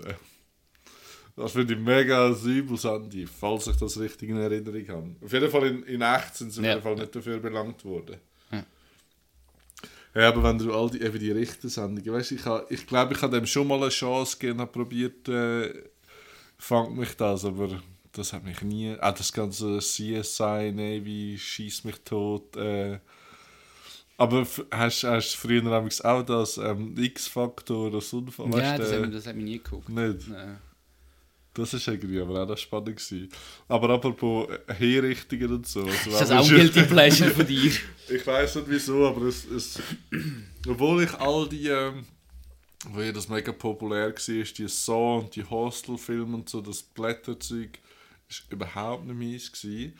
Das 1.36 1.52
finde 1.52 1.74
ich 1.74 1.80
mega 1.80 2.28
übel, 2.30 2.76
Sandy, 2.78 3.26
falls 3.26 3.66
ich 3.66 3.76
das 3.76 3.98
richtig 3.98 4.28
in 4.30 4.36
Erinnerung 4.36 4.88
habe. 4.88 5.16
Auf 5.24 5.32
jeden 5.32 5.50
Fall 5.50 5.66
in, 5.66 5.82
in 5.82 6.00
echt 6.00 6.36
sind 6.36 6.52
sie 6.52 6.60
auf 6.60 6.64
Ja. 6.66 6.70
jeden 6.72 6.82
Fall 6.82 6.94
nicht 6.94 7.14
dafür 7.16 7.38
belangt 7.40 7.84
worden. 7.84 8.16
Ja. 8.52 8.64
Ja, 10.14 10.28
aber 10.28 10.44
wenn 10.44 10.58
du 10.58 10.72
all 10.72 10.88
die, 10.90 11.00
eben 11.02 11.18
die 11.18 11.32
Richtersendungen, 11.32 12.12
weißt 12.12 12.30
du, 12.30 12.34
ich, 12.36 12.44
ha- 12.46 12.64
ich 12.70 12.86
glaube, 12.86 13.14
ich 13.14 13.22
habe 13.22 13.36
dem 13.36 13.46
schon 13.46 13.66
mal 13.66 13.80
eine 13.80 13.88
Chance 13.88 14.38
gegeben, 14.38 14.60
habe 14.60 14.70
probiert, 14.70 15.28
äh, 15.28 15.74
fangt 16.56 16.96
mich 16.96 17.16
das, 17.16 17.44
aber 17.44 17.82
das 18.12 18.32
hat 18.32 18.44
mich 18.44 18.62
nie, 18.62 18.96
auch 19.00 19.12
das 19.14 19.32
ganze 19.32 19.78
CSI, 19.80 20.70
Navy, 20.72 21.36
schieß 21.36 21.82
mich 21.82 21.96
tot, 22.02 22.54
äh, 22.56 23.00
aber 24.16 24.46
hast 24.70 25.02
du 25.02 25.20
früher 25.36 25.62
nämlich 25.62 26.04
auch 26.04 26.22
das 26.22 26.56
ähm, 26.58 26.94
X-Faktor, 26.96 27.90
das 27.90 28.12
Unfall, 28.12 28.50
Ja, 28.58 28.78
das, 28.78 28.90
äh, 28.92 29.00
mich- 29.00 29.10
das 29.12 29.26
hat 29.26 29.36
mich 29.36 29.44
nie 29.44 29.58
geguckt. 29.58 29.88
nicht? 29.88 30.28
Nein. 30.28 30.58
Das 31.56 31.72
ist 31.72 31.86
irgendwie 31.86 32.20
aber 32.20 32.42
auch 32.42 32.48
noch 32.48 32.58
spannend 32.58 32.96
gewesen. 32.96 33.28
Aber 33.68 33.88
apropos 33.90 34.48
äh, 34.66 34.74
Hinrichtungen 34.74 35.52
und 35.52 35.66
so. 35.68 35.82
Also 35.84 36.10
Ist 36.10 36.20
das 36.22 36.30
auch 36.32 36.44
ein 36.44 36.50
wir- 36.50 36.58
Guilty 36.58 36.82
Pleasure 36.82 37.30
von 37.30 37.46
dir? 37.46 37.70
Ich 38.08 38.26
weiß 38.26 38.56
nicht 38.56 38.68
wieso, 38.68 39.06
aber 39.06 39.22
es, 39.26 39.44
es 39.46 39.80
obwohl 40.68 41.04
ich 41.04 41.14
all 41.14 41.48
die, 41.48 41.68
ähm, 41.68 42.04
wo 42.90 43.00
ja 43.00 43.12
das 43.12 43.28
mega 43.30 43.50
populär 43.52 44.08
war, 44.08 44.12
die 44.14 44.68
Saw 44.68 45.20
und 45.20 45.34
die 45.36 45.42
Hostel-Filme 45.44 46.36
und 46.36 46.48
so, 46.50 46.60
das 46.60 46.82
Blätterzeug, 46.82 47.78
ist 48.28 48.44
überhaupt 48.50 49.06
nicht 49.06 49.16
meins 49.16 49.50
gewesen. 49.52 49.94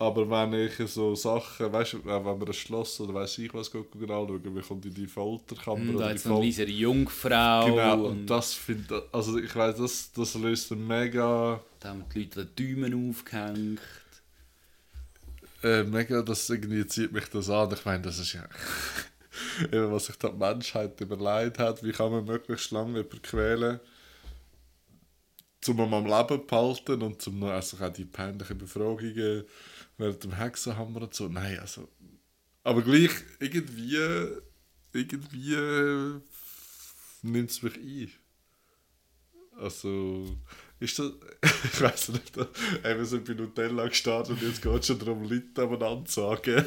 Aber 0.00 0.30
wenn 0.30 0.54
ich 0.54 0.90
so 0.90 1.14
Sachen, 1.14 1.70
weißt 1.70 1.92
du, 1.92 2.04
wenn 2.06 2.22
man 2.22 2.42
ein 2.42 2.52
Schloss 2.54 2.98
oder 3.00 3.12
weiß 3.12 3.36
ich 3.36 3.52
was 3.52 3.70
anschauen, 3.74 4.56
wie 4.56 4.62
kommt 4.62 4.86
in 4.86 4.94
die 4.94 5.06
Folterkammer 5.06 5.90
Und 5.90 5.96
oder 5.96 6.14
da 6.14 6.16
Folter... 6.16 6.42
Lisa 6.42 6.64
die 6.64 6.78
Jungfrau. 6.78 7.66
Genau, 7.66 8.04
und 8.06 8.24
das 8.24 8.54
finde 8.54 9.06
also 9.12 9.38
ich 9.38 9.54
weiß 9.54 9.76
das, 9.76 10.10
das 10.12 10.34
löst 10.36 10.70
mega... 10.70 11.62
da 11.80 11.90
haben 11.90 12.06
die 12.14 12.20
Leute 12.20 12.46
den 12.46 12.80
Daumen 12.80 13.10
aufgehängt. 13.10 13.80
äh, 15.62 15.82
mega, 15.82 16.22
das 16.22 16.48
irgendwie 16.48 16.86
zieht 16.86 17.12
mich 17.12 17.26
das 17.26 17.50
an. 17.50 17.70
Ich 17.70 17.84
meine, 17.84 18.00
das 18.02 18.18
ist 18.20 18.32
ja 18.32 18.48
eben, 19.70 19.92
was 19.92 20.06
sich 20.06 20.16
da 20.16 20.30
die 20.30 20.38
Menschheit 20.38 20.98
überlegt 20.98 21.58
hat. 21.58 21.84
Wie 21.84 21.92
kann 21.92 22.10
man 22.10 22.24
möglichst 22.24 22.70
lange 22.70 23.00
jemanden 23.00 23.20
quälen, 23.20 23.80
um 25.68 25.78
ihn 25.78 25.92
am 25.92 26.06
Leben 26.06 26.46
behalten 26.46 27.02
und 27.02 27.20
zum 27.20 27.38
noch 27.38 27.50
also 27.50 27.84
auch 27.84 27.92
die 27.92 28.06
peinlichen 28.06 28.56
Befragungen 28.56 29.44
während 30.00 30.24
dem 30.24 30.32
Hexenhammer 30.36 31.02
und 31.02 31.14
so. 31.14 31.28
Nein, 31.28 31.58
also. 31.58 31.88
Aber 32.62 32.82
gleich 32.82 33.10
irgendwie, 33.38 33.96
irgendwie 34.92 36.20
nimmt 37.22 37.50
es 37.50 37.62
mich 37.62 37.76
ein. 37.76 38.10
Also, 39.58 40.36
ist 40.78 40.98
das. 40.98 41.12
ich 41.64 41.80
weiß 41.80 42.08
nicht, 42.10 42.32
eben 42.84 43.04
sind 43.04 43.24
bei 43.24 43.34
Nutella 43.34 43.86
gestartet 43.88 44.32
und 44.32 44.42
jetzt 44.42 44.62
geht 44.62 44.80
es 44.80 44.86
schon 44.86 44.98
darum, 44.98 45.22
Leute 45.24 45.62
aneinander 45.62 46.04
zu 46.06 46.20
sagen. 46.20 46.64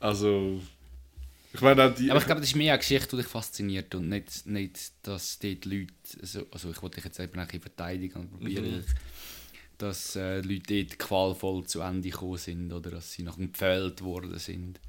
also, 0.00 0.60
ich 1.54 1.60
meine 1.60 1.92
die. 1.92 2.10
Aber 2.10 2.20
ich 2.20 2.26
glaube, 2.26 2.40
das 2.40 2.50
ist 2.50 2.56
mehr 2.56 2.72
eine 2.72 2.80
Geschichte, 2.80 3.16
die 3.16 3.22
dich 3.22 3.30
fasziniert 3.30 3.94
und 3.94 4.08
nicht, 4.08 4.44
nicht 4.46 4.92
dass 5.02 5.38
dort 5.38 5.64
Leute, 5.64 5.92
also, 6.20 6.46
also 6.50 6.70
ich 6.70 6.82
wollte 6.82 6.96
dich 6.96 7.04
jetzt 7.04 7.20
eben 7.20 7.38
ein 7.38 7.46
bisschen 7.46 7.62
verteidigen 7.62 8.20
und 8.20 8.30
probieren, 8.30 8.64
Mhm. 8.64 8.84
Dass 9.78 10.16
äh, 10.16 10.40
Leute 10.40 10.84
dort 10.84 10.98
qualvoll 10.98 11.64
zu 11.64 11.80
Ende 11.80 12.10
gekommen 12.10 12.38
sind 12.38 12.72
oder 12.72 12.90
dass 12.90 13.12
sie 13.12 13.22
noch 13.22 13.38
empfehlt 13.38 14.02
worden 14.02 14.38
sind. 14.38 14.80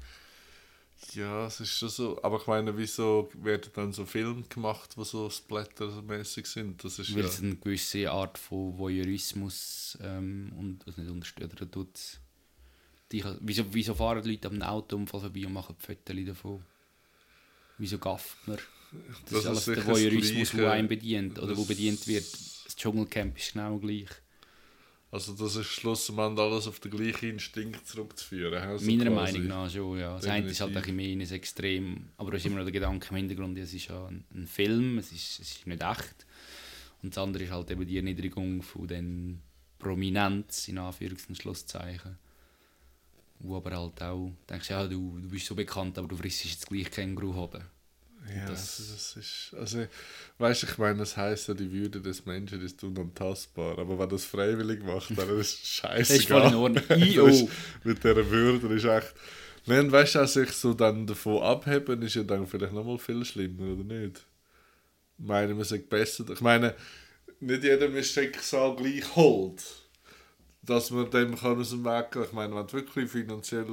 Ja, 1.12 1.46
es 1.46 1.60
ist 1.60 1.70
schon 1.70 1.88
so. 1.88 2.22
Aber 2.22 2.40
ich 2.40 2.46
meine, 2.46 2.76
wieso 2.76 3.28
werden 3.34 3.70
dann 3.74 3.92
so 3.92 4.04
Filme 4.06 4.42
gemacht, 4.48 4.94
die 4.96 5.04
so 5.04 5.28
splattermäßig 5.28 6.46
sind? 6.46 6.82
Das 6.82 6.98
ist 6.98 7.14
Weil 7.14 7.22
ja. 7.22 7.28
es 7.28 7.42
eine 7.42 7.56
gewisse 7.56 8.10
Art 8.10 8.38
von 8.38 8.76
Voyeurismus 8.78 9.98
ähm, 10.02 10.52
und 10.58 10.86
das 10.86 10.96
nicht 10.96 11.10
unterstützt. 11.10 11.54
Oder 11.54 11.70
tut 11.70 11.88
die, 13.12 13.24
wieso, 13.40 13.64
wieso 13.72 13.94
fahren 13.94 14.22
die 14.22 14.32
Leute 14.32 14.48
am 14.48 14.60
Autounfall 14.62 15.20
vorbei 15.20 15.46
und 15.46 15.52
machen 15.52 15.76
Fotos 15.78 16.16
davon? 16.26 16.62
Wieso 17.78 17.98
gafft 17.98 18.48
man? 18.48 18.56
Das, 18.56 19.30
Das 19.30 19.38
ist 19.40 19.46
alles 19.46 19.64
der 19.66 19.86
Voyeurismus, 19.86 20.50
der 20.52 20.72
einen 20.72 20.88
bedient 20.88 21.38
oder 21.38 21.56
wo 21.56 21.64
bedient 21.64 22.06
wird. 22.06 22.26
Das 22.64 22.74
Dschungelcamp 22.74 23.36
ist 23.36 23.52
genau 23.52 23.78
gleich. 23.78 24.08
Also, 25.10 25.32
das 25.34 25.56
ist 25.56 25.66
schlussendlich 25.66 26.38
alles 26.38 26.66
auf 26.66 26.80
den 26.80 26.90
gleichen 26.90 27.30
Instinkt 27.30 27.86
zurückzuführen. 27.86 28.60
Also 28.60 28.84
Meiner. 28.84 29.10
Meinung 29.10 29.46
nach 29.46 29.70
schon, 29.70 29.98
ja. 29.98 30.16
Das 30.16 30.26
eine 30.26 30.46
ist 30.48 30.60
halt 30.60 30.74
mehr 30.92 31.08
in 31.08 31.22
ein 31.22 31.30
Extrem, 31.30 32.08
aber 32.16 32.32
da 32.32 32.36
ist 32.36 32.46
immer 32.46 32.56
noch 32.56 32.64
der 32.64 32.72
Gedanke 32.72 33.08
im 33.10 33.16
Hintergrund, 33.16 33.56
es 33.58 33.72
ist 33.72 33.88
ja 33.88 34.06
ein, 34.06 34.24
ein 34.34 34.46
Film, 34.46 34.98
es 34.98 35.12
ist, 35.12 35.38
es 35.40 35.52
ist 35.52 35.66
nicht 35.66 35.82
echt. 35.82 36.26
Und 37.02 37.14
das 37.16 37.22
andere 37.22 37.44
ist 37.44 37.50
halt 37.50 37.70
eben 37.70 37.86
die 37.86 37.96
Erniedrigung 37.96 38.62
von 38.62 38.88
den 38.88 39.42
Prominenz, 39.78 40.68
in 40.68 40.78
Anführungs- 40.78 41.28
und 41.28 41.36
Schlusszeichen. 41.36 42.18
Wo 43.38 43.56
aber 43.56 43.76
halt 43.76 44.02
auch, 44.02 44.32
denkst 44.48 44.70
ja, 44.70 44.86
du, 44.86 45.18
du 45.18 45.28
bist 45.28 45.46
so 45.46 45.54
bekannt, 45.54 45.98
aber 45.98 46.08
du 46.08 46.16
frisst 46.16 46.44
jetzt 46.44 46.66
gleich 46.66 46.90
Känguruhoden. 46.90 47.62
Ja, 48.34 48.46
Das- 48.46 48.76
das, 48.76 49.16
ist. 49.16 49.54
Also, 49.58 49.86
weißt 50.38 50.62
du, 50.62 50.66
ich 50.66 50.78
meine, 50.78 50.98
das 50.98 51.16
heisst 51.16 51.48
ja, 51.48 51.54
die 51.54 51.70
Würde 51.70 52.00
des 52.00 52.24
Menschen 52.26 52.60
ist 52.60 52.82
unantastbar. 52.82 53.78
Aber 53.78 53.98
wenn 53.98 54.08
das 54.08 54.24
freiwillig 54.24 54.82
macht, 54.84 55.16
dann 55.16 55.28
ist 55.38 55.62
es 55.62 55.68
scheiße. 55.68 55.96
Das 55.98 56.10
ist 56.10 56.28
voll 56.28 56.42
in 56.48 56.54
Ordnung. 56.54 56.84
I.O. 56.98 57.48
mit 57.84 58.02
dieser 58.02 58.30
Würde 58.30 58.74
ist 58.74 58.84
echt. 58.84 59.14
Nein, 59.66 59.90
weißt 59.90 60.14
du, 60.16 60.18
als 60.20 60.36
ich 60.36 60.50
so 60.52 60.74
dann 60.74 61.06
davon 61.06 61.42
abheben, 61.42 62.02
ist 62.02 62.14
ja 62.14 62.22
dann 62.22 62.46
vielleicht 62.46 62.72
nochmal 62.72 62.98
viel 62.98 63.24
schlimmer, 63.24 63.72
oder 63.74 63.84
nicht? 63.84 64.24
Ich 65.18 65.24
meine, 65.26 65.54
man 65.54 65.64
sagt 65.64 65.88
besser. 65.88 66.24
Ich 66.30 66.40
meine, 66.40 66.74
nicht 67.40 67.64
jedem 67.64 67.96
ist 67.96 68.12
Schicksal 68.12 68.76
gleich 68.76 69.14
hold. 69.16 69.62
Dass 70.62 70.90
man 70.90 71.10
dem 71.10 71.36
kann 71.36 71.58
aus 71.60 71.70
dem 71.70 71.84
Weg 71.84 72.10
gehen. 72.12 72.24
Ich 72.24 72.32
meine, 72.32 72.54
wenn 72.54 72.66
du 72.66 72.72
wirklich 72.72 73.10
finanziell 73.10 73.66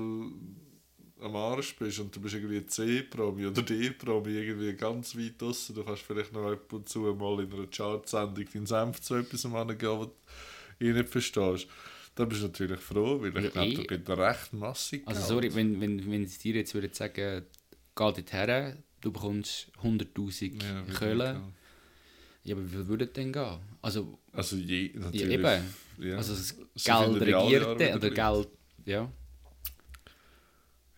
am 1.23 1.35
Arsch 1.35 1.75
bist 1.77 1.99
und 1.99 2.15
du 2.15 2.19
bist 2.19 2.35
irgendwie 2.35 2.65
C-Promi 2.65 3.47
oder 3.47 3.61
D-Promi 3.61 4.29
irgendwie 4.31 4.73
ganz 4.73 5.15
weit 5.17 5.41
draussen, 5.41 5.75
du 5.75 5.83
kannst 5.83 6.03
vielleicht 6.03 6.33
noch 6.33 6.51
ab 6.51 6.71
und 6.73 6.87
zu 6.89 6.99
mal 6.99 7.39
in 7.43 7.51
einer 7.53 7.67
Chartsendung 7.67 8.45
deinen 8.53 8.65
Senf 8.65 9.01
zu 9.01 9.15
etwas 9.15 9.45
angeben, 9.45 9.99
was 9.99 10.07
du 10.79 10.85
eh 10.85 10.93
nicht 10.93 11.09
verstehst. 11.09 11.67
Dann 12.15 12.29
bist 12.29 12.41
du 12.41 12.45
natürlich 12.47 12.79
froh, 12.79 13.19
weil 13.21 13.35
ich 13.37 13.43
Ja, 13.45 13.49
glaube, 13.49 13.71
eh. 13.71 13.75
da 13.75 13.83
gibt 13.83 14.09
recht 14.09 14.53
massig 14.53 15.01
Also 15.05 15.19
Geld. 15.21 15.27
sorry, 15.29 15.55
wenn, 15.55 15.81
wenn, 15.81 16.11
wenn 16.11 16.27
sie 16.27 16.39
dir 16.39 16.55
jetzt 16.55 16.73
würden 16.75 16.93
sagen, 16.93 17.13
geh 17.15 17.41
dort 17.95 18.33
her, 18.33 18.77
du 19.01 19.11
bekommst 19.11 19.71
100'000 19.81 20.61
Ja, 20.61 20.83
viel? 20.85 21.19
Ja, 22.45 22.55
aber 22.55 22.65
wie 22.65 22.69
viel 22.69 22.87
würde 22.87 23.07
denn 23.07 23.31
gehen? 23.31 23.57
Also, 23.81 24.19
Also 24.33 24.57
je, 24.57 24.91
ja, 24.93 24.99
natürlich. 24.99 25.31
eben. 25.31 25.73
Ja. 25.99 26.17
Also 26.17 26.33
das 26.33 26.55
Geld 26.83 27.21
regierte 27.21 27.95
oder. 27.95 28.09
Geld, 28.09 28.49
ja. 28.85 29.11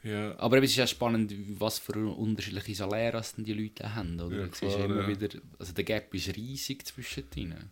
Ja, 0.05 0.37
Aber 0.37 0.59
es 0.59 0.65
ist 0.65 0.75
ja 0.75 0.85
spannend, 0.85 1.34
was 1.59 1.80
für 1.80 1.97
unterschiedliche 2.15 2.75
Saläre 2.75 3.23
die 3.38 3.53
Leute 3.53 3.95
haben. 3.95 4.19
Oder? 4.19 4.41
Ja, 4.41 4.47
klar, 4.49 4.86
immer 4.86 5.01
ja. 5.01 5.07
wieder, 5.07 5.39
also 5.57 5.73
der 5.73 5.84
Gap 5.84 6.13
ist 6.13 6.36
riesig 6.36 6.86
zwischen 6.86 7.23
ihnen. 7.34 7.71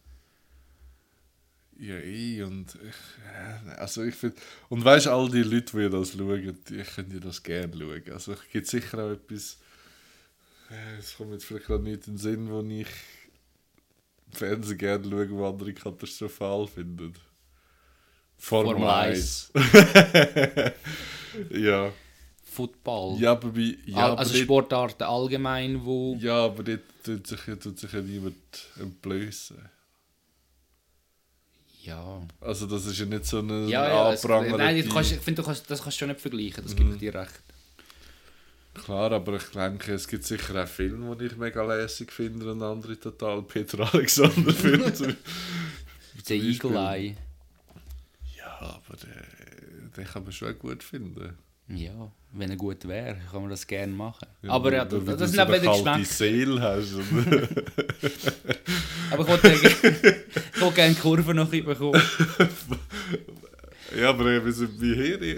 ja, 1.77 1.99
eh. 1.99 2.41
Und 2.41 2.73
ich, 2.73 2.95
ja, 3.23 3.73
also 3.73 4.01
ich 4.01 4.15
finde. 4.15 4.35
Und 4.69 4.83
weißt 4.83 5.05
du, 5.05 5.11
all 5.11 5.29
die 5.29 5.43
Leute, 5.43 5.77
die 5.77 5.89
das 5.91 6.13
schauen, 6.13 6.57
die 6.69 6.81
können 6.81 7.11
ja 7.11 7.19
das 7.19 7.43
gerne 7.43 7.71
schauen. 7.71 8.11
Also 8.11 8.33
es 8.33 8.49
gibt 8.51 8.65
sicher 8.65 8.97
auch 8.97 9.11
etwas. 9.11 9.59
Es 10.97 11.15
kommt 11.15 11.33
jetzt 11.33 11.45
vielleicht 11.45 11.67
gerade 11.67 11.83
nicht 11.83 12.07
in 12.07 12.13
den 12.13 12.17
Sinn, 12.17 12.49
wo 12.49 12.63
ich 12.63 12.87
Fernsehen 14.31 14.79
gerne 14.79 15.07
schaue, 15.07 15.29
wo 15.29 15.47
andere 15.47 15.71
katastrophal 15.71 16.65
finden. 16.65 17.13
Formel 18.39 18.83
1. 18.83 19.51
ja. 21.51 21.93
Football. 22.53 23.19
Ja, 23.19 23.31
aber 23.31 23.49
bei. 23.49 23.77
Ja, 23.85 24.13
also 24.15 24.35
Sportarten 24.35 25.03
allgemein, 25.03 25.83
wo... 25.83 26.15
Ja, 26.19 26.45
aber 26.45 26.63
dort 26.63 26.81
tut 27.03 27.25
sich, 27.27 27.39
tut 27.61 27.79
sich 27.79 27.91
ja 27.91 28.01
niemand 28.01 28.35
entblößen. 28.79 29.57
Ja. 31.83 32.21
Also 32.39 32.65
das 32.67 32.85
ist 32.85 32.97
ja 32.99 33.05
nicht 33.05 33.25
so 33.25 33.39
eine 33.39 33.67
Ja, 33.67 33.87
ja. 33.87 34.13
Es, 34.13 34.23
Anprangerte- 34.23 34.57
nein, 34.57 34.77
ich 34.77 34.85
finde, 35.19 35.41
du 35.41 35.45
kannst, 35.45 35.69
das 35.69 35.81
kannst 35.81 35.97
du 35.97 35.99
schon 35.99 36.09
nicht 36.09 36.21
vergleichen, 36.21 36.63
das 36.63 36.75
Mhm. 36.77 36.93
ich 36.93 36.99
dir 36.99 37.13
recht. 37.15 37.41
Klar, 38.73 39.11
aber 39.11 39.35
ich 39.35 39.43
denke, 39.53 39.93
es 39.93 40.07
gibt 40.07 40.23
sicher 40.23 40.63
auch 40.63 40.67
Filme, 40.67 41.15
die 41.15 41.25
ich 41.25 41.35
mega 41.37 41.61
lässig 41.63 42.11
finde 42.11 42.51
und 42.51 42.61
andere 42.63 42.99
total 42.99 43.43
Peter 43.43 43.79
Alexander 43.93 44.51
Filme. 44.53 44.91
Der 46.29 46.37
Eagle 46.37 46.75
Eye. 46.77 47.15
ja, 48.37 48.59
aber 48.59 48.95
den, 48.97 49.91
den 49.97 50.05
kann 50.05 50.23
man 50.23 50.31
schon 50.31 50.57
gut 50.57 50.81
finden. 50.83 51.37
Ja, 51.67 52.11
wenn 52.33 52.49
er 52.49 52.55
gut 52.55 52.87
wäre, 52.87 53.17
kann 53.31 53.41
man 53.41 53.49
das 53.51 53.65
gerne 53.67 53.93
machen. 53.93 54.27
Ja, 54.41 54.51
aber 54.51 54.73
ja, 54.73 54.85
das, 54.85 55.05
das 55.05 55.31
so 55.31 55.41
eben 55.41 55.53
eine 55.53 55.59
die 55.59 55.65
kalte 55.65 55.83
Geschmäcker. 55.83 56.05
Seele 56.05 56.61
hast. 56.61 56.93
Aber 59.11 59.23
ich 59.23 59.29
wollte 59.29 60.23
wollte 60.59 60.75
gerne 60.75 60.95
Kurve 60.95 61.33
noch 61.33 61.49
bekommen. 61.49 62.01
Ja, 63.95 64.09
aber 64.09 64.43
wir 64.43 64.51
sind 64.51 64.81
wie 64.81 64.95
hier. 64.95 65.21
Ich, 65.21 65.37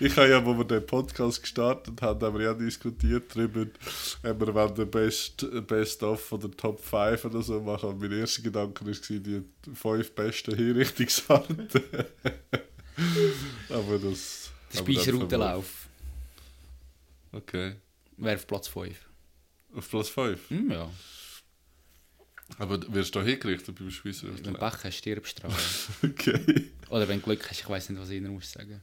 ich 0.00 0.16
habe 0.16 0.28
ja, 0.28 0.44
wo 0.44 0.54
wir 0.58 0.64
den 0.64 0.84
Podcast 0.84 1.40
gestartet 1.40 2.00
haben, 2.02 2.20
haben 2.20 2.38
wir 2.38 2.44
ja 2.44 2.54
diskutiert 2.54 3.34
darüber, 3.34 3.62
ob 4.22 4.40
wir 4.40 4.54
wollen 4.54 4.74
den 4.74 4.90
Best, 4.90 5.46
Best 5.66 6.02
of 6.02 6.30
oder 6.32 6.50
Top 6.50 6.80
5 6.80 7.24
oder 7.24 7.42
so 7.42 7.60
machen. 7.60 7.88
Und 7.90 8.00
mein 8.00 8.12
erster 8.12 8.42
Gedanke 8.42 8.84
war, 8.84 8.92
die 8.92 9.42
fünf 9.74 10.14
besten 10.14 10.54
Hinrichtungsarten. 10.56 11.68
aber 13.70 13.98
das. 13.98 14.47
Der 14.72 14.78
Speicherroutenlauf 14.78 15.86
Okay. 17.32 17.76
wäre 18.16 18.36
auf 18.36 18.46
Platz 18.46 18.68
5. 18.68 18.96
Auf 19.74 19.90
Platz 19.90 20.08
5. 20.08 20.50
Hm, 20.50 20.70
ja, 20.70 20.90
Aber 22.58 22.80
wirst 22.94 23.14
du 23.14 23.18
da 23.20 23.24
hingerichtet 23.24 23.74
beim 23.78 23.90
wenn 24.46 24.54
du? 24.54 24.60
Pech 24.60 24.84
hast, 24.84 24.96
stirbst 24.96 25.42
du. 25.42 25.48
Okay. 26.08 26.70
Oder 26.90 27.06
wenn 27.08 27.18
du 27.20 27.24
Glück 27.26 27.48
hast, 27.50 27.60
ich 27.60 27.68
weiß 27.68 27.90
nicht, 27.90 28.00
was 28.00 28.08
ich 28.10 28.22
muss 28.22 28.50
sagen. 28.50 28.80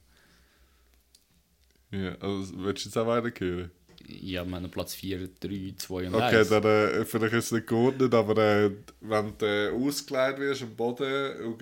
Ja, 1.92 2.16
also 2.20 2.52
willst 2.64 2.86
du 2.86 2.90
jetzt 2.90 2.98
auch 2.98 3.08
weitergehen? 3.08 3.72
Ja, 4.08 4.46
wir 4.46 4.56
haben 4.56 4.70
Platz 4.70 4.94
4, 4.94 5.30
3, 5.40 5.74
2 5.78 6.08
und 6.08 6.16
Okay, 6.16 6.38
1. 6.40 6.50
dann 6.50 6.64
äh, 6.64 7.06
vielleicht 7.06 7.34
ist 7.34 7.46
es 7.46 7.52
nicht 7.54 7.68
geordnet, 7.68 8.14
aber 8.14 8.38
äh, 8.38 8.72
wenn 9.02 9.36
du 9.38 9.46
äh, 9.46 9.70
ausgelegt 9.72 10.40
wirst 10.40 10.62
am 10.62 10.76
Boden, 10.76 11.04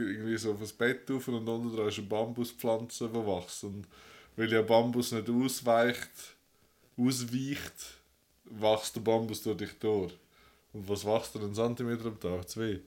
irgendwie 0.03 0.35
so 0.37 0.51
auf 0.51 0.59
das 0.59 0.73
Bett 0.73 1.09
auf 1.09 1.25
und 1.29 1.47
unten 1.47 1.73
dran 1.75 1.87
ist 1.87 1.99
eine 1.99 2.07
Bambuspflanze, 2.07 3.07
die 3.07 3.15
wächst. 3.15 3.63
Und 3.63 3.87
weil 4.35 4.51
ja 4.51 4.61
Bambus 4.61 5.11
nicht 5.11 5.29
ausweicht, 5.29 6.09
ausweicht, 6.97 7.73
wächst 8.45 8.95
der 8.95 9.01
Bambus 9.01 9.41
durch 9.43 9.57
dich 9.57 9.73
durch. 9.79 10.13
Und 10.73 10.87
was 10.87 11.05
wächst 11.05 11.35
denn 11.35 11.43
einen 11.43 11.55
Zentimeter 11.55 12.05
am 12.05 12.19
Tag? 12.19 12.49
Zwei. 12.49 12.79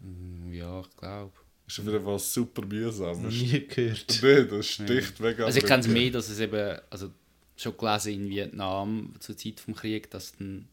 Hm, 0.00 0.52
Ja, 0.52 0.80
ich 0.80 0.96
glaube. 0.96 1.32
Ist 1.66 1.74
schon 1.76 1.86
wieder 1.86 2.04
was 2.04 2.32
super 2.32 2.64
mühsames. 2.66 3.22
Noch 3.22 3.30
nie 3.30 3.66
gehört. 3.66 4.18
Nee, 4.22 4.44
das 4.44 4.66
sticht 4.66 5.20
mega. 5.20 5.44
Also 5.44 5.58
ich 5.58 5.64
kenne 5.64 5.82
es 5.82 5.88
mehr, 5.88 6.10
dass 6.10 6.28
es 6.28 6.40
eben, 6.40 6.78
also 6.90 7.10
schon 7.56 7.76
gelesen 7.76 8.12
in 8.14 8.30
Vietnam 8.30 9.14
zur 9.20 9.36
Zeit 9.36 9.60
vom 9.60 9.74
Krieg, 9.74 10.10
dass 10.10 10.32
dann 10.36 10.66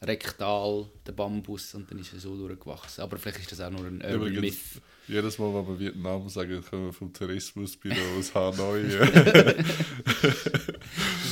rektal 0.00 0.86
der 1.06 1.12
Bambus 1.12 1.74
und 1.74 1.90
dann 1.90 1.98
ist 1.98 2.12
er 2.12 2.20
so 2.20 2.36
durchgewachsen. 2.36 3.02
Aber 3.02 3.18
vielleicht 3.18 3.40
ist 3.40 3.52
das 3.52 3.60
auch 3.60 3.70
nur 3.70 3.86
ein 3.86 4.00
Urban 4.02 4.14
Übrigens, 4.14 4.40
Myth. 4.40 4.82
Jedes 5.08 5.38
Mal, 5.38 5.52
wenn 5.54 5.68
wir 5.68 5.78
Vietnam 5.78 6.28
sagen, 6.28 6.62
kommen 6.68 6.86
wir 6.86 6.92
vom 6.92 7.12
Tourismusbüro 7.12 8.18
aus 8.18 8.34
Hanoi. 8.34 8.82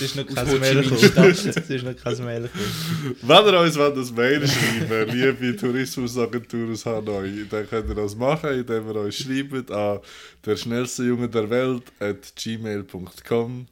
Das 0.01 0.03
ist 0.03 0.17
noch 0.17 0.27
Aus 0.29 0.35
kein 0.35 0.49
Ho 0.49 0.53
Chi 0.53 0.59
Mail 0.59 0.75
Minh 0.77 0.83
gekommen. 0.85 1.35
Stadt. 1.35 1.57
Das 1.57 1.71
ist 1.71 1.85
noch 1.85 1.97
kein 1.97 2.25
Mail 2.25 2.43
gekommen. 2.43 3.17
Wenn 3.23 3.47
ihr 3.47 3.61
uns 3.61 3.77
wollt, 3.77 3.97
das 3.97 4.13
Mail 4.13 4.49
schreiben 4.49 5.11
liebe 5.13 5.57
Tourismusagentur 5.57 6.73
aus 6.73 6.87
Hanoi, 6.87 7.45
dann 7.51 7.69
könnt 7.69 7.89
ihr 7.89 7.95
das 7.95 8.17
machen, 8.17 8.51
indem 8.51 8.89
ihr 8.89 8.97
uns 8.97 9.17
schreibt 9.17 9.71
an 9.71 10.01
der 10.45 10.57
schnellste 10.57 11.05
Junge 11.05 11.29
der 11.29 11.51
Welt 11.51 11.83
at 11.99 12.35
gmail.com 12.35 13.67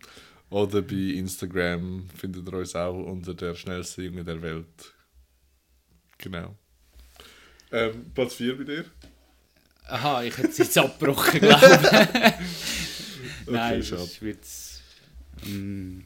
oder 0.51 0.83
bei 0.83 0.95
Instagram 0.95 2.09
findet 2.15 2.47
ihr 2.47 2.55
uns 2.55 2.75
auch 2.75 2.99
unter 3.05 3.35
der 3.35 3.55
schnellste 3.55 4.03
Junge 4.03 4.25
der 4.25 4.41
Welt. 4.43 4.95
Genau. 6.19 6.57
Ähm, 7.71 8.11
Platz 8.15 8.35
4 8.35 8.57
bei 8.57 8.65
dir? 8.65 8.85
Aha, 9.89 10.23
ich 10.23 10.37
hätte 10.37 10.49
es 10.49 10.59
jetzt 10.59 10.77
abgebrochen, 10.77 11.41
glaube 11.41 11.67
ich. 11.67 13.47
Nein, 13.51 13.83
schade. 13.83 14.03
das 14.03 14.23
wird 14.23 14.45
ähm, 15.47 16.05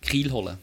Kiel 0.00 0.30
holen. 0.30 0.58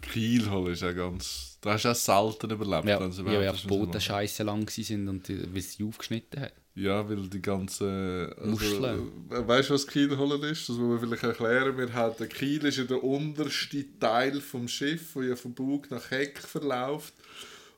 Kiel 0.00 0.50
holen 0.50 0.72
ist 0.72 0.82
ja 0.82 0.92
ganz. 0.92 1.58
Da 1.60 1.74
hast 1.74 1.84
du 1.84 1.88
auch 1.90 2.30
selten 2.30 2.50
überlebt. 2.50 2.88
Ja, 2.88 3.00
wenn 3.00 3.12
sie 3.12 3.22
ja, 3.22 3.32
ja, 3.32 3.40
überhaupt 3.40 3.64
die 3.64 3.68
Boote 3.68 4.00
scheiße 4.00 4.42
lang 4.42 4.66
waren 4.66 5.08
und 5.08 5.28
die, 5.28 5.54
weil 5.54 5.62
sie 5.62 5.84
aufgeschnitten 5.84 6.42
haben. 6.42 6.52
Ja, 6.74 7.08
weil 7.08 7.28
die 7.28 7.42
ganzen 7.42 8.32
also, 8.32 8.50
Muscheln. 8.50 9.12
äh, 9.30 9.46
Weißt 9.46 9.68
du, 9.68 9.74
was 9.74 9.86
Kiel 9.86 10.16
holen 10.16 10.42
ist? 10.44 10.68
Das 10.68 10.76
muss 10.76 10.88
man 10.88 11.00
vielleicht 11.00 11.22
erklären. 11.22 11.76
Wir 11.76 11.92
haben, 11.92 12.14
der 12.18 12.28
Kiel 12.28 12.64
ist 12.64 12.78
ja 12.78 12.84
der 12.84 13.02
unterste 13.04 13.84
Teil 13.98 14.40
vom 14.40 14.68
Schiff, 14.68 15.12
der 15.14 15.24
ja 15.24 15.36
vom 15.36 15.52
Bug 15.52 15.90
nach 15.90 16.10
Heck 16.10 16.38
verläuft. 16.38 17.14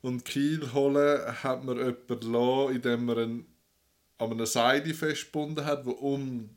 Und 0.00 0.24
Kiel 0.24 0.72
holen 0.72 1.20
hat 1.42 1.64
man 1.64 1.78
jemanden 1.78 2.32
lassen, 2.32 2.74
indem 2.76 3.04
man 3.04 3.18
ihn 3.18 3.46
an 4.18 4.32
einer 4.32 4.46
Seile 4.46 4.94
festgebunden 4.94 5.64
hat, 5.64 5.86
die 5.86 5.90
um 5.90 6.50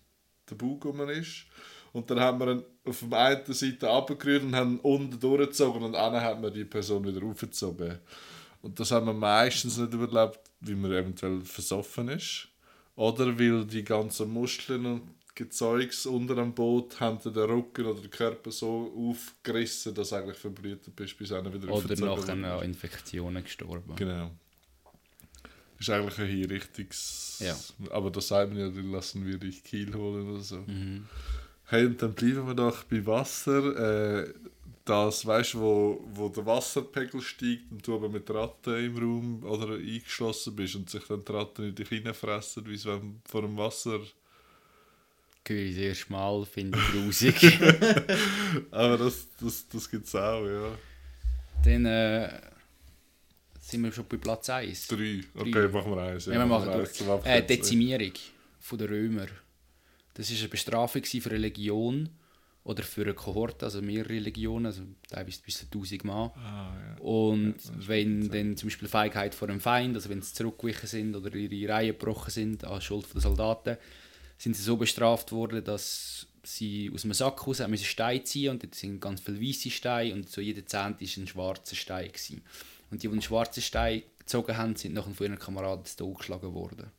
den 0.49 0.57
Bug 0.57 0.83
herum 0.83 1.09
ist. 1.09 1.45
Und 1.93 2.09
dann 2.09 2.19
haben 2.19 2.39
wir 2.39 2.51
ihn 2.51 2.63
auf 2.85 3.03
der 3.09 3.19
einen 3.19 3.53
Seite 3.53 3.89
abgerührt 3.89 4.43
und 4.43 4.55
haben 4.55 4.75
ihn 4.75 4.79
unten 4.79 5.19
durchgezogen 5.19 5.83
und 5.83 5.93
dann 5.93 6.21
hat 6.21 6.41
man 6.41 6.53
die 6.53 6.65
Person 6.65 7.05
wieder 7.05 7.25
aufgezogen. 7.25 7.99
Und 8.61 8.79
das 8.79 8.91
haben 8.91 9.05
wir 9.05 9.13
meistens 9.13 9.77
nicht 9.77 9.93
überlebt, 9.93 10.39
weil 10.61 10.75
man 10.75 10.91
eventuell 10.91 11.41
versoffen 11.41 12.09
ist. 12.09 12.47
Oder 12.95 13.37
weil 13.39 13.65
die 13.65 13.83
ganzen 13.83 14.29
Muskeln 14.31 14.85
und 14.85 15.17
Gezeugs 15.35 16.07
unter 16.07 16.33
dem 16.33 16.53
Boot 16.53 16.99
haben 16.99 17.19
den 17.21 17.43
Rücken 17.43 17.85
oder 17.85 18.01
den 18.01 18.09
Körper 18.09 18.51
so 18.51 18.91
aufgerissen, 18.97 19.93
dass 19.93 20.09
du 20.09 20.15
eigentlich 20.15 20.37
verblüht 20.37 20.95
bist, 20.95 21.15
bis 21.15 21.31
einer 21.31 21.53
wieder 21.53 21.71
Oder 21.71 21.95
nachher 21.95 22.33
an 22.33 22.63
Infektionen 22.63 23.43
gestorben. 23.43 23.95
Genau. 23.95 24.31
Ist 25.79 25.89
eigentlich 25.89 26.17
ein 26.19 26.27
Hinrichtungs... 26.27 27.39
Ja. 27.39 27.55
Aber 27.91 28.09
das 28.09 28.29
sagt 28.29 28.51
man 28.51 28.59
ja, 28.59 28.69
dann 28.69 28.91
lassen 28.91 29.25
wir 29.25 29.37
dich 29.37 29.63
Kiel 29.63 29.93
holen 29.93 30.29
oder 30.31 30.41
so. 30.41 30.57
Mhm. 30.65 31.05
Hey, 31.65 31.85
und 31.85 32.01
dann 32.01 32.13
bleiben 32.13 32.47
wir 32.47 32.55
doch 32.55 32.83
bei 32.83 33.05
Wasser. 33.05 34.23
Äh, 34.23 34.33
das, 34.87 35.25
weißt 35.25 35.55
du, 35.55 35.59
wo, 35.59 36.05
wo 36.13 36.29
der 36.29 36.45
Wasserpegel 36.45 37.21
steigt 37.21 37.71
und 37.71 37.85
du 37.85 37.95
aber 37.95 38.07
mit 38.07 38.29
Ratten 38.29 38.85
im 38.85 38.97
Raum 38.97 39.43
oder 39.43 39.75
eingeschlossen 39.75 40.55
bist 40.55 40.75
und 40.75 40.89
sich 40.89 41.03
dann 41.03 41.25
die 41.25 41.31
Ratten 41.31 41.65
in 41.65 41.75
dich 41.75 41.91
reinfressen, 41.91 42.65
wie 42.65 42.85
wenn 42.85 43.21
vor 43.25 43.41
dem 43.41 43.57
Wasser. 43.57 43.99
Höre 45.45 45.57
ich 45.57 45.75
das 45.75 45.83
erste 45.83 46.11
Mal, 46.11 46.45
finde 46.45 46.77
ich 46.77 46.91
grusig. 46.93 47.59
Aber 48.71 48.97
das, 48.97 49.27
das, 49.39 49.67
das 49.67 49.89
gibt 49.89 50.07
es 50.07 50.15
auch, 50.15 50.45
ja. 50.45 50.77
Dann 51.63 51.85
äh, 51.85 52.29
sind 53.67 53.83
wir 53.83 53.91
schon 53.91 54.05
bei 54.07 54.17
Platz 54.17 54.49
1. 54.49 54.87
Drei. 54.87 55.21
Okay, 55.35 55.51
Drei. 55.51 55.67
machen 55.67 55.91
wir 55.91 56.01
eins. 56.01 56.25
Ja, 56.25 56.33
wir 56.33 56.45
machen 56.45 56.71
durch. 56.71 57.25
Äh. 57.25 57.41
Dezimierung 57.41 58.13
von 58.59 58.77
der 58.77 58.89
Römer. 58.89 59.27
Das 60.13 60.31
war 60.31 60.39
eine 60.39 60.47
Bestrafung 60.47 61.03
für 61.03 61.29
eine 61.29 61.39
Legion 61.39 62.09
oder 62.63 62.83
für 62.83 63.03
eine 63.03 63.13
Kohorte, 63.13 63.65
also 63.65 63.81
mehrere 63.81 64.19
Legionen, 64.19 64.67
also 64.67 64.83
teilweise 65.09 65.41
bis 65.45 65.59
zu 65.59 65.65
1000 65.65 66.03
Mann. 66.05 66.31
Ah, 66.35 66.73
ja. 66.75 67.01
Und 67.01 67.55
wenn 67.87 68.29
dann 68.29 68.57
zum 68.57 68.67
Beispiel 68.67 68.87
Feigheit 68.87 69.35
vor 69.35 69.47
dem 69.47 69.59
Feind, 69.59 69.95
also 69.95 70.09
wenn 70.09 70.21
sie 70.21 70.33
zurückgewichen 70.33 70.87
sind 70.87 71.15
oder 71.15 71.33
ihre 71.35 71.73
Reihe 71.73 71.93
gebrochen 71.93 72.31
sind 72.31 72.63
an 72.63 72.81
Schuld 72.81 73.13
der 73.13 73.21
Soldaten, 73.21 73.77
sind 74.37 74.55
sie 74.55 74.63
so 74.63 74.77
bestraft 74.77 75.31
worden, 75.31 75.63
dass 75.63 76.27
sie 76.43 76.89
aus 76.93 77.01
dem 77.01 77.13
Sack 77.13 77.45
raus 77.45 77.59
haben 77.59 77.71
müssen 77.71 77.85
Steine 77.85 78.23
ziehen 78.23 78.51
und 78.51 78.63
dort 78.63 78.75
sind 78.75 79.01
ganz 79.01 79.21
viele 79.21 79.41
weiße 79.41 79.69
Steine 79.69 80.13
und 80.13 80.29
so 80.29 80.39
jeder 80.39 80.65
Zehnte 80.65 81.05
war 81.05 81.23
ein 81.23 81.27
schwarzer 81.27 81.75
Stein. 81.75 82.07
Gewesen. 82.07 82.41
Und 82.89 83.03
die, 83.03 83.07
die 83.07 83.11
einen 83.13 83.21
schwarzen 83.21 83.61
Stein 83.61 84.03
gezogen 84.19 84.57
haben, 84.57 84.75
sind 84.75 84.93
nachher 84.93 85.13
von 85.13 85.27
ihren 85.27 85.39
Kameraden 85.39 85.85
zu 85.85 85.97
Tod 85.97 86.19
geschlagen 86.19 86.53
worden. 86.53 86.91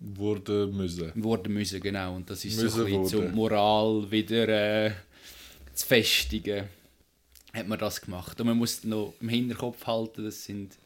Wurde 0.00 0.68
müssen. 0.68 1.12
Worden 1.22 1.52
müssen, 1.52 1.80
genau. 1.80 2.14
Und 2.14 2.30
das 2.30 2.44
ist 2.44 2.56
so 2.56 2.62
Müssen 2.62 2.86
ein 2.86 3.02
bisschen, 3.02 3.18
um 3.18 3.24
worden. 3.24 3.30
die 3.30 3.36
Moral 3.36 4.10
wieder 4.10 4.48
äh, 4.86 4.92
zu 5.74 5.86
festigen, 5.86 6.68
hat 7.52 7.66
man 7.66 7.78
das 7.78 8.00
gemacht. 8.00 8.40
Und 8.40 8.46
man 8.46 8.56
muss 8.56 8.84
noch 8.84 9.14
im 9.20 9.28
Hinterkopf 9.28 9.86
halten, 9.86 10.24
das 10.24 10.44
sind 10.44 10.78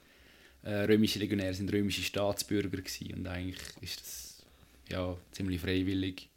äh, 0.62 0.84
römische 0.84 1.18
Legionäre, 1.18 1.52
sind 1.52 1.72
römische 1.72 2.02
Staatsbürger 2.02 2.78
gewesen. 2.78 3.14
Und 3.14 3.26
eigentlich 3.26 3.60
ist 3.82 4.00
das 4.00 4.42
ja, 4.88 5.16
ziemlich 5.32 5.60
freiwillig. 5.60 6.28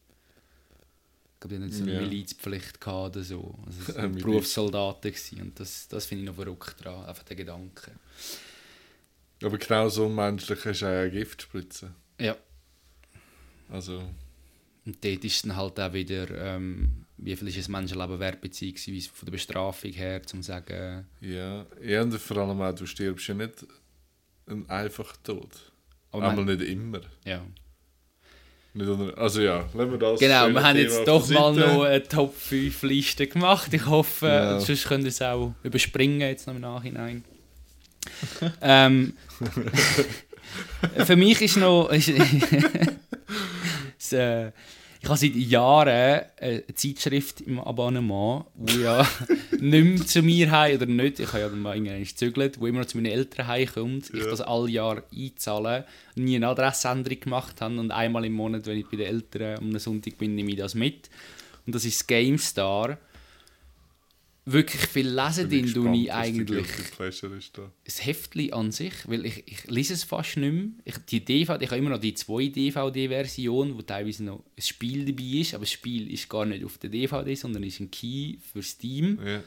Glaube, 1.47 1.55
die 1.57 1.63
hatten 1.63 1.71
so 1.71 1.83
eine 1.83 1.93
Ja. 1.93 2.01
Milizpflicht 2.01 2.81
gehabt 2.81 3.15
oder 3.15 3.23
so. 3.25 3.57
Also 3.65 3.95
waren 3.97 4.11
Miliz. 4.11 4.23
Berufssoldaten 4.23 5.11
gewesen. 5.11 5.41
Und 5.41 5.59
das, 5.59 5.87
das 5.87 6.05
finde 6.05 6.23
ich 6.23 6.29
noch 6.29 6.35
verrückt 6.35 6.83
dran, 6.83 7.05
einfach 7.05 7.23
der 7.23 7.35
Gedanke. 7.35 7.91
Aber 9.43 9.57
genau 9.57 9.89
so 9.89 10.05
unmenschlich 10.05 10.65
ist 10.65 10.83
auch 10.83 10.87
eine 10.87 11.11
Giftspritze. 11.11 11.93
Ja. 12.19 12.35
Also, 13.69 14.01
Und 14.85 15.03
dort 15.03 15.23
ist 15.25 15.43
dann 15.45 15.55
halt 15.55 15.79
auch 15.79 15.93
wieder, 15.93 16.29
ähm, 16.55 17.05
wie 17.17 17.35
viel 17.35 17.47
ist 17.47 17.67
ein 17.67 17.71
Menschenleben 17.71 18.19
wert, 18.19 18.41
beziehungsweise 18.41 19.09
von 19.09 19.25
der 19.25 19.31
Bestrafung 19.31 19.91
her, 19.91 20.21
zum 20.23 20.41
sagen, 20.43 21.05
ja. 21.21 21.65
ja. 21.83 22.01
Und 22.01 22.13
vor 22.19 22.37
allem 22.37 22.61
auch, 22.61 22.73
du 22.73 22.85
stirbst 22.85 23.27
ja 23.27 23.33
nicht 23.33 23.65
einen 24.47 24.69
einfachen 24.69 25.17
Tod. 25.23 25.71
Aber 26.11 26.29
Einmal 26.29 26.45
nicht 26.55 26.61
immer. 26.69 27.01
ja. 27.25 27.45
Also 29.15 29.41
ja, 29.41 29.65
lassen 29.73 29.91
wir 29.91 29.97
das. 29.97 30.19
Genau, 30.19 30.49
wir 30.49 30.61
haben 30.63 30.77
jetzt 30.77 31.07
doch 31.07 31.27
mal 31.29 31.53
noch 31.53 31.83
eine 31.83 32.03
Top 32.03 32.35
5 32.37 32.83
Liste 32.83 33.25
gemacht. 33.27 33.73
Ich 33.73 33.85
hoffe, 33.85 34.27
Ja. 34.27 34.59
sonst 34.59 34.85
könnt 34.85 35.05
ihr 35.05 35.09
es 35.09 35.21
auch 35.21 35.53
überspringen 35.63 36.19
jetzt 36.19 36.45
noch 36.47 36.55
im 36.55 36.61
Nachhinein. 36.61 37.23
ähm, 38.61 39.13
für 41.05 41.15
mich 41.15 41.41
ist 41.41 41.55
noch... 41.57 41.89
Ist, 41.89 42.09
es, 43.99 44.11
äh, 44.13 44.51
ich 45.05 45.09
habe 45.09 45.19
seit 45.19 45.35
Jahren 45.35 46.21
eine 46.39 46.63
Zeitschrift 46.73 47.41
im 47.41 47.59
Abonnement, 47.59 48.45
die 48.55 48.81
ja 48.81 49.07
nicht 49.59 49.61
mehr 49.85 50.05
zu 50.07 50.23
mir 50.23 50.49
heim 50.49 50.77
oder 50.77 50.87
nicht, 50.87 51.19
ich 51.19 51.27
habe 51.27 51.41
ja 51.41 51.49
dann 51.49 51.61
mal 51.61 51.75
irgendwann 51.75 52.03
gezügelt, 52.03 52.59
wo 52.59 52.65
immer 52.65 52.79
noch 52.79 52.87
zu 52.87 52.97
meinen 52.97 53.11
Eltern 53.11 53.45
heimkommt, 53.45 54.09
ich 54.11 54.19
Ja. 54.19 54.29
das 54.31 54.41
alle 54.41 54.69
Jahr 54.69 55.03
einzahle, 55.15 55.85
nie 56.15 56.37
eine 56.37 56.47
Adressänderung 56.47 57.19
gemacht 57.19 57.61
habe 57.61 57.79
und 57.79 57.91
einmal 57.91 58.25
im 58.25 58.33
Monat, 58.33 58.65
wenn 58.65 58.79
ich 58.79 58.87
bei 58.89 58.97
den 58.97 59.05
Eltern 59.05 59.59
am 59.59 59.77
Sonntag 59.77 60.17
bin, 60.17 60.33
nehme 60.33 60.49
ich 60.49 60.57
das 60.57 60.73
mit. 60.73 61.09
Und 61.67 61.75
das 61.75 61.85
ist 61.85 62.07
GameStar. 62.07 62.97
Wirklich 64.47 64.81
viel 64.85 65.09
lesen 65.09 65.49
Bin 65.49 65.63
gespannt, 65.63 65.95
ich 65.95 66.03
die 66.03 66.11
eigentlich 66.11 66.63
da. 67.51 67.71
das 67.83 68.05
Heftli 68.05 68.51
an 68.51 68.71
sich, 68.71 68.93
weil 69.07 69.25
ich, 69.25 69.43
ich 69.47 69.65
lese 69.65 69.95
es 69.95 70.03
fast 70.03 70.37
nicht 70.37 70.53
mehr. 70.53 70.67
Ich, 70.83 70.97
die 71.09 71.25
DVD, 71.25 71.63
ich 71.63 71.71
habe 71.71 71.79
immer 71.79 71.89
noch 71.89 71.99
die 71.99 72.13
zwei 72.13 72.47
DVD-Version, 72.49 73.75
wo 73.75 73.81
teilweise 73.81 74.23
noch 74.23 74.43
ein 74.55 74.61
Spiel 74.61 75.03
dabei 75.03 75.39
ist, 75.39 75.55
aber 75.55 75.63
das 75.63 75.71
Spiel 75.71 76.13
ist 76.13 76.29
gar 76.29 76.45
nicht 76.45 76.63
auf 76.63 76.77
der 76.77 76.91
DVD, 76.91 77.33
sondern 77.33 77.63
ist 77.63 77.79
ein 77.79 77.89
Key 77.89 78.35
für 78.53 78.61
Steam. 78.61 79.19
Ja. 79.25 79.41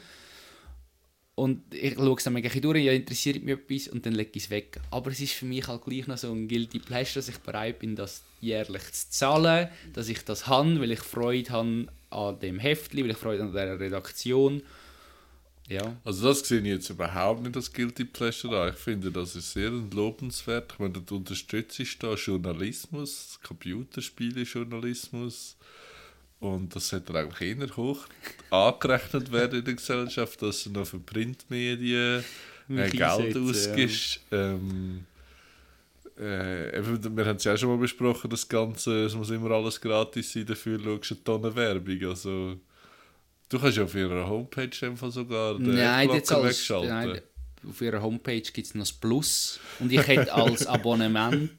Und 1.36 1.72
ich 1.72 1.94
schaue 1.94 2.16
es 2.16 2.24
dann 2.24 2.36
ein 2.36 2.60
durch, 2.60 2.84
ja, 2.84 2.92
interessiert 2.92 3.44
mich 3.44 3.54
etwas 3.54 3.86
und 3.86 4.04
dann 4.04 4.14
lege 4.14 4.30
ich 4.34 4.46
es 4.46 4.50
weg. 4.50 4.80
Aber 4.90 5.12
es 5.12 5.20
ist 5.20 5.34
für 5.34 5.44
mich 5.44 5.68
halt 5.68 5.84
gleich 5.84 6.08
noch 6.08 6.18
so 6.18 6.32
ein 6.32 6.48
Guilty 6.48 6.80
Pleasure, 6.80 7.20
dass 7.20 7.28
ich 7.28 7.38
bereit 7.38 7.78
bin, 7.78 7.94
das 7.94 8.24
jährlich 8.40 8.82
zu 8.90 9.10
zahlen, 9.10 9.68
dass 9.92 10.08
ich 10.08 10.24
das 10.24 10.48
habe, 10.48 10.80
weil 10.80 10.90
ich 10.90 10.98
Freude 10.98 11.50
habe 11.50 11.86
an 12.10 12.40
dem 12.40 12.58
Heftli, 12.58 13.04
weil 13.04 13.12
ich 13.12 13.16
Freude 13.16 13.44
an 13.44 13.52
dieser 13.52 13.78
Redaktion. 13.78 14.62
Ja. 15.68 15.96
Also 16.02 16.28
das 16.28 16.40
sehe 16.40 16.60
ich 16.60 16.66
jetzt 16.66 16.88
überhaupt 16.88 17.42
nicht 17.42 17.54
als 17.54 17.70
Guilty 17.72 18.06
Pleasure 18.06 18.62
an. 18.62 18.70
Ich 18.70 18.78
finde, 18.78 19.12
das 19.12 19.36
ist 19.36 19.52
sehr 19.52 19.70
lobenswert. 19.70 20.72
Ich 20.72 20.78
meine, 20.78 20.94
du 20.94 21.16
unterstützt 21.16 22.02
da 22.02 22.14
Journalismus, 22.14 23.38
Computerspiele-Journalismus 23.46 25.56
und 26.40 26.74
das 26.74 26.88
sollte 26.88 27.14
eigentlich 27.14 27.58
eher 27.58 27.76
hoch 27.76 28.06
angerechnet 28.50 29.30
werden 29.30 29.58
in 29.58 29.64
der 29.64 29.74
Gesellschaft, 29.74 30.40
dass 30.40 30.64
du 30.64 30.70
noch 30.70 30.86
für 30.86 31.00
Printmedien 31.00 32.24
äh, 32.70 32.90
Geld 32.90 33.36
ausgibst. 33.36 34.20
Ähm, 34.30 35.04
äh, 36.18 36.78
eben, 36.78 37.16
wir 37.16 37.26
haben 37.26 37.36
es 37.36 37.44
ja 37.44 37.54
auch 37.54 37.58
schon 37.58 37.70
mal 37.70 37.78
besprochen, 37.78 38.30
das 38.30 38.48
Ganze, 38.48 39.04
es 39.04 39.14
muss 39.14 39.30
immer 39.30 39.50
alles 39.50 39.80
gratis 39.80 40.32
sein, 40.32 40.46
dafür 40.46 40.78
schaust 40.78 41.10
du 41.10 41.14
eine 41.14 41.24
Tonne 41.24 41.54
Werbung. 41.54 42.08
Also, 42.08 42.56
du 43.48 43.58
kannst 43.58 43.76
ja 43.76 43.84
auf 43.84 43.94
ihrer 43.94 44.28
Homepage 44.28 44.70
einfach 44.86 45.10
sogar 45.10 45.58
den 45.58 45.74
Nein, 45.74 46.10
jetzt 46.10 46.32
als, 46.32 46.44
wegschalten. 46.58 46.88
nein, 46.90 47.20
auf 47.68 47.80
ihrer 47.80 48.00
Homepage 48.02 48.40
gibt 48.40 48.66
es 48.66 48.74
noch 48.74 48.82
das 48.82 48.92
Plus. 48.92 49.58
Und 49.80 49.92
ich 49.92 50.06
hätte 50.06 50.32
als 50.32 50.66
Abonnement 50.66 51.50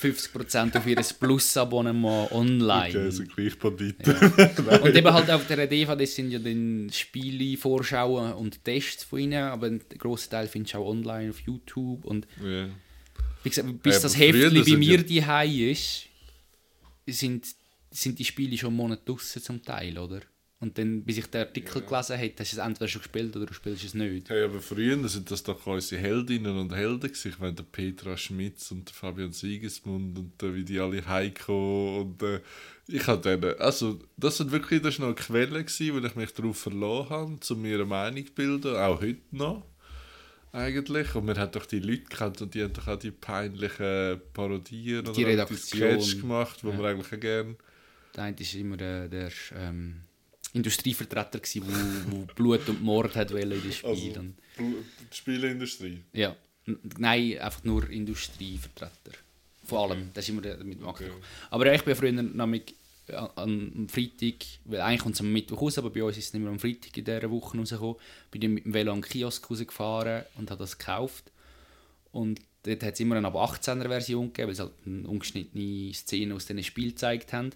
50% 0.00 0.76
auf 0.76 0.86
ihr 0.86 0.96
Plus-Abonnement 1.18 2.30
online. 2.32 2.88
Okay, 2.90 2.98
also 2.98 3.24
gleich 3.24 3.58
Banditen. 3.58 4.14
Ja. 4.14 4.76
Und 4.82 4.94
eben 4.94 5.12
halt 5.12 5.30
auf 5.30 5.46
der 5.46 5.66
DVD 5.66 6.04
sind 6.04 6.30
ja 6.30 6.38
dann 6.38 6.90
Spiele, 6.92 7.56
Vorschauen 7.56 8.34
und 8.34 8.62
Tests 8.62 9.04
von 9.04 9.20
ihnen, 9.20 9.42
aber 9.42 9.68
einen 9.68 9.82
grossen 9.96 10.30
Teil 10.30 10.48
findest 10.48 10.74
du 10.74 10.78
auch 10.78 10.86
online 10.90 11.30
auf 11.30 11.40
YouTube. 11.40 12.04
Und 12.04 12.26
Ja. 12.44 12.68
wie 13.42 13.48
gesagt, 13.48 13.82
bis 13.82 13.94
Ja, 13.96 14.00
das 14.02 14.18
Heftli 14.18 14.62
bei 14.72 14.76
mir 14.76 14.96
ja- 14.98 15.02
die 15.02 15.24
Hause 15.26 15.70
ist, 15.70 16.02
sind, 17.06 17.46
sind 17.90 18.18
die 18.18 18.24
Spiele 18.26 18.58
schon 18.58 18.68
einen 18.68 18.76
Monat 18.76 19.08
draussen 19.08 19.42
zum 19.42 19.62
Teil, 19.62 19.96
oder? 19.96 20.20
Und 20.58 20.78
dann, 20.78 21.04
bis 21.04 21.18
ich 21.18 21.26
den 21.26 21.42
Artikel 21.42 21.82
gelesen 21.82 22.16
habe, 22.16 22.32
hast 22.38 22.52
du 22.52 22.56
es 22.56 22.56
entweder 22.56 22.88
schon 22.88 23.02
gespielt 23.02 23.36
oder 23.36 23.44
du 23.44 23.52
spielst 23.52 23.84
es 23.84 23.92
nicht. 23.92 24.30
Hey, 24.30 24.42
aber 24.44 24.60
früher 24.60 25.06
sind 25.06 25.30
das 25.30 25.42
doch 25.42 25.66
unsere 25.66 26.00
Heldinnen 26.00 26.56
und 26.58 26.72
Helden 26.74 27.00
gewesen. 27.00 27.28
Ich 27.28 27.38
meine, 27.38 27.52
der 27.52 27.64
Petra 27.64 28.16
Schmitz 28.16 28.70
und 28.70 28.88
der 28.88 28.94
Fabian 28.94 29.32
Siegesmund 29.32 30.18
und 30.18 30.42
äh, 30.42 30.54
wie 30.54 30.64
die 30.64 30.80
alle 30.80 31.06
heimkommen 31.06 31.98
und 32.00 32.22
äh, 32.22 32.40
ich 32.88 33.06
habe 33.06 33.20
denen, 33.20 33.58
also 33.60 33.98
das 34.16 34.38
sind 34.38 34.50
wirklich, 34.50 34.80
das 34.80 34.94
ist 34.94 35.00
noch 35.00 35.06
eine 35.08 35.14
Quelle 35.16 35.62
gewesen, 35.64 35.94
wo 35.94 36.06
ich 36.06 36.14
mich 36.14 36.32
darauf 36.32 36.56
verloren 36.58 37.10
habe, 37.10 37.40
zu 37.40 37.54
mir 37.56 37.74
eine 37.74 37.84
Meinung 37.84 38.24
zu 38.26 38.32
bilden, 38.32 38.76
auch 38.76 39.00
heute 39.02 39.20
noch 39.32 39.66
eigentlich. 40.52 41.14
Und 41.14 41.26
man 41.26 41.36
hat 41.36 41.54
doch 41.54 41.66
die 41.66 41.80
Leute 41.80 42.04
gekannt 42.04 42.40
und 42.40 42.54
die 42.54 42.62
haben 42.62 42.72
doch 42.72 42.86
auch 42.88 42.98
die 42.98 43.10
peinlichen 43.10 44.20
Parodien 44.32 45.04
Die 45.12 45.24
oder 45.26 45.44
die. 45.44 45.54
Sketch 45.56 46.20
gemacht, 46.20 46.64
wo 46.64 46.70
Ja. 46.70 46.76
man 46.76 46.86
eigentlich 46.86 47.12
auch 47.12 47.20
gerne 47.20 47.56
Der 48.14 48.24
eine 48.24 48.38
war 48.38 48.60
immer 48.60 48.76
der, 48.78 49.08
der 49.08 49.30
ähm, 49.54 50.00
Industrievertreter, 50.56 51.38
der 51.38 51.62
wo, 51.62 52.10
wo 52.10 52.26
Blut 52.34 52.68
und 52.68 52.82
Mord 52.82 53.14
hat 53.14 53.30
in 53.30 53.50
den 53.50 53.72
Spielen. 53.72 54.34
Also, 54.58 54.74
die 55.12 55.16
Spieleindustrie. 55.16 56.00
ja. 56.12 56.34
Nein, 56.98 57.38
einfach 57.38 57.62
nur 57.62 57.88
Industrievertreter. 57.88 59.12
Vor 59.64 59.88
allem, 59.88 60.10
das 60.14 60.24
ist 60.24 60.30
immer 60.30 60.42
mit 60.64 60.80
dem 60.80 60.86
Okay. 60.86 61.10
Aber 61.50 61.66
ja, 61.66 61.74
ich 61.74 61.84
bin 61.84 61.94
früher 61.94 62.10
nämlich 62.10 62.74
an, 63.08 63.30
am 63.36 63.88
Freitag, 63.88 64.34
weil 64.64 64.80
eigentlich 64.80 65.00
kommt 65.00 65.14
es 65.14 65.20
am 65.20 65.32
Mittwoch 65.32 65.62
raus, 65.62 65.78
aber 65.78 65.90
bei 65.90 66.02
uns 66.02 66.16
ist 66.16 66.26
es 66.26 66.32
nicht 66.32 66.42
mehr 66.42 66.50
am 66.50 66.58
Freitag 66.58 66.96
in 66.96 67.04
dieser 67.04 67.30
Woche 67.30 67.56
rausgekommen, 67.56 67.96
bin 68.30 68.42
ich 68.42 68.48
mit 68.48 68.64
dem 68.64 68.74
Velo 68.74 68.92
an 68.92 69.00
den 69.00 69.08
Kiosk 69.08 69.48
rausgefahren 69.48 70.24
und 70.36 70.50
habe 70.50 70.58
das 70.58 70.76
gekauft. 70.78 71.30
Und 72.12 72.40
dort 72.64 72.82
hat 72.82 72.94
es 72.94 73.00
immer 73.00 73.16
eine 73.16 73.28
ab 73.28 73.36
18er 73.36 73.88
Version 73.88 74.32
gegeben, 74.32 74.48
weil 74.48 74.54
sie 74.54 74.62
halt 74.62 74.72
eine 74.84 75.08
ungeschnittene 75.08 75.94
Szene 75.94 76.34
aus 76.34 76.46
diesen 76.46 76.64
Spielen 76.64 76.90
gezeigt 76.90 77.32
haben. 77.32 77.52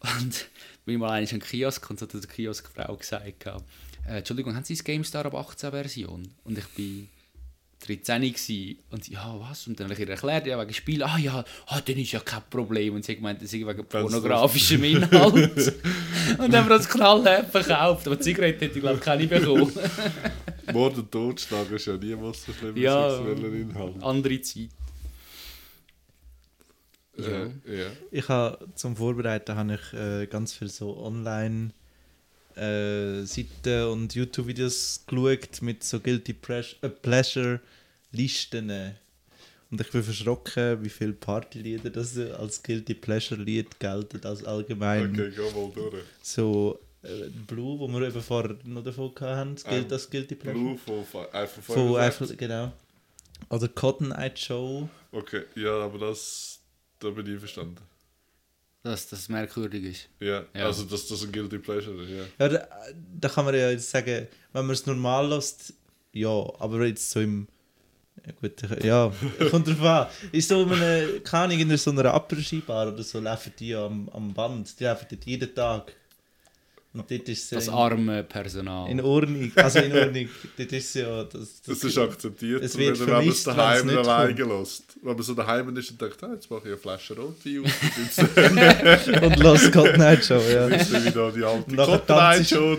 Und 0.00 0.48
ich 0.94 0.98
mal 0.98 1.10
eigentlich 1.10 1.30
den 1.30 1.40
Kiosk 1.40 1.88
und 1.90 1.98
so 1.98 2.06
hat 2.06 2.14
die 2.14 2.26
Kioskfrau 2.26 2.96
gesagt, 2.96 3.46
äh, 4.06 4.18
Entschuldigung, 4.18 4.54
haben 4.54 4.64
Sie 4.64 4.74
das 4.74 4.84
GameStar 4.84 5.26
ab 5.26 5.34
18 5.34 5.70
Version? 5.70 6.28
Und 6.44 6.58
ich 6.58 6.66
bin 6.68 7.08
13 7.84 8.32
gsi 8.32 8.78
und 8.90 9.04
sie, 9.04 9.12
ja, 9.12 9.34
was? 9.38 9.66
Und 9.66 9.78
dann 9.78 9.86
habe 9.86 9.94
ich 9.94 10.00
ihr 10.00 10.08
erklärt, 10.08 10.46
ja, 10.46 10.58
wegen 10.60 10.72
Spiel, 10.72 11.02
ah 11.02 11.18
ja, 11.18 11.44
ah, 11.66 11.80
dann 11.80 11.96
ist 11.96 12.12
ja 12.12 12.20
kein 12.20 12.42
Problem. 12.48 12.94
Und 12.94 13.04
sie 13.04 13.12
hat 13.12 13.18
gemeint, 13.18 13.42
das 13.42 13.52
ist 13.52 13.66
wegen 13.66 13.84
pornografischem 13.84 14.82
Inhalt. 14.84 15.74
und 16.38 16.52
dann 16.52 16.56
haben 16.56 16.68
wir 16.68 16.78
das 16.78 16.88
knallhart 16.88 17.50
verkauft. 17.50 18.06
Aber 18.06 18.16
die 18.16 18.22
Zigarette 18.22 18.64
hätte 18.64 18.76
ich, 18.76 18.80
glaube 18.80 18.96
ich, 18.96 19.02
keine 19.02 19.26
bekommen. 19.26 19.72
Mord 20.72 20.96
und 20.98 21.12
Totschlag 21.12 21.70
ist 21.70 21.86
ja 21.86 21.96
niemals 21.96 22.44
so 22.44 22.52
schlimm 22.52 22.74
wie 22.74 22.80
Ja. 22.82 23.10
sexueller 23.10 23.52
Inhalt. 23.52 24.02
Andere 24.02 24.40
Zeit. 24.40 24.70
Äh, 27.18 27.78
ja. 27.82 27.86
Ich 28.10 28.28
habe 28.28 28.66
zum 28.74 28.96
Vorbereiten 28.96 29.54
habe 29.56 29.74
ich 29.74 29.98
äh, 29.98 30.26
ganz 30.26 30.52
viel 30.54 30.68
so 30.68 30.96
Online 30.98 31.70
äh, 32.56 33.22
Seiten 33.24 33.84
und 33.88 34.14
YouTube-Videos 34.14 35.04
geschaut 35.06 35.62
mit 35.62 35.84
so 35.84 36.00
Guilty 36.00 36.34
äh, 36.82 36.88
Pleasure 36.88 37.60
Listen. 38.12 38.94
Und 39.70 39.80
ich 39.80 39.90
bin 39.90 40.02
verschrocken, 40.02 40.82
wie 40.84 40.88
viele 40.88 41.12
Partylieder 41.12 41.90
das 41.90 42.16
äh, 42.16 42.30
als 42.32 42.62
Guilty 42.62 42.94
Pleasure 42.94 43.40
Lied 43.42 43.78
gelten, 43.80 44.24
als 44.24 44.44
allgemein 44.44 45.10
Okay, 45.10 45.32
geh 45.34 45.42
mal 45.42 45.70
durch. 45.74 46.02
so 46.22 46.78
äh, 47.02 47.28
Blue, 47.46 47.78
wo 47.78 47.88
wir 47.88 48.06
eben 48.06 48.22
vorher 48.22 48.56
noch 48.64 48.84
davon 48.84 49.12
hatten, 49.20 49.54
das 49.56 49.64
gilt 49.64 49.86
Ähm, 49.86 49.92
als 49.92 50.10
Guilty 50.10 50.34
Pleasure. 50.36 50.58
Blue 50.64 50.78
von 50.78 51.04
Fe- 51.04 51.34
Eiffel 51.34 51.62
Von 51.62 51.74
65. 51.74 51.98
Eiffel, 52.24 52.36
genau. 52.36 52.72
Oder 53.50 53.68
Cotton 53.68 54.12
Eye 54.12 54.32
Show. 54.34 54.88
Okay, 55.12 55.42
ja, 55.56 55.72
aber 55.80 55.98
das, 55.98 56.55
da 56.98 57.10
bin 57.10 57.32
ich 57.32 57.38
verstanden. 57.38 57.76
Dass 58.82 59.08
das 59.08 59.28
merkwürdig 59.28 59.84
ist. 59.84 60.08
Ja, 60.20 60.44
Ja. 60.54 60.66
also 60.66 60.84
dass 60.84 61.08
das 61.08 61.22
ein 61.24 61.32
Guilty 61.32 61.58
Pleasure 61.58 62.02
ist, 62.04 62.10
ja. 62.10 62.24
Ja, 62.38 62.48
da, 62.48 62.68
da 63.20 63.28
kann 63.28 63.44
man 63.44 63.54
ja 63.54 63.70
jetzt 63.70 63.90
sagen, 63.90 64.28
wenn 64.52 64.66
man 64.66 64.74
es 64.74 64.86
normal 64.86 65.28
lässt, 65.28 65.74
ja, 66.12 66.28
aber 66.28 66.86
jetzt 66.86 67.10
so 67.10 67.20
im. 67.20 67.48
Ja, 68.24 68.32
gut, 68.40 68.62
ich- 68.62 68.84
ja, 68.84 69.12
kommt 69.50 69.66
drauf 69.68 69.82
an. 69.82 70.06
Ist 70.32 70.48
so 70.48 70.64
eine, 70.64 71.20
keine 71.24 71.44
Ahnung, 71.54 71.58
in 71.70 71.76
so 71.76 71.90
einer 71.90 72.14
Après-Ski-Bar 72.14 72.92
oder 72.92 73.02
so, 73.02 73.18
laufen 73.20 73.52
die 73.58 73.68
ja 73.70 73.84
am, 73.86 74.08
am 74.10 74.32
Band, 74.32 74.78
die 74.78 74.84
laufen 74.84 75.06
dort 75.10 75.24
jeden 75.26 75.54
Tag. 75.54 75.92
Und 76.98 77.10
dort 77.10 77.28
ist 77.28 77.52
Das 77.52 77.66
in, 77.68 77.74
arme 77.74 78.22
Personal. 78.24 78.90
in 78.90 79.00
Ordnung, 79.02 79.52
also 79.54 79.80
in 79.80 79.92
Ordnung, 79.92 80.28
dort 80.56 80.72
ist 80.72 80.94
ja. 80.94 81.24
Das, 81.24 81.60
Das 81.60 81.84
ist 81.84 81.98
akzeptiert, 81.98 82.62
Es 82.62 82.78
wird 82.78 82.98
wenn 83.00 83.08
man 83.10 83.28
es 83.28 83.44
daheim 83.44 83.86
nicht 83.86 84.02
kommt. 84.02 84.38
lässt. 84.60 84.84
Wenn 85.02 85.14
man 85.14 85.22
so 85.22 85.34
daheim 85.34 85.76
ist 85.76 85.90
und 85.90 86.00
denkt, 86.00 86.24
ah, 86.24 86.30
jetzt 86.32 86.50
mache 86.50 86.60
ich 86.62 86.66
eine 86.68 86.76
Flasche 86.78 87.14
Rotwein 87.14 87.64
aus, 87.64 88.18
und 89.22 89.36
Los 89.40 89.70
Cotton 89.70 90.00
Eye 90.00 90.22
Show, 90.22 90.40
ja. 90.50 90.68
nehme 90.68 90.82
ich 90.82 91.12
da 91.12 91.30
die 91.30 91.44
alte 91.44 91.76
tanzt- 92.06 92.48
Show 92.48 92.76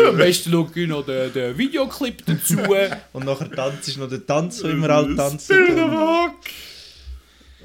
Ja, 0.00 0.08
am 0.10 0.16
besten 0.16 0.50
schaue 0.52 0.70
ich 0.74 0.88
noch 0.88 1.04
den, 1.04 1.32
den 1.32 1.58
Videoclip 1.58 2.24
dazu. 2.24 2.58
Und 3.14 3.24
nachher 3.24 3.50
tanzt 3.50 3.88
ist 3.88 3.98
noch 3.98 4.08
der 4.08 4.24
Tanz, 4.24 4.62
den 4.62 4.78
wir 4.80 4.90
alle 4.90 5.16
tanzen. 5.16 5.56
Oder, 5.76 6.32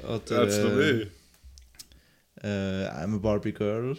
Hat's 0.08 0.30
noch 0.58 0.70
äh, 0.72 0.74
mehr? 0.74 1.06
äh, 2.42 2.88
I'm 2.88 3.14
a 3.14 3.18
Barbie 3.18 3.52
Girl. 3.52 3.96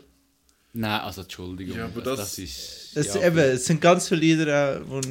Nein, 0.75 1.01
also 1.01 1.21
Entschuldigung. 1.21 1.77
Ja, 1.77 1.85
aber 1.85 1.99
also 2.01 2.15
das- 2.15 2.37
ist. 2.39 2.79
Es, 2.95 3.13
ja, 3.15 3.25
eben, 3.27 3.37
es 3.37 3.65
sind 3.65 3.79
ganz 3.81 4.07
viele 4.07 4.21
Lieder, 4.21 4.81
auch, 4.83 4.89
wo, 4.89 5.01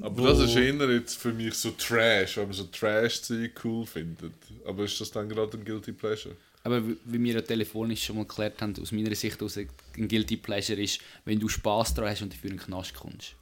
Aber 0.00 0.18
wo, 0.18 0.26
das 0.26 0.40
ist 0.40 0.56
eher 0.56 0.90
jetzt 0.90 1.16
für 1.18 1.32
mich 1.32 1.54
so 1.54 1.70
Trash, 1.70 2.36
wenn 2.38 2.44
man 2.44 2.52
so 2.52 2.64
Trash-Zeug 2.64 3.52
cool 3.64 3.86
findet. 3.86 4.32
Aber 4.66 4.84
ist 4.84 5.00
das 5.00 5.10
dann 5.10 5.28
gerade 5.28 5.56
ein 5.56 5.64
Guilty 5.64 5.92
Pleasure? 5.92 6.34
Aber 6.64 6.86
wie 6.86 7.22
wir 7.22 7.34
ja 7.34 7.40
telefonisch 7.40 8.04
schon 8.04 8.16
mal 8.16 8.26
geklärt 8.26 8.60
haben, 8.60 8.74
aus 8.80 8.92
meiner 8.92 9.14
Sicht 9.14 9.42
aus 9.42 9.56
ein 9.56 9.68
Guilty 10.08 10.36
Pleasure 10.36 10.80
ist, 10.82 11.00
wenn 11.24 11.38
du 11.38 11.48
Spaß 11.48 11.94
daran 11.94 12.10
hast 12.10 12.20
und 12.22 12.32
dafür 12.32 12.50
in 12.50 12.56
den 12.58 12.62
Knast 12.62 12.92
kommst. 12.94 13.34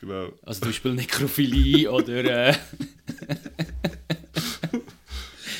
Genau. 0.00 0.30
Also 0.42 0.60
zum 0.60 0.68
Beispiel 0.68 0.92
Nekrophilie 0.94 1.90
oder. 1.92 2.48
Äh, 2.50 2.54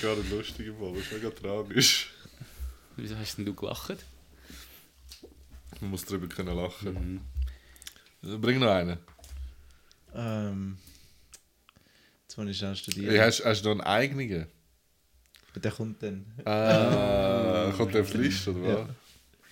Gar 0.03 0.17
nicht 0.17 0.31
lustig 0.31 0.67
im 0.67 0.77
Fall, 0.77 0.93
das 0.95 1.03
ist 1.05 1.13
mega 1.13 1.31
tragisch. 1.31 2.11
wieso 2.97 3.17
hast 3.17 3.37
denn 3.39 3.47
du 3.47 3.55
gelacht? 3.55 3.97
Man 5.81 5.91
muss 5.91 6.05
darüber 6.05 6.27
können 6.29 6.57
lachen. 6.57 6.93
Mhm. 6.95 7.21
Also 8.23 8.39
Bring 8.39 8.59
noch 8.59 8.71
einen. 8.71 8.99
ähm, 10.15 10.79
jetzt 12.23 12.37
muss 12.39 12.49
ich 12.49 12.59
schnell 12.59 12.77
studieren. 12.77 13.11
Hey, 13.15 13.19
hast, 13.19 13.45
hast 13.45 13.63
du 13.65 13.69
noch 13.69 13.73
einen 13.73 13.81
eigenen? 13.83 14.47
Der 15.57 15.71
kommt 15.73 16.03
dann. 16.03 16.27
Ah, 16.45 17.73
kommt 17.77 17.95
der 17.95 18.03
auf 18.03 18.11
die 18.11 18.19
Liste, 18.19 18.53
oder 18.55 18.61
was? 18.63 18.89
Ja, 18.89 18.89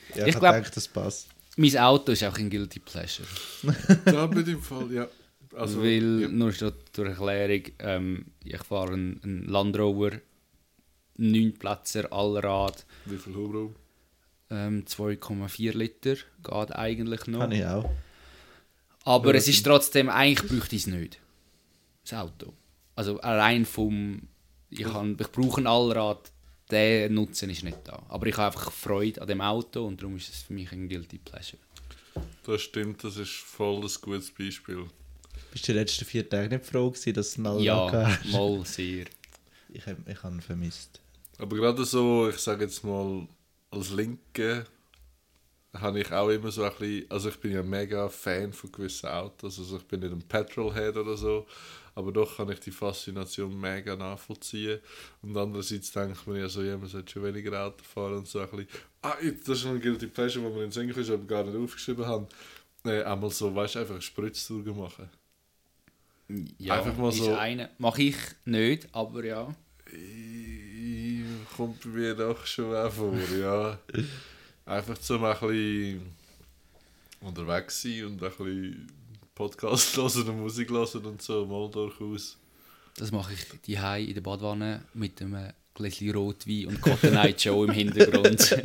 Ich 0.09 0.17
ich, 0.17 0.27
ich 0.35 0.39
glaub- 0.41 0.53
denke, 0.55 0.71
das 0.71 0.89
passt. 0.89 1.29
Mein 1.57 1.79
Auto 1.79 2.13
ist 2.13 2.25
auch 2.25 2.37
ein 2.37 2.51
Guilty 2.51 2.81
Pleasure. 2.81 3.29
Da 4.05 4.27
bin 4.27 4.43
ich 4.43 4.49
im 4.55 4.63
Fall, 4.63 4.91
ja. 4.93 5.09
Also, 5.55 5.81
Weil, 5.83 6.23
ja. 6.23 6.29
nur 6.29 6.53
schon 6.53 6.73
zur 6.93 7.07
Erklärung, 7.07 7.63
ähm, 7.79 8.27
ich 8.43 8.59
fahre 8.63 8.95
einen, 8.95 9.21
einen 9.23 9.45
Land 9.47 9.79
Rover, 9.79 10.11
9 11.17 11.55
Plätzer, 11.55 12.13
Allrad, 12.13 12.85
Wie 13.05 13.17
viel 13.17 13.35
Hubraum? 13.35 13.77
Ähm, 14.51 14.85
2,4 14.87 15.73
Liter, 15.77 16.15
geht 16.15 16.73
eigentlich 16.77 17.27
noch. 17.27 17.41
Kann 17.41 17.53
ich 17.53 17.65
auch. 17.65 17.91
Aber 19.05 19.33
Ja, 19.33 19.39
es 19.39 19.49
ist 19.49 19.65
trotzdem, 19.65 20.09
eigentlich 20.09 20.49
bräuchte 20.51 20.77
ich 20.77 20.83
es 20.83 20.87
nicht. 20.89 21.19
Das 22.05 22.15
Auto. 22.21 22.53
Also 22.97 23.21
allein 23.21 23.65
vom, 23.65 24.23
ich, 24.71 24.83
kann, 24.85 25.17
ich 25.21 25.31
brauche 25.33 25.61
ein 25.61 25.67
Allrad, 25.67 26.31
der 26.71 27.11
Nutzen 27.11 27.51
ist 27.51 27.65
nicht 27.65 27.79
da. 27.85 28.03
Aber 28.09 28.27
ich 28.27 28.37
habe 28.37 28.47
einfach 28.57 28.71
Freude 28.73 29.21
an 29.21 29.29
dem 29.29 29.41
Auto 29.41 29.87
und 29.87 30.01
darum 30.01 30.17
ist 30.17 30.29
es 30.33 30.43
für 30.43 30.53
mich 30.55 30.71
ein 30.73 30.89
Guilty 30.89 31.19
Pleasure. 31.19 31.59
Das 32.47 32.63
stimmt, 32.63 33.03
das 33.05 33.17
ist 33.17 33.33
voll 33.33 33.83
ein 33.83 33.91
gutes 34.01 34.31
Beispiel. 34.31 34.85
Bist 35.51 35.69
du 35.69 35.73
die 35.73 35.79
letzten 35.79 36.05
vier 36.05 36.29
Tage 36.29 36.49
nicht 36.57 36.65
froh 36.67 36.91
gewesen, 36.91 37.13
dass 37.15 37.35
du 37.35 37.45
einen 37.47 37.61
Ja, 37.61 37.87
Allrad 37.87 38.19
hast? 38.23 38.25
mal 38.33 38.65
sehr. 38.65 39.07
Ich, 39.73 39.87
hab- 39.87 40.09
ich 40.09 40.23
habe 40.23 40.35
ihn 40.37 40.41
vermisst. 40.41 41.01
Aber 41.39 41.57
gerade 41.57 41.85
so, 41.85 42.29
ich 42.29 42.39
sage 42.39 42.65
jetzt 42.65 42.85
mal, 42.85 43.27
als 43.75 43.91
Linke 43.91 44.67
habe 45.75 46.01
ich 46.01 46.13
auch 46.13 46.29
immer 46.29 46.51
so 46.53 46.63
ein 46.63 46.71
bisschen, 46.79 47.11
also 47.11 47.29
ich 47.31 47.37
bin 47.41 47.53
ja 47.53 47.63
mega 47.63 48.09
Fan 48.09 48.53
von 48.53 48.71
gewissen 48.71 49.09
Autos, 49.09 49.59
also 49.59 49.77
ich 49.79 49.85
bin 49.85 50.01
nicht 50.01 50.13
ein 50.13 50.23
Petrolhead 50.23 50.97
oder 50.97 51.17
so, 51.17 51.47
aber 51.97 52.13
doch 52.13 52.37
kann 52.37 52.49
ich 52.51 52.61
die 52.61 52.71
Faszination 52.71 53.59
mega 53.61 53.97
nachvollziehen. 53.97 54.79
Und 55.23 55.37
andererseits 55.37 55.91
denke 55.91 56.17
ich 56.21 56.27
mir 56.27 56.41
ja 56.41 56.49
so, 56.49 56.63
ja, 56.63 56.77
man 56.79 56.89
sollte 56.89 57.13
schon 57.13 57.25
weniger 57.25 57.67
Auto 57.67 57.83
fahren 57.83 58.19
und 58.19 58.29
so 58.29 58.39
ein 58.41 58.49
bisschen, 58.51 58.69
ah, 59.03 59.17
das 59.21 59.59
ist 59.59 59.67
ein 59.67 59.81
Guilty 59.81 60.07
Pleasure, 60.07 60.45
wo 60.45 60.51
wir 60.55 60.63
in 60.65 60.71
den 60.71 60.73
Sinn 60.73 60.89
ist, 60.91 61.11
aber 61.11 61.25
gar 61.25 61.43
nicht 61.43 61.57
aufgeschrieben 61.57 62.07
haben, 62.07 62.27
äh, 62.85 63.03
einmal 63.03 63.31
so, 63.31 63.53
weißt 63.55 63.75
du, 63.75 63.79
einfach 63.81 63.95
eine 63.95 64.03
Spritztour 64.03 64.63
machen. 64.75 65.09
Ja, 66.59 66.75
Einfach 66.79 66.97
mal 66.97 67.09
ist 67.11 67.19
so- 67.19 67.35
Eine, 67.35 67.71
mache 67.79 68.03
ich 68.03 68.17
nicht, 68.45 68.89
aber 68.93 69.25
ja. 69.25 69.55
Ich- 69.93 70.34
Kommt 71.57 71.83
bei 71.83 71.89
mir 71.89 72.15
doch 72.15 72.45
schon 72.47 72.75
auch 72.75 72.91
vor, 72.91 73.15
ja. 73.39 73.79
Einfach 74.67 74.99
zum 74.99 75.25
ein 75.25 75.39
bisschen 75.39 76.03
unterwegs 77.21 77.83
sein 77.83 78.07
und 78.07 78.23
ein 78.23 78.31
bisschen 78.31 78.93
Podcast 79.35 79.97
hören 79.97 80.29
und 80.31 80.41
Musik 80.41 80.71
hören 80.71 81.05
und 81.07 81.23
so, 81.23 81.47
mal 81.47 81.71
durchaus. 81.71 82.37
Das 82.97 83.13
mache 83.13 83.35
ich 83.35 83.47
die 83.67 83.75
in 83.75 84.15
der 84.15 84.21
Badwanne 84.21 84.83
mit 84.95 85.21
einem 85.21 85.53
Gläschen 85.75 86.11
Rotwein 86.11 86.67
und 86.67 86.81
Cotton 86.81 87.15
Eye 87.15 87.35
Joe 87.37 87.67
im 87.67 87.73
Hintergrund. 87.73 88.57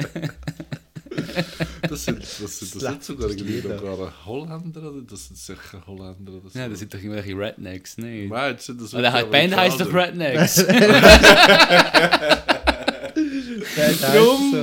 Das 1.89 2.05
sind, 2.05 2.19
das 2.21 2.37
sind, 2.37 2.75
das 2.75 2.81
sind 2.81 3.03
sogar 3.03 3.27
das 3.29 3.37
irgendwie 3.37 3.61
sogar 3.61 4.25
Holländer 4.25 4.91
oder 4.91 5.01
das 5.01 5.27
sind 5.27 5.37
sicher 5.37 5.85
Holländer 5.87 6.33
oder 6.33 6.49
so. 6.49 6.59
ja, 6.59 6.67
das 6.69 6.79
sind 6.79 6.93
doch 6.93 6.99
irgendwelche 6.99 7.35
Rednecks, 7.37 7.97
nicht? 7.97 8.29
Du, 8.31 8.73
das 8.73 8.93
Oder 8.93 9.11
halt, 9.11 9.27
die 9.27 9.31
Band 9.31 9.55
heisst 9.55 9.79
doch 9.79 9.91
Rednecks. 9.93 10.57
Drum, 14.01 14.53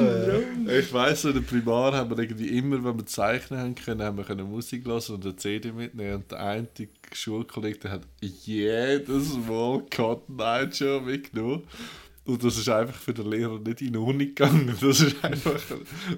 ja. 0.67 0.73
Ich 0.79 0.93
weiss, 0.93 1.23
so 1.23 1.29
in 1.29 1.35
der 1.35 1.41
Primar 1.43 1.93
haben 1.95 2.11
wir 2.11 2.19
irgendwie 2.19 2.49
immer, 2.59 2.83
wenn 2.83 2.97
wir 2.99 3.07
zeichnen 3.07 3.61
haben 3.61 3.75
können, 3.75 4.03
haben 4.03 4.17
wir 4.17 4.25
können 4.25 4.49
Musik 4.51 4.85
hören 4.87 5.03
und 5.15 5.25
eine 5.25 5.37
CD 5.37 5.73
mitnehmen. 5.73 6.17
Und 6.17 6.31
der 6.31 6.41
eine 6.41 6.69
Schulkollege 7.13 7.79
der 7.79 7.91
hat 7.93 8.03
jedes 8.21 9.37
Mal 9.37 9.83
Cotton 9.95 10.39
Eye 10.39 10.65
Joe 10.65 11.01
mitgenommen. 11.01 11.63
Und 12.25 12.43
das 12.43 12.59
ist 12.59 12.69
einfach 12.69 12.97
für 13.01 13.15
den 13.15 13.31
Lehrer 13.31 13.59
nicht 13.61 13.81
in 13.83 13.97
Ordnung 13.97 14.19
gegangen. 14.19 14.77
Das 14.81 15.01
ist 15.01 15.25
einfach 15.25 15.61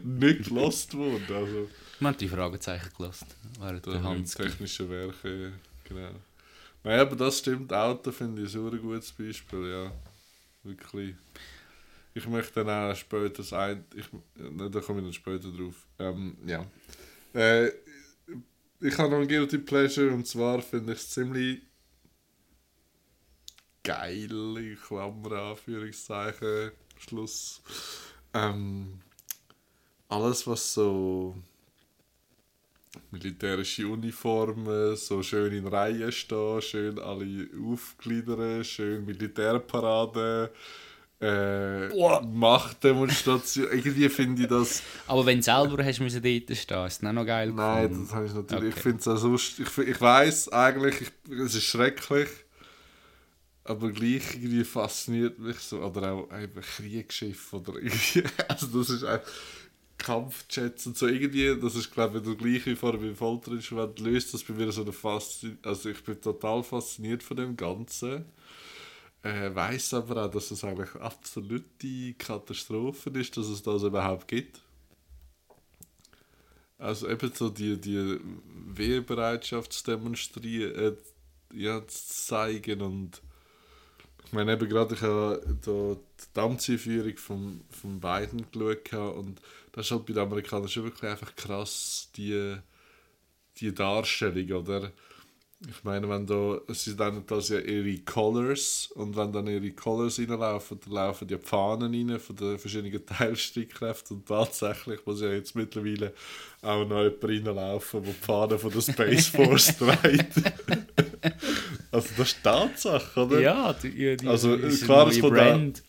nicht 0.02 0.44
gelost 0.48 0.96
worden. 0.96 1.26
Also, 1.28 1.68
Man 2.00 2.14
hat 2.14 2.20
die 2.20 2.28
Fragezeichen 2.28 2.88
gelassen, 2.96 3.26
während 3.60 3.84
der 3.84 4.02
Hans. 4.02 4.34
technische 4.34 4.88
Werke, 4.88 5.52
genau. 5.84 6.10
Nein, 6.84 7.00
aber 7.00 7.16
das 7.16 7.38
stimmt. 7.40 7.72
Auto 7.72 8.10
finde 8.12 8.42
ich 8.42 8.50
so 8.52 8.68
ein 8.68 8.80
gutes 8.80 9.12
Beispiel, 9.12 9.68
ja. 9.70 9.92
Wirklich. 10.62 11.14
Ich 12.18 12.26
möchte 12.26 12.64
dann 12.64 12.90
auch 12.90 12.96
später 12.96 13.28
das 13.28 13.52
ein. 13.52 13.84
Ich, 13.94 14.06
da 14.34 14.80
komme 14.80 14.98
ich 14.98 15.04
dann 15.04 15.12
später 15.12 15.52
drauf. 15.52 15.86
Ähm, 16.00 16.36
ja. 16.44 16.66
Äh, 17.32 17.68
ich 18.80 18.98
habe 18.98 19.10
noch 19.10 19.20
ein 19.20 19.28
Guilty 19.28 19.58
Pleasure 19.58 20.12
und 20.12 20.26
zwar 20.26 20.60
finde 20.60 20.94
ich 20.94 20.98
es 20.98 21.10
ziemlich 21.10 21.60
geil, 23.84 24.56
in 24.58 24.76
Klammer, 24.76 25.50
Anführungszeichen, 25.50 26.72
Schluss. 26.98 27.62
Ähm, 28.34 29.00
alles, 30.08 30.44
was 30.44 30.74
so 30.74 31.36
militärische 33.12 33.86
Uniformen, 33.86 34.96
so 34.96 35.22
schön 35.22 35.52
in 35.52 35.68
Reihen 35.68 36.10
stehen, 36.10 36.60
schön 36.62 36.98
alle 36.98 37.48
aufgliedern, 37.64 38.64
schön 38.64 39.04
Militärparade, 39.04 40.52
äh, 41.20 41.88
Machtdemonstration. 42.22 43.66
Irgendwie 43.72 44.08
finde 44.08 44.42
ich 44.42 44.48
das. 44.48 44.82
Aber 45.06 45.26
wenn 45.26 45.38
du 45.38 45.42
selber 45.42 45.84
hast 45.84 46.00
müssen 46.00 46.22
dort 46.22 46.56
stehen, 46.58 46.86
ist 46.86 47.02
das 47.02 47.02
noch 47.02 47.24
geil 47.26 47.52
Nein, 47.52 47.90
gefunden. 47.90 48.04
das 48.04 48.14
habe 48.14 48.26
ich 48.26 48.34
natürlich. 48.34 48.70
Ich 48.70 48.76
Okay. 48.76 48.82
finde 48.82 48.98
es 49.00 49.08
auch 49.08 49.16
sonst. 49.16 49.58
Ich, 49.60 49.78
ich 49.78 50.00
weiß 50.00 50.50
eigentlich, 50.52 51.00
ich, 51.02 51.10
es 51.32 51.54
ist 51.54 51.64
schrecklich. 51.64 52.28
Aber 53.64 53.90
gleich 53.92 54.34
irgendwie 54.34 54.64
fasziniert 54.64 55.38
mich 55.38 55.58
so. 55.58 55.80
Oder 55.82 56.12
auch 56.12 56.28
eben 56.40 56.60
Kriegsschiff 56.62 57.52
oder 57.52 57.74
irgendwie. 57.74 58.22
Also, 58.48 58.66
das 58.78 58.90
ist 58.90 59.04
einfach. 59.04 59.30
Kampfjets 59.98 60.86
und 60.86 60.96
so 60.96 61.08
irgendwie, 61.08 61.58
das 61.60 61.74
ist 61.74 61.90
glaube 61.92 62.18
ich 62.18 62.24
der 62.24 62.36
gleiche 62.36 62.70
wie 62.70 62.76
vorher 62.76 63.00
beim 63.00 63.16
Folterinstrument, 63.16 63.98
löst 64.00 64.32
das 64.32 64.44
bei 64.44 64.54
mir 64.54 64.70
so 64.72 64.82
eine 64.82 64.92
Faszin 64.92 65.58
also 65.62 65.90
ich 65.90 66.04
bin 66.04 66.20
total 66.20 66.62
fasziniert 66.62 67.22
von 67.22 67.36
dem 67.36 67.56
Ganzen. 67.56 68.24
Äh, 69.28 69.54
weiß 69.54 69.92
aber 69.92 70.24
auch, 70.24 70.30
dass 70.30 70.50
es 70.50 70.64
eigentlich 70.64 70.94
absolute 70.94 72.14
Katastrophe 72.14 73.10
ist, 73.10 73.36
dass 73.36 73.48
es 73.48 73.62
das 73.62 73.82
überhaupt 73.82 74.26
gibt. 74.26 74.62
Also 76.78 77.10
eben 77.10 77.30
so 77.34 77.50
die, 77.50 77.78
die 77.78 78.18
Wehrbereitschaft 78.68 79.74
zu 79.74 79.84
demonstrieren, 79.84 80.96
äh, 81.52 81.56
ja, 81.60 81.86
zu 81.86 82.06
zeigen 82.08 82.80
und 82.80 83.20
ich 84.24 84.32
meine 84.32 84.52
eben 84.52 84.68
gerade, 84.68 84.94
ich 84.94 85.02
habe 85.02 85.58
da 85.62 85.94
die 85.94 86.26
Dammziehführung 86.32 87.16
von, 87.16 87.60
von 87.70 88.00
Biden 88.00 88.46
geschaut 88.50 89.16
und 89.16 89.42
das 89.72 89.86
ist 89.86 89.90
halt 89.90 90.06
bei 90.06 90.14
den 90.14 90.22
Amerikanern 90.22 90.68
schon 90.68 90.84
wirklich 90.84 91.10
einfach 91.10 91.34
krass, 91.36 92.08
die, 92.16 92.56
die 93.58 93.74
Darstellung, 93.74 94.62
oder? 94.62 94.92
Ich 95.66 95.82
meine, 95.82 96.08
wenn 96.08 96.24
da, 96.24 96.60
sie 96.68 96.94
nennen 96.94 97.24
das 97.26 97.48
ja 97.48 97.58
ihre 97.58 97.98
Colors 98.02 98.90
und 98.94 99.16
wenn 99.16 99.32
dann 99.32 99.48
ihre 99.48 99.72
Colors 99.72 100.20
reinlaufen, 100.20 100.78
dann 100.84 100.92
laufen 100.94 101.26
die 101.26 101.36
Fahnen 101.36 101.92
rein 101.92 102.20
von 102.20 102.36
den 102.36 102.58
verschiedenen 102.58 103.04
Teilstreitkräften 103.06 104.18
und 104.18 104.28
tatsächlich 104.28 105.04
muss 105.04 105.20
ja 105.20 105.30
jetzt 105.32 105.56
mittlerweile 105.56 106.12
auch 106.62 106.86
noch 106.86 107.02
jemand 107.02 107.24
reinlaufen, 107.24 108.04
der 108.04 108.12
die 108.12 108.24
Fahne 108.24 108.58
von 108.58 108.70
der 108.70 108.80
Space 108.82 109.26
Force 109.34 109.76
trägt. 109.76 110.36
also 111.90 112.08
das 112.16 112.28
ist 112.28 112.42
Tatsache, 112.44 113.20
oder? 113.20 113.40
Ja, 113.40 113.72
die, 113.72 114.16
die, 114.16 114.28
Also, 114.28 114.56
klar, 114.56 115.08
es 115.08 115.20
kommt 115.20 115.34
Brand. 115.34 115.82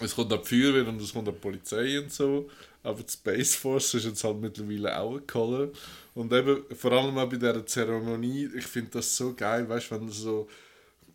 Es 0.00 0.14
kommt 0.14 0.32
auch 0.32 0.42
die 0.42 0.48
Feuerwehr 0.48 0.88
und 0.88 1.00
es 1.00 1.12
kommt 1.12 1.28
auch 1.28 1.32
die 1.32 1.38
Polizei 1.38 1.98
und 1.98 2.12
so. 2.12 2.48
Aber 2.82 3.02
die 3.02 3.12
Space 3.12 3.54
Force 3.54 3.94
ist 3.94 4.04
jetzt 4.04 4.24
halt 4.24 4.40
mittlerweile 4.40 4.98
auch 4.98 5.20
Color. 5.26 5.68
Und 6.14 6.32
eben, 6.32 6.64
vor 6.74 6.92
allem 6.92 7.16
auch 7.16 7.28
bei 7.28 7.36
dieser 7.36 7.64
Zeremonie, 7.64 8.50
ich 8.56 8.66
finde 8.66 8.90
das 8.92 9.16
so 9.16 9.34
geil, 9.34 9.68
weißt 9.68 9.90
du, 9.90 9.94
wenn 9.94 10.08
so 10.08 10.48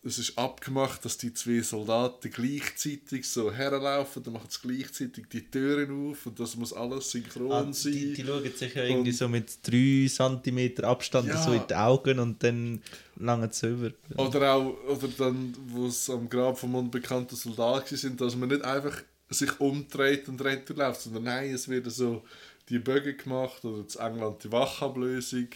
es 0.03 0.17
ist 0.17 0.37
abgemacht, 0.37 1.03
dass 1.03 1.17
die 1.17 1.33
zwei 1.33 1.61
Soldaten 1.61 2.31
gleichzeitig 2.31 3.27
so 3.27 3.51
herlaufen, 3.51 4.23
dann 4.23 4.33
machen 4.33 4.47
sie 4.49 4.67
gleichzeitig 4.67 5.25
die 5.31 5.41
Türen 5.49 6.11
auf 6.11 6.25
und 6.25 6.39
das 6.39 6.55
muss 6.55 6.71
alles 6.73 7.11
synchron 7.11 7.51
Ah, 7.51 7.73
sein. 7.73 7.91
die, 7.91 8.13
die 8.13 8.23
schauen 8.25 8.43
sich 8.55 8.73
ja 8.75 8.83
irgendwie 8.85 9.11
so 9.11 9.27
mit 9.27 9.59
3 9.63 10.07
cm 10.07 10.83
Abstand 10.85 11.27
Ja. 11.27 11.37
so 11.43 11.51
in 11.51 11.63
die 11.69 11.75
Augen 11.75 12.19
und 12.19 12.41
dann 12.43 12.81
langen 13.17 13.51
sie 13.51 13.67
über. 13.69 13.91
Oder 14.15 14.53
auch, 14.53 14.77
oder 14.87 15.07
dann, 15.17 15.53
wo 15.67 15.87
es 15.87 16.09
am 16.09 16.29
Grab 16.29 16.57
vom 16.57 16.75
unbekannten 16.75 17.35
Soldat 17.35 17.87
sind, 17.89 18.21
dass 18.21 18.35
man 18.35 18.49
nicht 18.49 18.63
einfach 18.63 19.01
sich 19.29 19.59
umdreht 19.59 20.27
und 20.29 20.41
rennt 20.43 20.69
läuft, 20.69 21.01
sondern 21.01 21.23
nein, 21.23 21.53
es 21.53 21.67
wird 21.67 21.91
so 21.91 22.23
die 22.69 22.79
Bögen 22.79 23.17
gemacht 23.17 23.63
oder 23.65 23.79
in 23.79 23.99
England 24.13 24.43
die 24.43 24.51
Wachablösung 24.51 25.47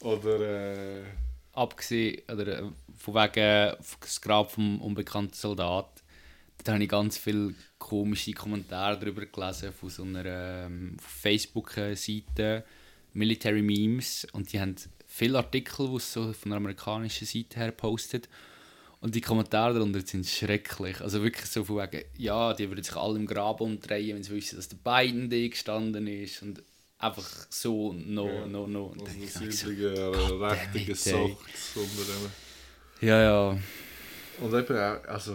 oder 0.00 0.40
äh, 0.40 1.02
abgesehen, 1.52 2.22
oder 2.30 2.60
äh, 2.60 2.62
von 2.96 3.14
wegen 3.14 3.76
das 4.00 4.20
Grab 4.20 4.52
vom 4.52 4.80
unbekannten 4.80 5.34
Soldat, 5.34 6.02
da 6.64 6.74
habe 6.74 6.82
ich 6.82 6.90
ganz 6.90 7.16
viele 7.16 7.54
komische 7.78 8.32
Kommentare 8.32 8.98
darüber 8.98 9.24
gelesen 9.24 9.72
von 9.72 9.88
so 9.88 10.02
einer 10.02 10.26
ähm, 10.26 10.96
Facebook-Seite, 11.00 12.64
Military 13.14 13.62
Memes, 13.62 14.26
und 14.32 14.52
die 14.52 14.60
haben 14.60 14.76
viele 15.06 15.38
Artikel, 15.38 15.88
die 15.88 15.98
so 15.98 16.32
von 16.32 16.52
einer 16.52 16.58
amerikanischen 16.58 17.26
Seite 17.26 17.58
her 17.58 17.72
postet. 17.72 18.28
Und 19.00 19.14
die 19.14 19.22
Kommentare 19.22 19.74
darunter 19.74 20.02
sind 20.02 20.26
schrecklich. 20.26 21.00
Also 21.00 21.22
wirklich 21.22 21.46
so 21.46 21.64
von 21.64 21.78
wegen, 21.78 22.04
ja, 22.18 22.52
die 22.52 22.68
würden 22.68 22.84
sich 22.84 22.94
alle 22.94 23.18
im 23.18 23.26
Grab 23.26 23.62
umdrehen, 23.62 24.16
wenn 24.16 24.22
sie 24.22 24.32
wissen, 24.32 24.56
dass 24.56 24.68
der 24.68 24.76
Biden 24.76 25.30
da 25.30 25.48
gestanden 25.48 26.06
ist. 26.06 26.42
Und 26.42 26.62
einfach 27.00 27.46
so, 27.48 27.92
no, 27.92 28.28
Ja. 28.28 28.46
no, 28.46 28.66
no. 28.66 28.86
Und 28.86 29.00
also 29.02 29.20
das 29.20 29.40
ich 29.42 29.58
so, 29.58 29.68
übliche 29.70 29.94
äh, 29.94 30.44
rechtige 30.44 30.92
unter 30.92 32.04
dem. 32.04 32.30
Ja, 33.00 33.22
ja. 33.22 33.58
Und 34.40 34.54
eben 34.54 34.76
auch, 34.76 35.04
also, 35.08 35.32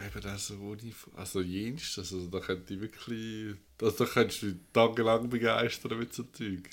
eben 0.00 0.26
auch 0.26 0.38
so 0.38 0.54
Uniform, 0.54 1.12
also 1.16 1.40
jenst, 1.40 1.98
also 1.98 2.26
da 2.28 2.40
könnte 2.40 2.74
ich 2.74 2.80
wirklich, 2.80 3.56
also 3.80 4.04
da 4.04 4.10
könntest 4.10 4.42
du 4.42 4.46
dich 4.52 4.56
tagelang 4.72 5.28
begeistern 5.28 5.98
mit 5.98 6.14
so 6.14 6.24
Zeug. 6.24 6.68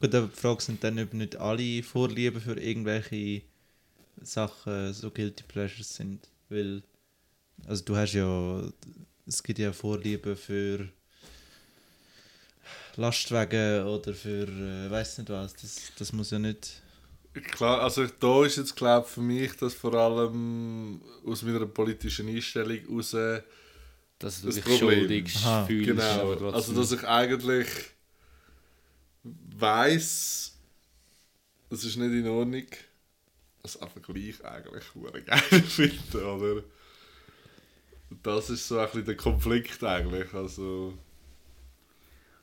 Gut, 0.00 0.14
aber 0.14 0.28
die 0.28 0.40
Frage 0.40 0.62
sind 0.62 0.82
dann, 0.84 0.98
ob 0.98 1.12
nicht 1.12 1.36
alle 1.36 1.82
Vorlieben 1.82 2.40
für 2.40 2.58
irgendwelche 2.58 3.42
Sachen 4.22 4.92
so 4.92 5.10
Guilty 5.10 5.44
Pleasures 5.48 5.94
sind. 5.96 6.28
Weil, 6.48 6.82
also 7.66 7.84
du 7.84 7.96
hast 7.96 8.12
ja, 8.14 8.62
es 9.26 9.42
gibt 9.42 9.58
ja 9.58 9.72
Vorlieben 9.72 10.36
für 10.36 10.88
Lastwagen 12.96 13.84
oder 13.86 14.12
für, 14.14 14.44
äh, 14.48 14.90
weiß 14.90 15.18
nicht 15.18 15.30
was, 15.30 15.54
das, 15.54 15.92
das 15.98 16.12
muss 16.12 16.30
ja 16.30 16.38
nicht... 16.38 16.82
Klar, 17.52 17.82
also 17.82 18.04
da 18.06 18.44
ist 18.44 18.56
jetzt 18.56 18.74
glaube 18.74 19.06
ich 19.06 19.12
für 19.14 19.20
mich 19.20 19.56
das 19.56 19.74
vor 19.74 19.94
allem 19.94 21.00
aus 21.24 21.42
meiner 21.42 21.66
politischen 21.66 22.28
Einstellung 22.28 22.78
heraus 22.78 23.10
Dass 24.18 24.40
du 24.40 24.46
Das 24.46 24.56
dich 24.56 24.64
Problem. 24.64 24.78
schuldig 25.00 25.36
Aha. 25.36 25.64
fühlst. 25.66 25.88
Genau, 25.88 26.32
also 26.50 26.74
dass 26.74 26.90
ich 26.90 27.04
eigentlich 27.06 27.68
weiß, 29.22 30.52
es 31.70 31.84
ist 31.84 31.96
nicht 31.96 32.12
in 32.12 32.26
Ordnung, 32.28 32.66
das 33.62 33.80
einfach 33.80 34.02
gleich 34.02 34.44
eigentlich 34.44 34.84
hure 34.94 35.22
geil 35.22 35.38
finde, 35.68 36.24
oder? 36.24 36.62
Das 38.22 38.48
ist 38.50 38.66
so 38.66 38.78
ein 38.78 38.86
bisschen 38.86 39.04
der 39.04 39.16
Konflikt 39.16 39.82
eigentlich, 39.84 40.32
also 40.32 40.94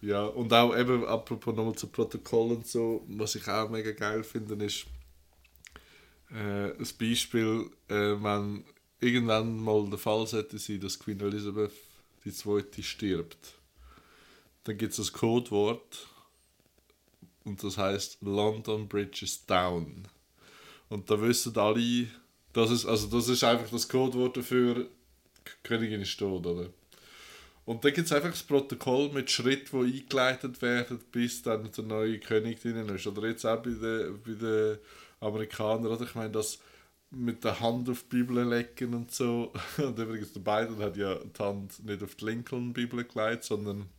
ja, 0.06 0.24
und 0.26 0.54
auch 0.54 0.78
eben, 0.78 1.04
apropos 1.06 1.56
nochmal 1.56 1.76
zu 1.76 1.88
Protokoll 1.88 2.52
und 2.52 2.68
so, 2.68 3.04
was 3.08 3.36
ich 3.36 3.48
auch 3.48 3.70
mega 3.70 3.92
geil 3.92 4.24
finde, 4.24 4.64
ist 4.64 4.86
äh, 6.32 6.72
ein 6.72 6.88
Beispiel, 7.00 7.72
äh, 7.88 8.16
wenn 8.22 8.66
irgendwann 9.00 9.58
mal 9.58 9.90
der 9.90 9.98
Fall 9.98 10.28
sollte 10.28 10.60
sein, 10.60 10.80
dass 10.80 11.00
Queen 11.00 11.20
Elizabeth 11.20 11.72
II. 12.24 12.84
stirbt, 12.84 13.56
dann 14.64 14.78
gibt 14.78 14.94
es 14.94 15.00
ein 15.10 15.14
Codewort 15.14 16.08
und 17.44 17.64
das 17.64 17.78
heißt 17.78 18.20
London 18.22 18.88
Bridge 18.88 19.26
is 19.26 19.46
down. 19.46 20.08
Und 20.90 21.10
da 21.10 21.20
wissen 21.20 21.58
alle, 21.58 22.08
das 22.54 22.70
ist, 22.70 22.86
also 22.86 23.08
das 23.08 23.28
ist 23.28 23.44
einfach 23.44 23.70
das 23.72 23.90
Codewort 23.90 24.38
dafür, 24.38 24.88
K- 25.44 25.54
Königin 25.64 26.02
ist 26.02 26.18
tot, 26.18 26.46
oder? 26.46 26.70
Und 27.66 27.84
dann 27.84 27.94
gibt 27.94 28.06
es 28.06 28.14
einfach 28.14 28.30
das 28.30 28.44
Protokoll 28.44 29.10
mit 29.12 29.32
Schritten, 29.32 29.86
die 29.86 30.02
eingeleitet 30.02 30.62
werden, 30.62 31.00
bis 31.12 31.42
dann 31.42 31.70
der 31.72 31.84
neue 31.84 32.20
König 32.20 32.62
drin 32.62 32.88
ist. 32.90 33.08
Oder 33.08 33.28
jetzt 33.28 33.46
auch 33.46 33.62
bei 33.62 33.72
den, 33.72 34.22
bei 34.22 34.34
den 34.34 34.78
Amerikanern, 35.20 35.88
oder? 35.88 36.06
Ich 36.06 36.14
meine, 36.14 36.32
das 36.32 36.60
mit 37.10 37.44
der 37.44 37.60
Hand 37.60 37.90
auf 37.90 38.04
die 38.04 38.18
Bibel 38.18 38.48
legen 38.48 38.94
und 38.94 39.12
so. 39.12 39.52
Und 39.78 39.98
übrigens, 39.98 40.34
der 40.34 40.42
Biden 40.42 40.78
hat 40.80 40.98
ja 40.98 41.16
die 41.16 41.44
Hand 41.44 41.84
nicht 41.84 42.04
auf 42.04 42.16
die 42.16 42.26
Lincoln-Bibel 42.26 43.04
gelegt, 43.04 43.44
sondern 43.44 43.90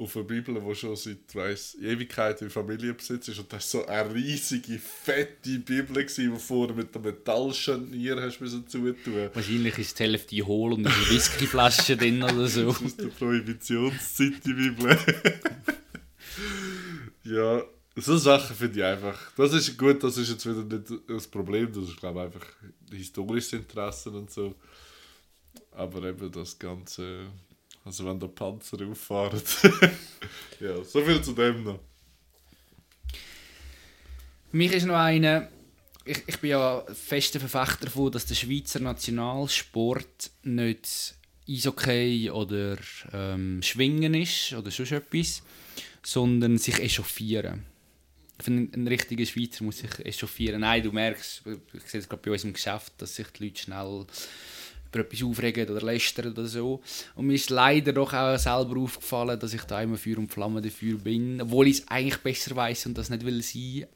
auf 0.00 0.16
eine 0.16 0.24
Bibel, 0.24 0.54
die 0.54 0.74
schon 0.74 0.96
seit 0.96 1.34
weiss, 1.34 1.76
Ewigkeit 1.80 2.40
in 2.40 2.48
Familienbesitz 2.50 3.28
ist. 3.28 3.38
Und 3.38 3.52
das 3.52 3.74
war 3.74 3.82
so 3.82 3.86
eine 3.86 4.14
riesige, 4.14 4.78
fette 4.78 5.58
Bibel, 5.58 6.04
gewesen, 6.04 6.32
die 6.32 6.38
vorne 6.38 6.72
mit 6.72 6.94
dem 6.94 7.02
Metallscharnier 7.02 8.20
hast 8.20 8.40
müssen 8.40 8.66
zutun 8.66 9.28
Wahrscheinlich 9.34 9.78
ist 9.78 9.98
die 9.98 10.02
Hälfte 10.04 10.46
hohl 10.46 10.72
und 10.72 10.86
eine 10.86 10.94
Whiskyflasche 11.10 11.96
drin 11.96 12.22
oder 12.22 12.46
so. 12.48 12.72
Das 12.72 12.80
ist 12.80 13.00
der 13.00 13.08
Prohibitionszeit, 13.08 14.44
die 14.44 14.52
Bibel. 14.54 14.98
ja, 17.24 17.62
so 17.96 18.16
Sachen 18.16 18.56
finde 18.56 18.78
ich 18.78 18.84
einfach. 18.84 19.32
Das 19.36 19.52
ist 19.52 19.76
gut, 19.76 20.02
das 20.02 20.16
ist 20.16 20.30
jetzt 20.30 20.46
wieder 20.46 20.64
nicht 20.64 21.08
das 21.08 21.26
Problem. 21.26 21.70
Das 21.72 21.84
ist, 21.84 21.98
glaube 21.98 22.20
ich, 22.20 22.24
einfach 22.26 22.46
historisches 22.90 23.52
Interesse 23.52 24.10
und 24.10 24.30
so. 24.30 24.54
Aber 25.72 26.02
eben 26.04 26.32
das 26.32 26.58
Ganze. 26.58 27.26
Also, 27.84 28.04
wenn 28.04 28.20
der 28.20 28.28
Panzer 28.28 28.78
auffahren. 28.86 29.40
ja, 30.60 30.84
so 30.84 31.02
viel 31.02 31.22
zu 31.22 31.32
dem 31.32 31.64
noch. 31.64 31.80
Mich 34.52 34.72
ist 34.72 34.86
noch 34.86 34.96
eine. 34.96 35.48
Ich, 36.04 36.22
ich 36.26 36.38
bin 36.38 36.50
ja 36.50 36.84
fester 36.92 37.40
Verfechter 37.40 37.86
davon, 37.86 38.10
dass 38.10 38.26
der 38.26 38.34
Schweizer 38.34 38.80
Nationalsport 38.80 40.30
nicht 40.42 41.14
Eishockey 41.48 42.30
oder 42.30 42.78
ähm, 43.12 43.62
Schwingen 43.62 44.14
ist 44.14 44.52
oder 44.52 44.70
sonst 44.70 44.92
etwas, 44.92 45.42
sondern 46.02 46.58
sich 46.58 46.78
echauffieren. 46.78 47.64
Ich 48.38 48.44
finde, 48.44 48.78
ein 48.78 48.88
richtiger 48.88 49.26
Schweizer 49.26 49.64
muss 49.64 49.78
sich 49.78 49.98
echauffieren. 50.04 50.62
Nein, 50.62 50.82
du 50.82 50.92
merkst, 50.92 51.42
ich 51.74 51.82
sehe 51.82 52.00
es 52.00 52.08
gerade 52.08 52.22
bei 52.22 52.30
uns 52.32 52.44
im 52.44 52.54
Geschäft, 52.54 52.92
dass 52.98 53.14
sich 53.14 53.26
die 53.28 53.44
Leute 53.44 53.60
schnell 53.60 54.06
über 54.90 55.00
etwas 55.00 55.22
aufregen 55.22 55.68
oder 55.68 55.84
lästern 55.84 56.32
oder 56.32 56.46
so. 56.46 56.80
Und 57.14 57.26
mir 57.26 57.34
ist 57.34 57.50
leider 57.50 57.92
doch 57.92 58.12
auch 58.12 58.38
selber 58.38 58.80
aufgefallen, 58.80 59.38
dass 59.38 59.54
ich 59.54 59.62
da 59.62 59.80
immer 59.80 59.96
Feuer 59.96 60.18
und 60.18 60.32
Flamme 60.32 60.60
dafür 60.60 60.98
bin, 60.98 61.40
obwohl 61.40 61.68
ich 61.68 61.78
es 61.78 61.88
eigentlich 61.88 62.18
besser 62.18 62.56
weiß 62.56 62.86
und 62.86 62.98
das 62.98 63.10
nicht 63.10 63.24
will 63.24 63.42
sein. 63.42 63.86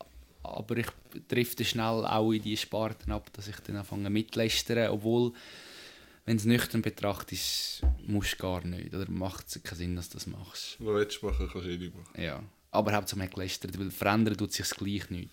Aber 0.43 0.77
ich 0.77 0.87
drifte 1.29 1.65
schnell 1.65 2.05
auch 2.05 2.33
in 2.33 2.43
die 2.43 2.57
Sparten 2.57 3.13
ab, 3.13 3.31
dass 3.33 3.49
ich 3.49 3.57
dann 3.61 3.77
anfange 3.77 4.11
mitlästern, 4.11 4.91
obwohl, 4.91 5.33
wenn 6.27 6.37
es 6.37 6.45
nüchtern 6.45 6.83
betrachtest, 6.83 7.83
musst 8.07 8.35
du 8.35 8.37
gar 8.39 8.65
nicht. 8.65 8.95
Oder 8.95 9.11
macht 9.11 9.49
es 9.49 9.63
keinen 9.63 9.79
Sinn, 9.79 9.97
dass 9.97 10.11
du 10.11 10.15
das 10.15 10.27
machst. 10.27 10.77
Was 10.79 10.95
willst 10.95 11.23
du 11.23 11.27
machen, 11.27 11.49
kannst 11.51 11.67
du 11.67 11.71
eh 11.71 11.79
nicht 11.79 11.95
machen. 11.95 12.23
Ja. 12.23 12.43
Aber 12.71 12.93
hat 12.93 13.15
gelästert, 13.35 13.79
weil 13.79 13.91
verändern 13.91 14.37
tut 14.37 14.53
sich 14.53 14.69
gleich 14.71 15.09
nicht. 15.09 15.31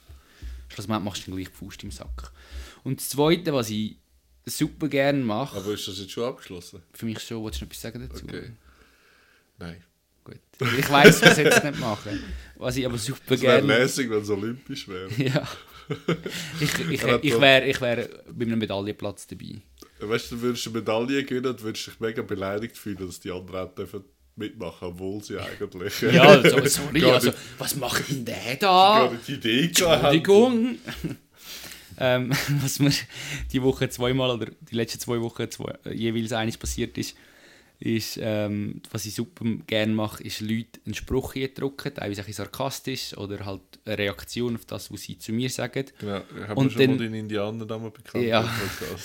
Schlussendlich 0.69 1.03
machst 1.03 1.27
du 1.27 1.31
dann 1.31 1.39
gleich 1.39 1.49
die 1.49 1.65
Faust 1.65 1.83
im 1.83 1.91
Sack. 1.91 2.31
Und 2.83 2.99
das 2.99 3.09
Zweite, 3.09 3.53
was 3.53 3.69
ich 3.69 3.97
super 4.45 4.87
gerne 4.87 5.19
mache, 5.23 5.57
Aber 5.57 5.73
ist 5.73 5.87
das 5.87 5.99
jetzt 5.99 6.11
schon 6.11 6.23
abgeschlossen? 6.23 6.81
für 6.93 7.05
mich 7.05 7.19
schon, 7.19 7.43
willst 7.43 7.61
du 7.61 7.65
noch 7.65 7.71
etwas 7.71 7.81
sagen 7.81 8.07
dazu? 8.09 8.25
Okay. 8.25 8.51
Nein. 9.59 9.83
Gut. 10.23 10.37
Ich 10.77 10.89
weiß, 10.89 11.21
was 11.23 11.37
ich 11.37 11.45
jetzt 11.45 11.63
nicht 11.63 11.79
machen. 11.79 12.19
Was 12.55 12.77
ich 12.77 12.85
aber 12.85 12.97
super 12.97 13.33
Es 13.35 13.41
wäre 13.41 13.57
gerne... 13.61 13.79
lässig, 13.79 14.09
wenn 14.09 14.21
es 14.21 14.29
olympisch 14.29 14.87
wäre. 14.87 15.09
Ja. 15.17 15.47
Ich, 16.61 16.73
ich, 16.79 16.89
ich 16.89 17.01
doch- 17.01 17.41
wäre 17.41 17.65
ich 17.67 17.81
wär 17.81 18.07
bei 18.31 18.45
einem 18.45 18.59
Medaillenplatz 18.59 19.27
dabei. 19.27 19.61
Weißt 19.99 20.31
du, 20.31 20.35
du 20.35 20.41
würdest 20.43 20.65
eine 20.67 20.77
Medaille 20.77 21.23
gewinnen 21.25 21.47
und 21.47 21.61
würdest 21.63 21.87
dich 21.87 21.99
mega 21.99 22.21
beleidigt 22.21 22.77
fühlen, 22.77 22.97
dass 23.05 23.19
die 23.19 23.29
anderen 23.31 23.67
auch 23.67 23.75
dürfen 23.75 24.03
mitmachen, 24.37 24.87
obwohl 24.87 25.21
sie 25.23 25.37
eigentlich 25.37 26.01
Ja, 26.01 26.21
also, 26.29 26.65
sorry, 26.65 26.99
gar 27.01 27.15
also, 27.15 27.33
was 27.57 27.75
macht 27.75 28.09
denn 28.09 28.23
der 28.23 28.55
gar 28.57 29.07
da? 29.07 29.11
nicht 29.13 29.27
die 29.27 29.33
Idee. 29.33 29.65
Entschuldigung. 29.65 30.77
Ähm, 32.01 32.31
was 32.61 32.79
mir 32.79 32.91
die 33.53 33.61
Woche 33.61 33.89
zweimal 33.89 34.31
oder 34.31 34.47
die 34.61 34.75
letzten 34.75 34.99
zwei 34.99 35.21
Wochen 35.21 35.49
zwei, 35.49 35.73
äh, 35.85 35.93
jeweils 35.93 36.33
eines 36.33 36.57
passiert 36.57 36.97
ist, 36.97 37.15
ist, 37.79 38.19
ähm, 38.21 38.79
was 38.91 39.05
ich 39.05 39.15
super 39.15 39.43
gerne 39.65 39.91
mache, 39.93 40.23
ist 40.23 40.39
Leute 40.41 40.79
einen 40.85 40.93
Spruch 40.93 41.33
drucken, 41.55 41.93
teilweise 41.95 42.23
ein 42.23 42.31
sarkastisch 42.33 43.17
oder 43.17 43.43
halt 43.45 43.61
eine 43.85 43.97
Reaktion 43.97 44.55
auf 44.55 44.65
das, 44.65 44.91
was 44.91 45.01
sie 45.01 45.17
zu 45.17 45.31
mir 45.33 45.49
sagen. 45.49 45.85
Genau, 45.99 46.21
Und 46.55 46.65
wir 46.65 46.69
schon 46.71 46.79
dann- 46.81 46.89
mal 46.91 46.97
den 46.99 47.13
Indianernamen 47.15 47.91
bekannt? 47.91 48.23
Ja. 48.25 48.47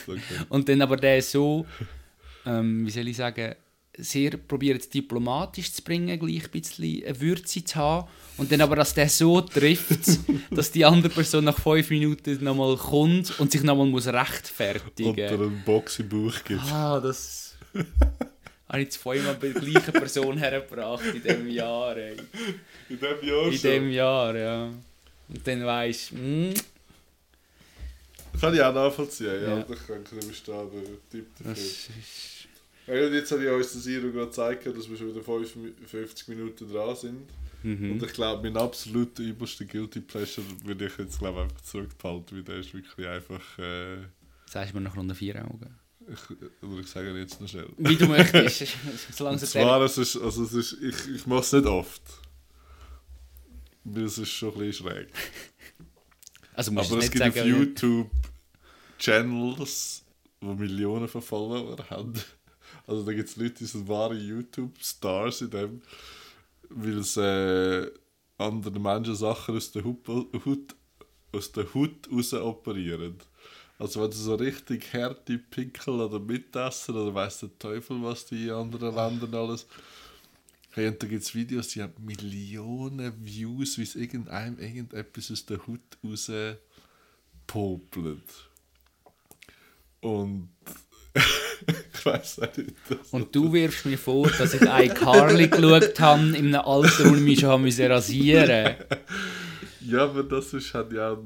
Und 0.51 0.68
dann 0.68 0.82
aber 0.82 0.97
der 0.99 1.22
so, 1.22 1.64
ähm, 2.44 2.84
wie 2.86 2.90
soll 2.90 3.09
ich 3.09 3.16
sagen, 3.16 3.55
sehr 3.99 4.36
probiert 4.36 4.92
diplomatisch 4.92 5.72
zu 5.72 5.82
bringen, 5.82 6.18
gleich 6.18 6.44
ein 6.44 6.51
bisschen 6.51 7.05
eine 7.07 7.20
Würze 7.20 7.64
zu 7.64 7.76
haben. 7.76 8.09
Und 8.36 8.53
dann 8.53 8.61
aber, 8.61 8.76
dass 8.76 8.92
der 8.94 9.09
so 9.09 9.40
trifft, 9.40 10.18
dass 10.51 10.70
die 10.70 10.84
andere 10.84 11.12
Person 11.12 11.44
nach 11.44 11.59
fünf 11.59 11.88
Minuten 11.90 12.42
nochmal 12.44 12.76
kommt 12.76 13.38
und 13.40 13.51
sich 13.51 13.62
nochmal 13.62 13.86
muss 13.86 14.07
rechtfertigen 14.07 15.11
Und 15.11 15.16
dir 15.16 15.30
einen 15.30 15.62
Box 15.64 15.99
im 16.01 16.09
Bauch 16.09 16.44
gibt. 16.44 16.61
Ah, 16.70 17.01
das 17.01 17.55
habe 18.68 18.82
ich 18.82 18.90
zweimal 18.90 19.34
bei 19.36 19.49
der 19.49 19.62
gleichen 19.62 19.92
Person 19.92 20.36
hergebracht 20.36 21.05
in 21.14 21.22
diesem 21.22 21.49
Jahr. 21.49 21.97
Ey. 21.97 22.16
In 22.88 22.99
diesem 22.99 23.22
Jahr 23.28 23.44
In 23.47 23.51
diesem 23.51 23.90
Jahr, 23.90 24.36
ja. 24.36 24.64
Und 25.28 25.47
dann 25.47 25.64
weisst 25.64 26.11
du, 26.11 26.16
mm, 26.16 26.55
Kann 28.40 28.55
ich 28.55 28.61
auch 28.61 28.74
nachvollziehen. 28.74 29.26
Ja, 29.42 29.57
Ja. 29.57 29.66
ich 29.68 29.86
kann 29.86 30.03
nicht 30.03 30.24
verstehen, 30.24 30.70
der 30.72 31.11
Tipp 31.11 31.26
dafür. 31.38 31.62
Ja, 32.87 32.95
jetzt 32.95 33.32
habe 33.32 33.45
ich 33.45 33.51
uns 33.51 33.72
das 33.72 33.87
Iro 33.87 34.11
gerade 34.11 34.26
gezeigt, 34.26 34.66
dass 34.66 34.89
wir 34.89 34.97
schon 34.97 35.09
wieder 35.09 35.22
55 35.22 36.28
Minuten 36.28 36.72
dran 36.72 36.97
sind. 36.97 37.22
Mhm. 37.62 37.93
Und 37.93 38.03
ich 38.03 38.12
glaube, 38.12 38.43
mein 38.43 38.57
absoluter 38.57 39.22
übelster 39.22 39.64
Guilty 39.64 40.01
Pleasure 40.01 40.47
würde 40.64 40.87
ich 40.87 40.97
jetzt 40.99 41.18
glaube 41.18 41.43
einfach 41.43 41.61
zurückbehalten, 41.62 42.37
weil 42.37 42.45
der 42.45 42.57
ist 42.59 42.72
wirklich 42.72 43.07
einfach... 43.09 43.59
Äh, 43.59 43.97
Sagst 44.49 44.72
du 44.72 44.76
mir 44.76 44.84
nach 44.84 44.97
Runde 44.97 45.14
vier 45.14 45.45
Augen? 45.45 45.76
ich, 46.09 46.62
oder 46.62 46.80
ich 46.80 46.87
sage 46.87 47.18
jetzt 47.18 47.41
noch 47.41 47.49
schnell. 47.49 47.68
Wie 47.76 47.97
du 47.97 48.07
möchtest. 48.07 48.66
Solange 49.12 49.37
es 49.37 49.51
zwar, 49.51 49.80
es 49.82 49.99
ist, 49.99 50.16
also 50.16 50.45
es 50.45 50.53
ist, 50.53 50.72
ich, 50.80 51.14
ich 51.14 51.26
mache 51.26 51.41
es 51.41 51.53
nicht 51.53 51.66
oft. 51.66 52.03
Weil 53.84 54.05
es 54.05 54.18
ist 54.18 54.30
schon 54.30 54.53
ein 54.55 54.59
bisschen 54.61 54.87
schräg. 54.87 55.09
Also 56.55 56.72
musst 56.72 56.91
Aber 56.91 56.99
es 56.99 57.05
nicht 57.05 57.12
gibt 57.12 57.34
sagen... 57.34 57.41
auf 57.41 57.47
YouTube 57.47 58.11
Channels, 58.99 60.05
die 60.41 60.47
Millionen 60.47 61.09
von 61.09 61.22
Follower 61.22 61.76
haben. 61.91 62.14
Also 62.87 63.03
da 63.05 63.12
gibt 63.12 63.28
es 63.28 63.37
Leute, 63.37 63.55
die 63.55 63.64
sind 63.64 63.89
wahre 63.89 64.14
YouTube-Stars 64.14 65.43
in 65.43 65.51
dem, 65.51 65.82
weil 66.68 67.03
sie 67.03 67.20
äh, 67.20 67.93
anderen 68.39 68.82
Menschen 68.82 69.16
Sachen 69.16 69.57
aus 69.57 69.72
der 69.72 69.84
Hut, 69.84 70.07
Hut, 70.45 70.74
aus 71.32 71.53
der 71.53 71.72
Haut 71.74 72.09
raus 72.12 72.32
operieren. 72.34 73.16
Also 73.78 74.03
wenn 74.03 74.12
sie 74.12 74.22
so 74.22 74.34
richtig 74.37 74.93
harte 74.95 75.39
Pickel 75.39 76.01
oder 76.01 76.18
Mitessen 76.18 76.97
oder 76.97 77.14
weiss 77.14 77.41
der 77.41 77.59
Teufel, 77.59 78.03
was 78.03 78.26
die 78.26 78.45
in 78.45 78.53
anderen 78.53 78.95
Ländern 78.95 79.34
alles... 79.34 79.66
Hey, 80.70 80.89
und 80.89 81.03
da 81.03 81.07
gibt 81.07 81.22
es 81.22 81.34
Videos, 81.34 81.68
die 81.68 81.82
haben 81.82 82.05
Millionen 82.05 83.24
Views, 83.24 83.78
wie 83.78 83.82
es 83.82 83.95
irgendeinem 83.95 84.59
irgendetwas 84.59 85.30
aus 85.30 85.47
der 85.47 85.66
Haut 85.66 85.80
raus 86.05 86.30
popelt. 87.47 88.51
Und 90.03 90.51
ich 91.68 92.07
auch 92.07 92.57
nicht. 92.57 92.74
Und 93.11 93.34
du 93.34 93.52
wirfst 93.52 93.86
mir 93.86 93.98
vor, 93.98 94.28
dass 94.30 94.54
ich 94.54 94.62
iCarly 94.62 95.48
geschaut 95.48 95.98
habe 96.00 96.28
in 96.36 96.54
einem 96.54 96.66
Alter, 96.66 97.07
ich 97.07 97.20
mich 97.20 97.40
schon 97.40 97.62
müssen 97.62 97.90
rasieren 97.90 98.76
Ja, 99.88 100.04
aber 100.04 100.24
das 100.24 100.52
ist 100.52 100.74
halt 100.74 100.92
ja. 100.92 101.16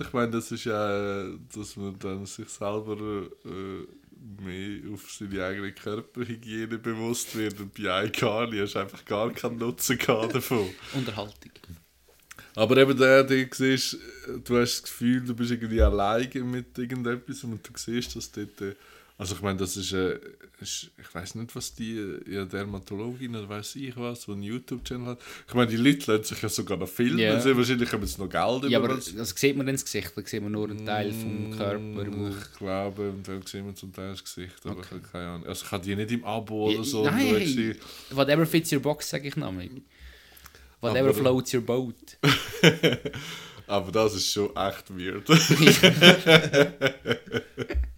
Ich 0.00 0.12
meine, 0.12 0.32
das 0.32 0.50
ist 0.50 0.64
ja, 0.64 1.22
äh, 1.22 1.38
dass 1.54 1.76
man 1.76 1.96
dann 1.98 2.26
sich 2.26 2.48
selber 2.48 2.96
äh, 3.44 4.42
mehr 4.42 4.92
auf 4.92 5.10
seine 5.10 5.44
eigene 5.44 5.72
Körperhygiene 5.72 6.78
bewusst 6.78 7.36
wird. 7.36 7.60
Und 7.60 7.72
bei 7.74 8.06
iCarly 8.06 8.58
hast 8.58 8.74
du 8.74 8.80
einfach 8.80 9.04
gar 9.04 9.30
keinen 9.32 9.58
Nutzen 9.58 9.98
davon. 10.06 10.70
Unterhaltung. 10.94 11.52
Aber 12.56 12.76
eben 12.76 12.98
der, 12.98 13.22
der 13.22 13.46
siehst, 13.52 13.96
du 14.44 14.58
hast 14.58 14.82
das 14.82 14.82
Gefühl, 14.82 15.24
du 15.24 15.34
bist 15.34 15.52
irgendwie 15.52 15.80
alleine 15.80 16.44
mit 16.44 16.76
irgendetwas 16.76 17.44
und 17.44 17.66
du 17.66 17.72
siehst, 17.76 18.16
dass 18.16 18.32
dort. 18.32 18.76
Äh, 19.20 19.22
Also 19.22 19.34
ich 19.34 19.42
meine, 19.42 19.58
das 19.58 19.76
ist, 19.76 19.92
äh, 19.92 20.18
ist 20.62 20.90
ich 20.98 21.14
weiß 21.14 21.34
nicht, 21.36 21.54
was 21.54 21.74
die 21.74 21.96
äh, 21.98 22.20
ja, 22.34 22.44
Dermatologin 22.46 23.36
oder 23.36 23.46
weiß 23.48 23.76
ich 23.76 23.94
was, 23.96 24.24
die 24.24 24.32
einen 24.32 24.42
YouTube-Channel 24.42 25.06
hat. 25.08 25.18
Ich 25.46 25.52
meine, 25.54 25.70
die 25.70 25.76
Leute 25.76 26.10
lassen 26.12 26.24
sich 26.24 26.40
ja 26.42 26.48
sogar 26.48 26.78
noch 26.78 26.88
filmen, 26.88 27.18
Ja. 27.18 27.34
also 27.34 27.54
wahrscheinlich 27.56 27.92
haben 27.92 28.06
sie 28.06 28.18
noch 28.20 28.28
Geld 28.30 28.64
Ja, 28.70 28.78
aber 28.78 28.86
über 28.88 28.94
also 28.96 29.24
sieht 29.24 29.56
man 29.56 29.66
dann 29.66 29.74
das 29.74 29.84
Gesicht? 29.84 30.12
Da 30.16 30.22
sieht 30.24 30.42
man 30.42 30.52
nur 30.52 30.70
einen 30.70 30.84
Teil 30.86 31.12
vom 31.12 31.54
Körper. 31.56 31.78
Mm, 31.78 31.96
Wo... 32.18 32.28
Ich 32.28 32.52
glaube, 32.58 33.10
und 33.10 33.28
dann 33.28 33.42
sehen 33.46 33.66
wir 33.66 33.74
zum 33.74 33.92
Teil 33.92 34.10
das 34.12 34.24
Gesicht, 34.24 34.54
aber 34.64 34.76
Okay. 34.78 34.86
ich 34.86 34.90
habe 34.92 35.02
keine 35.12 35.26
Ahnung. 35.28 35.46
Also 35.46 35.64
ich 35.66 35.72
habe 35.72 35.84
die 35.84 35.94
nicht 35.96 36.10
im 36.12 36.24
Abo 36.24 36.70
Ja, 36.70 36.76
oder 36.78 36.84
so. 36.84 37.04
nein, 37.04 37.18
hey. 37.18 37.76
Whatever 38.10 38.46
fits 38.46 38.72
your 38.72 38.80
box, 38.80 39.10
sage 39.10 39.28
ich 39.28 39.36
nämlich. 39.36 39.70
Whatever 40.80 41.10
Aber- 41.10 41.14
floats 41.18 41.52
your 41.54 41.60
boat. 41.60 41.94
aber 43.66 43.92
das 43.92 44.14
ist 44.14 44.32
schon 44.32 44.48
echt 44.56 44.84
weird. 44.90 45.28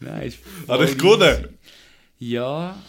Nein, 0.00 0.22
ist 0.28 0.38
Hat 0.68 0.76
voll 0.76 0.84
ich 0.88 0.98
gewonnen? 0.98 1.58
Ja, 2.18 2.80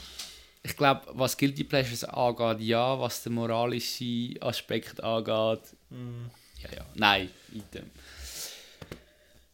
ich 0.64 0.76
glaube, 0.76 1.02
was 1.14 1.38
Guilty 1.38 1.64
Pleasures 1.64 2.04
angeht, 2.06 2.62
ja. 2.68 3.00
Was 3.00 3.24
den 3.24 3.34
moralischen 3.34 4.36
Aspekt 4.42 5.02
angeht, 5.04 5.62
ja, 5.92 6.70
ja. 6.78 6.86
Nein, 6.96 7.30
item. 7.54 7.86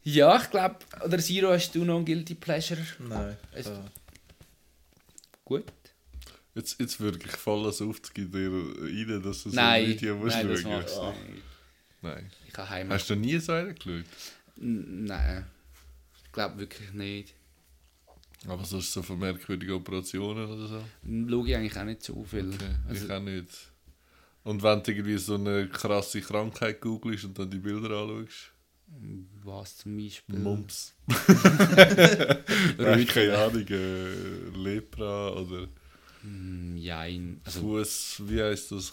Ja, 0.04 0.42
ich 0.42 0.50
glaube, 0.50 0.78
oder 1.06 1.20
Zero, 1.20 1.52
hast 1.52 1.76
du 1.76 1.84
noch 1.84 1.98
ein 2.00 2.06
Guilty 2.06 2.36
Pleasure? 2.36 2.82
Nein. 3.00 3.38
Es- 3.52 3.70
Gut. 5.46 5.66
Jetzt, 6.56 6.80
jetzt 6.80 7.00
wirklich 7.00 7.32
voll 7.34 7.64
das 7.64 7.82
aufzugeben 7.82 8.32
dir 8.32 9.12
rein, 9.14 9.22
dass 9.24 9.44
du 9.44 9.50
so 9.50 9.56
nein, 9.56 9.84
ein 9.84 9.90
Video 9.90 10.16
musst 10.16 10.36
nein, 10.38 10.48
das 10.50 10.62
schauen. 10.62 10.72
machst 10.74 10.98
du 10.98 11.32
nicht. 11.32 11.44
Nein. 12.02 12.32
Ich 12.48 12.58
habe. 12.58 12.90
Hast 12.90 13.10
du 13.10 13.16
nie 13.16 13.38
so 13.38 13.52
einen 13.54 13.76
geschaut? 13.76 14.06
Nein, 14.58 15.46
glaube 16.32 16.60
wirklich 16.60 16.92
nicht. 16.94 17.34
Aber 18.48 18.66
sonst 18.66 18.92
so 18.92 19.02
von 19.04 19.20
merkwürdigen 19.20 19.76
Operationen 19.76 20.46
oder 20.50 20.68
so? 20.68 20.84
Schaue 21.30 21.48
ich 21.50 21.56
eigentlich 21.56 21.78
auch 21.78 21.84
nicht 21.84 22.04
so 22.04 22.24
viel. 22.24 22.50
Okay, 22.54 22.76
Also, 22.88 23.06
ich 23.06 23.12
auch 23.12 23.20
nicht. 23.22 23.50
Und 24.44 24.64
wenn 24.64 24.82
du 24.82 24.92
irgendwie 24.92 25.18
so 25.18 25.36
eine 25.36 25.68
krasse 25.70 26.22
Krankheit 26.22 26.82
googelst 26.82 27.26
und 27.26 27.38
dann 27.38 27.50
die 27.52 27.60
Bilder 27.60 27.92
anschaust? 27.92 28.52
was 29.44 29.78
zum 29.78 29.96
Beispiel? 29.98 30.38
Mumps. 30.40 30.94
Röteln. 32.78 33.08
Keine 33.08 33.38
Ahnung, 33.38 33.66
äh, 33.70 34.50
Lepra 34.58 35.30
oder 35.34 35.68
Hm, 36.24 36.78
Jein. 36.78 37.42
Also, 37.44 37.62
Fuß, 37.62 38.22
wie 38.28 38.42
heißt 38.42 38.72
das? 38.74 38.92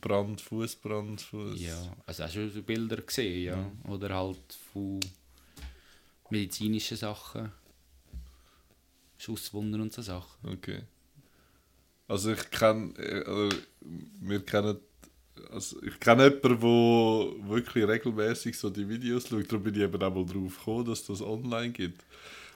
Brand, 0.00 0.40
Fußbrand, 0.40 1.20
Fuß. 1.20 1.60
ja, 1.60 1.76
also 2.06 2.24
hast 2.24 2.36
du 2.36 2.62
Bilder 2.62 2.96
gesehen, 3.02 3.44
ja. 3.44 3.70
Oder 3.90 4.14
halt 4.16 4.56
von 4.72 5.00
medizinischen 6.30 6.96
Sachen. 6.96 7.52
Schusswunden 9.18 9.80
und 9.80 9.92
so 9.92 10.02
Sachen. 10.02 10.48
Okay. 10.48 10.82
Also 12.06 12.32
ich 12.32 12.50
kenne, 12.50 12.92
äh, 12.98 13.22
oder 13.22 13.56
wir 14.20 14.40
kennen, 14.44 14.78
also 15.50 15.82
ich 15.82 15.98
kenne 15.98 16.24
jemanden, 16.24 16.60
der 16.60 17.48
wirklich 17.48 17.88
regelmäßig 17.88 18.58
so 18.58 18.68
die 18.68 18.88
Videos 18.88 19.28
schaut, 19.28 19.50
darum 19.50 19.64
bin 19.64 19.74
ich 19.74 19.80
eben 19.80 20.02
auch 20.02 20.14
mal 20.14 20.26
drauf 20.26 20.58
gekommen, 20.58 20.84
dass 20.84 21.06
das 21.06 21.22
online 21.22 21.72
gibt. 21.72 22.04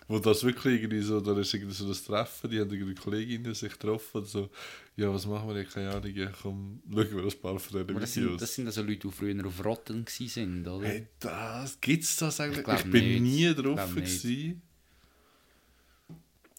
Wo 0.08 0.18
das 0.18 0.42
wirklich 0.42 0.80
irgendwie 0.80 1.02
so, 1.02 1.20
da 1.20 1.38
ist 1.38 1.52
irgendwie 1.52 1.74
so 1.74 1.86
das 1.86 2.02
Treffen, 2.02 2.48
die 2.48 2.58
haben 2.58 2.72
irgendwie 2.72 2.94
Kolleginnen 2.94 3.54
sich 3.54 3.72
getroffen 3.72 4.22
und 4.22 4.26
so, 4.26 4.48
ja 4.96 5.12
was 5.12 5.26
machen 5.26 5.48
wir, 5.48 5.58
ja, 5.58 5.64
keine 5.64 5.90
Ahnung, 5.90 6.14
ja, 6.14 6.32
komm, 6.42 6.82
schauen 6.90 7.16
wir 7.16 7.24
ein 7.24 7.40
paar 7.42 7.58
von 7.58 7.80
Aber 7.82 8.00
das 8.00 8.14
sind, 8.14 8.40
das 8.40 8.54
sind 8.54 8.66
also 8.66 8.80
Leute, 8.82 9.06
die 9.06 9.12
früher 9.12 9.46
auf 9.46 9.62
Rotten 9.62 10.06
gewesen 10.06 10.28
sind, 10.28 10.66
oder? 10.66 10.88
Hey, 10.88 11.06
das, 11.20 11.78
gibt's 11.78 12.16
das 12.16 12.40
eigentlich? 12.40 12.66
Ich 12.66 12.84
Ich, 12.86 12.90
bin 12.90 13.04
nicht. 13.04 13.20
nie 13.22 13.46
Ich 13.48 13.56
drauf 13.56 13.94
gewesen. 13.94 14.62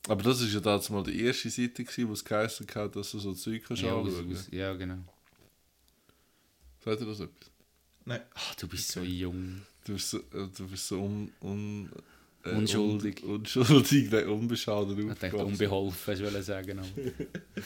Aber 0.07 0.23
das 0.23 0.41
ist 0.41 0.53
ja 0.53 0.59
damals 0.59 0.89
mal 0.89 1.03
die 1.03 1.21
erste 1.21 1.49
Seite 1.49 1.83
gewesen, 1.83 2.07
wo 2.07 2.13
es 2.13 2.23
geheißen 2.23 2.67
hat, 2.73 2.95
dass 2.95 3.11
du 3.11 3.19
so 3.19 3.33
Zeug 3.33 3.63
kannst 3.67 3.83
ja, 3.83 3.95
anschauen. 3.95 4.31
aus, 4.31 4.47
ja, 4.51 4.73
genau. 4.73 5.03
Sagt 6.83 7.01
ihr 7.01 7.07
das 7.07 7.19
etwas? 7.19 7.51
Nein. 8.05 8.21
Ach, 8.33 8.55
du 8.55 8.67
bist 8.67 8.91
so 8.91 9.01
jung. 9.01 9.61
Du 9.85 9.93
bist 9.93 10.09
so, 10.09 10.17
äh, 10.17 10.47
du 10.55 10.67
bist 10.67 10.87
so 10.87 11.01
un, 11.01 11.31
un, 11.41 11.89
äh, 12.43 12.51
Unschuldig. 12.51 13.23
Un, 13.23 13.35
unschuldig, 13.37 14.09
nein, 14.11 14.27
unbeschadet 14.27 14.97
Ich 14.99 15.05
dachte, 15.07 15.25
aufgewachsen. 15.27 15.45
unbeholfen, 15.51 16.13
ich 16.13 16.21
wollte 16.21 16.43
sagen. 16.43 16.79
aber- 16.79 16.87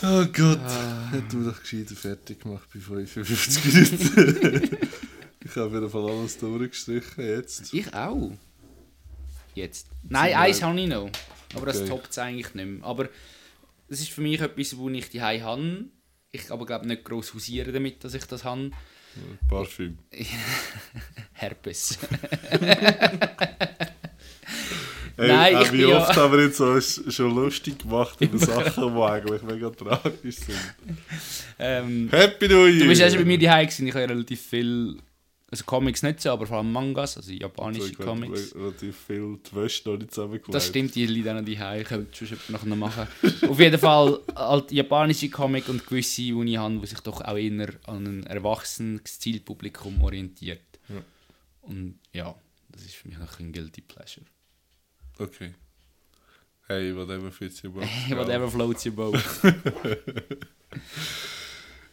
Oh 0.00 0.24
Gott, 0.32 0.60
Ah. 0.60 1.10
hat 1.10 1.32
du 1.32 1.42
doch 1.44 1.60
gescheiter 1.60 1.96
fertig 1.96 2.40
gemacht 2.40 2.68
bei 2.72 2.78
55 2.78 3.64
Minuten. 3.64 4.78
ich 5.44 5.50
habe 5.56 5.64
auf 5.66 5.72
jeden 5.72 5.90
Fall 5.90 6.08
alles 6.10 6.38
durchgestrichen 6.38 7.24
jetzt. 7.26 7.74
Ich 7.74 7.92
auch. 7.92 8.30
Jetzt. 9.56 9.88
Nein, 10.08 10.30
Zum 10.32 10.40
eins 10.40 10.62
habe 10.62 10.80
ich 10.80 10.86
noch. 10.88 11.10
Aber 11.56 11.66
das 11.66 11.78
Okay. 11.80 11.88
toppt 11.88 12.10
es 12.12 12.18
eigentlich 12.18 12.54
nicht 12.54 12.64
mehr. 12.66 12.84
Aber 12.84 13.08
das 13.88 13.98
ist 13.98 14.10
für 14.10 14.20
mich 14.20 14.40
etwas, 14.40 14.76
wo 14.76 14.88
ich 14.88 15.10
die 15.10 15.20
habe. 15.20 15.86
Ich 16.30 16.48
aber 16.52 16.64
glaube 16.64 16.86
nicht 16.86 17.02
gross 17.04 17.34
hausieren 17.34 17.72
damit, 17.72 18.04
dass 18.04 18.14
ich 18.14 18.24
das 18.26 18.44
habe. 18.44 18.70
Parfüm. 19.48 19.98
Herpes. 21.32 21.98
Hey, 25.20 25.26
Nein, 25.28 25.56
äh, 25.56 25.62
ich 25.64 25.72
wie 25.72 25.78
bin 25.78 25.88
ja- 25.88 25.98
oft 25.98 26.16
haben 26.16 26.32
wir 26.32 26.44
jetzt 26.44 26.60
uns 26.60 27.02
schon 27.12 27.34
lustig 27.34 27.80
gemacht 27.80 28.20
über 28.20 28.38
Sachen, 28.38 28.94
die 28.94 29.00
eigentlich 29.02 29.42
mega 29.42 29.68
tragisch 29.70 30.36
sind. 30.36 30.56
ähm, 31.58 32.08
Happy 32.12 32.46
New 32.46 32.66
Year! 32.66 32.82
du 32.82 32.86
bist 32.88 33.00
ja 33.00 33.08
schon 33.10 33.18
bei 33.18 33.24
mir 33.24 33.36
daheim 33.38 33.66
gewesen. 33.66 33.88
Ich 33.88 33.94
habe 33.94 34.08
relativ 34.08 34.40
viel 34.40 34.96
Also 35.50 35.64
Comics 35.64 36.02
nicht 36.02 36.20
so, 36.20 36.30
aber 36.30 36.46
vor 36.46 36.58
allem 36.58 36.70
Mangas, 36.70 37.16
also 37.16 37.30
So, 37.30 37.34
japanische 37.34 37.86
ich 37.86 37.96
glaub, 37.96 38.08
Comics. 38.08 38.54
relativ 38.54 38.96
viel 38.98 39.38
die 39.38 39.56
Wäsche 39.56 39.88
noch 39.88 39.98
nicht 39.98 40.12
zusammengelegt. 40.12 40.54
Das 40.54 40.66
stimmt, 40.66 40.94
die 40.94 41.06
liegen 41.06 41.34
noch 41.36 41.44
die 41.44 41.58
Hause, 41.58 41.84
können 41.84 42.08
sonst 42.12 42.50
noch 42.50 42.64
machen. 42.66 43.08
Auf 43.48 43.58
jeden 43.58 43.78
Fall 43.78 44.20
halt 44.36 44.70
japanische 44.72 45.30
Comic 45.30 45.66
und 45.70 45.86
gewisse, 45.86 46.20
die 46.20 46.52
ich 46.52 46.58
habe, 46.58 46.78
die 46.78 46.86
sich 46.86 47.00
doch 47.00 47.22
auch 47.22 47.36
eher 47.36 47.70
an 47.86 48.06
ein 48.06 48.26
erwachsenes 48.26 49.18
Zielpublikum 49.18 50.02
orientiert. 50.02 50.60
Ja. 50.90 51.02
Und 51.62 51.98
ja, 52.12 52.34
das 52.68 52.82
ist 52.82 52.96
für 52.96 53.08
mich 53.08 53.16
noch 53.16 53.40
ein 53.40 53.50
Guilty 53.50 53.80
Pleasure. 53.80 54.26
Okay. 55.18 55.54
Hey, 56.66 56.94
whatever 56.94 57.32
fits 57.32 57.64
your 57.64 57.70
boat. 57.72 57.84
Whatever 58.10 58.48
floats 58.48 58.84
your 58.84 58.92
boat. 58.92 59.14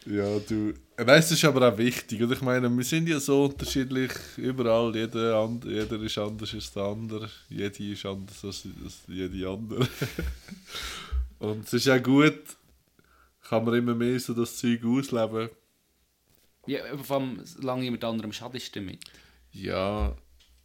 Ja, 0.05 0.39
du. 0.39 0.73
Nein, 0.97 1.19
es 1.19 1.31
ist 1.31 1.43
aber 1.45 1.67
auch 1.67 1.77
wichtig. 1.77 2.21
Und 2.21 2.31
ich 2.31 2.41
meine, 2.41 2.69
wir 2.69 2.83
sind 2.83 3.09
ja 3.09 3.19
so 3.19 3.45
unterschiedlich 3.45 4.11
überall. 4.37 4.95
Jeder, 4.95 5.35
and, 5.39 5.65
jeder 5.65 5.99
ist 6.01 6.17
anders 6.17 6.53
als 6.53 6.71
der 6.71 6.83
andere. 6.83 7.29
Jede 7.49 7.91
ist 7.91 8.05
anders 8.05 8.45
als, 8.45 8.67
als 8.83 8.99
jede 9.07 9.49
andere. 9.49 9.87
Und 11.39 11.65
es 11.65 11.73
ist 11.73 11.89
auch 11.89 12.01
gut, 12.01 12.39
kann 13.41 13.65
man 13.65 13.75
immer 13.75 13.95
mehr 13.95 14.19
so 14.19 14.33
das 14.33 14.57
Zeug 14.57 14.83
ausleben. 14.85 15.49
ja, 16.67 16.97
vor 16.97 17.17
allem, 17.17 17.41
solange 17.43 17.83
jemand 17.83 18.03
anderem 18.03 18.31
schadest 18.31 18.75
damit. 18.75 19.03
Ja, 19.51 20.15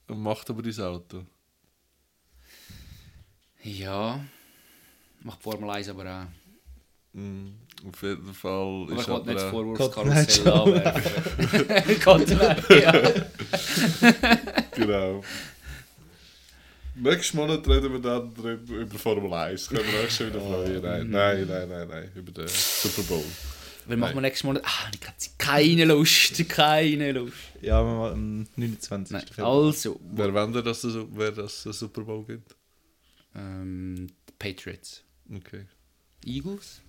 macht 0.06 0.48
aber 0.50 0.62
dein 0.62 0.80
Auto. 0.80 1.24
Ja, 3.62 4.24
macht 5.22 5.42
Formel 5.42 5.70
1 5.70 5.88
aber 5.88 6.22
auch. 6.22 7.18
Mhm. 7.18 7.54
Auf 7.88 8.02
jeden 8.02 8.34
Fall 8.34 8.82
Aber 8.82 8.92
ist 8.92 9.00
ich 9.02 9.08
wollte 9.08 9.26
nicht 9.28 9.36
das 9.36 9.44
auch, 9.44 9.50
Vorwurfskarussell 9.50 10.52
anwerfen. 10.52 12.00
Gott, 12.04 12.28
ja. 12.70 12.92
Genau. 14.76 15.22
Nächsten 16.96 17.36
Monat 17.38 17.66
reden 17.66 17.92
wir 17.92 18.00
dann 18.00 18.32
über 18.68 18.98
Formel 18.98 19.32
1. 19.32 19.68
Können 19.68 19.84
wir 19.90 20.00
euch 20.00 20.14
schon 20.14 20.26
wieder 20.28 20.40
freuen? 20.40 20.82
Nein, 20.82 21.10
nein, 21.10 21.46
nein, 21.48 21.68
nein, 21.68 21.88
nein. 21.88 22.10
Über 22.14 22.32
den 22.32 22.48
Super 22.48 23.02
Bowl. 23.02 23.24
Wann 23.86 23.98
machen 23.98 24.14
wir 24.14 24.20
nächstes 24.20 24.44
Monat? 24.44 24.62
Ah, 24.66 24.90
ich 24.92 25.06
habe 25.06 25.16
keine 25.38 25.84
Lust, 25.86 26.48
keine 26.48 27.12
Lust. 27.12 27.34
Ja, 27.62 27.82
wir 27.82 27.92
machen 27.94 28.12
am 28.12 28.46
29. 28.56 29.12
Nein, 29.12 29.26
Februar. 29.26 29.64
also, 29.66 29.98
Wer 30.12 30.34
wendet, 30.34 30.66
dass 30.66 30.84
es 30.84 30.96
wer 31.12 31.32
das 31.32 31.62
den 31.62 31.72
Super 31.72 32.02
Bowl 32.02 32.24
gibt? 32.24 32.54
ähm, 33.34 34.08
die 34.28 34.32
Patriots. 34.38 35.02
Okay. 35.34 35.64
Eagles? 36.26 36.82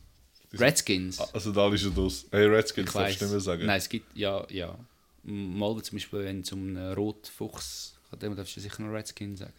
Redskins? 0.54 1.20
Also 1.34 1.52
da 1.52 1.72
ist 1.74 1.84
er 1.86 1.92
das. 1.92 2.26
Hey, 2.32 2.46
Redskins 2.46 2.92
darfst 2.92 3.22
du 3.22 3.26
nicht 3.26 3.32
mehr 3.32 3.40
sagen. 3.42 3.66
Nein, 3.66 3.78
es 3.78 3.90
gibt, 3.90 4.16
ja, 4.18 4.46
ja. 4.50 4.76
Mal 5.24 5.82
zum 5.84 5.98
Beispiel, 5.98 6.24
wenn 6.26 6.42
es 6.42 6.52
um 6.52 6.76
einen 6.76 6.94
Rotfuchs 6.94 7.96
dann 8.20 8.36
darfst 8.36 8.58
du 8.58 8.60
sicher 8.60 8.82
noch 8.84 8.92
Redskins 8.94 9.40
sagen. 9.40 9.54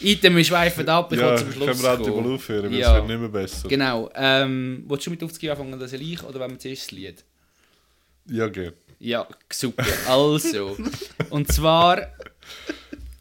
Item, 0.00 0.36
wir 0.36 0.44
schweifen 0.44 0.88
ab, 0.88 1.10
ich 1.12 1.18
ja, 1.18 1.30
will 1.30 1.38
zum 1.38 1.52
Schluss 1.52 1.66
können 1.68 1.82
wir 1.82 1.92
auch 1.92 1.98
kommen. 2.02 2.26
mal 2.28 2.34
aufhören, 2.34 2.64
weil 2.70 2.78
Ja. 2.78 2.88
es 2.90 2.94
wird 2.96 3.06
nicht 3.08 3.20
mehr 3.20 3.28
besser. 3.28 3.68
Genau. 3.68 4.10
Ähm, 4.14 4.84
willst 4.88 5.06
du 5.06 5.10
mit 5.10 5.22
aufzugehen 5.22 5.52
anfangen, 5.52 5.78
das 5.78 5.92
ich 5.92 6.22
oder 6.22 6.40
wollen 6.40 6.50
wir 6.52 6.58
zuerst 6.58 6.82
das 6.82 6.90
Lied? 6.90 7.24
Ja, 8.26 8.48
gerne. 8.48 8.74
Ja, 8.98 9.26
super. 9.50 9.84
Also, 10.08 10.76
und 11.30 11.50
zwar 11.52 12.08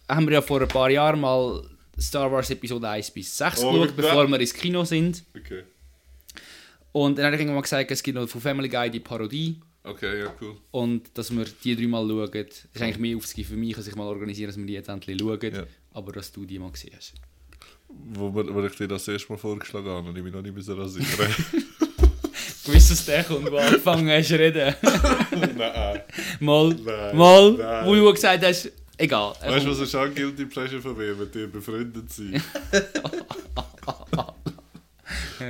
haben 0.10 0.26
wir 0.28 0.34
ja 0.34 0.42
vor 0.42 0.62
ein 0.62 0.68
paar 0.68 0.90
Jahren 0.90 1.20
mal 1.22 1.64
Star 2.00 2.32
Wars 2.32 2.50
Episode 2.50 2.90
1 2.90 3.12
bis 3.12 3.38
6 3.38 3.64
Oh, 3.64 3.72
geschaut, 3.72 3.96
bevor 3.96 4.28
wir 4.28 4.40
ins 4.40 4.54
Kino 4.54 4.84
sind. 4.84 5.24
Okay. 5.38 5.64
Und 6.94 7.18
dann 7.18 7.26
habe 7.26 7.36
ich 7.36 7.42
irgendwann 7.42 7.56
mal 7.56 7.62
gesagt, 7.62 7.92
es 7.92 8.02
gibt 8.02 8.18
noch 8.18 8.30
von 8.30 8.40
Family 8.40 8.70
Guy 8.70 8.90
die 8.90 9.00
Parodie. 9.02 9.60
Okay, 9.84 10.22
ja, 10.22 10.34
cool. 10.40 10.56
Und 10.72 11.10
dass 11.16 11.36
wir 11.36 11.46
die 11.64 11.76
dreimal 11.76 12.08
schauen. 12.08 12.32
Das 12.32 12.68
ist 12.74 12.82
eigentlich 12.82 13.00
mehr 13.00 13.18
aufzugehen 13.18 13.48
für 13.48 13.58
mich, 13.58 13.76
als 13.76 13.88
ich 13.88 13.96
mal 13.96 14.08
organisieren, 14.08 14.48
dass 14.48 14.58
wir 14.58 14.66
die 14.66 14.74
jetzt 14.74 14.88
endlich 14.88 15.20
schauen. 15.20 15.40
Ja. 15.54 15.64
Aber 15.92 16.14
dass 16.14 16.32
du 16.32 16.46
die 16.46 16.58
mal 16.60 16.72
gesehen 16.72 16.94
hast. 16.96 17.14
Wo, 17.90 18.34
wo 18.34 18.64
ich 18.64 18.76
dir 18.76 18.88
das 18.88 19.08
erste 19.08 19.32
Mal 19.32 19.38
vorgeschlagen 19.38 19.88
habe 19.88 20.08
und 20.08 20.18
ich 20.18 20.24
mich 20.24 20.34
noch 20.34 20.42
nicht 20.42 20.56
mehr 20.56 20.78
rasieren 20.78 21.06
Du 22.66 22.74
weißt, 22.74 22.92
dass 22.92 23.06
der 23.06 23.24
kommt, 23.26 23.52
wo 23.52 23.58
angefangen 23.58 24.10
hast 24.10 24.30
zu 24.30 24.40
reden. 24.40 24.74
Nein. 25.58 26.02
mal, 26.40 26.70
Nein, 26.70 27.18
mal, 27.18 27.52
nein. 27.52 27.86
wo 27.86 27.94
du 27.94 28.14
gesagt 28.14 28.46
hast, 28.46 28.72
egal. 28.98 29.34
Weißt 29.42 29.66
du, 29.66 29.72
was 29.72 29.80
ist 29.80 29.96
auch 29.96 30.08
Guilty 30.14 30.46
Pleasure 30.46 30.82
von 30.82 30.98
mir, 30.98 31.18
wenn 31.20 31.30
die 31.30 31.48
befreundet 31.48 32.06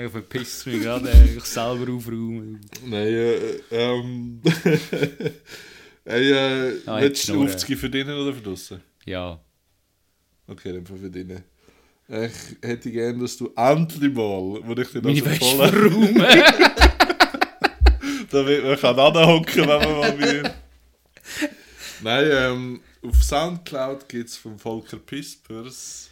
Ich 0.02 0.12
verpiss 0.12 0.66
mich 0.66 0.82
gerade, 0.82 1.12
ich 1.36 1.44
selber 1.44 1.94
aufräumen. 1.94 2.62
Nein, 2.86 3.08
äh, 3.08 3.60
ähm. 3.72 4.42
hey, 6.06 6.32
äh, 6.32 6.82
Ah, 6.86 7.00
willst 7.02 7.30
du 7.30 7.44
aufzugehen 7.44 7.80
für 7.80 7.90
drinnen 7.90 8.18
oder 8.18 8.34
für 8.34 8.42
draussen? 8.42 8.82
Ja. 9.06 9.40
Okay, 10.48 10.74
dann 10.74 10.86
für 10.86 11.10
drinnen. 11.10 11.44
Ich 12.08 12.58
hätte 12.62 12.92
gerne, 12.92 13.20
dass 13.20 13.38
du 13.38 13.52
endlich 13.56 14.14
mal, 14.14 14.60
wo 14.64 14.74
ich 14.78 14.90
dir 14.90 15.02
das 15.02 15.20
empfohlen 15.22 15.72
verräumen. 15.72 16.26
damit 18.32 18.64
man 18.64 18.78
kann 18.78 19.00
anhocken, 19.00 19.68
wenn 19.68 19.68
man 19.68 20.00
mal 20.00 20.20
will. 20.20 20.44
Nein, 22.02 22.28
ähm, 22.32 22.82
auf 23.02 23.24
Soundcloud 23.24 24.10
gibt 24.10 24.30
es 24.30 24.38
von 24.38 24.58
Volker 24.58 24.98
Pispers 24.98 26.10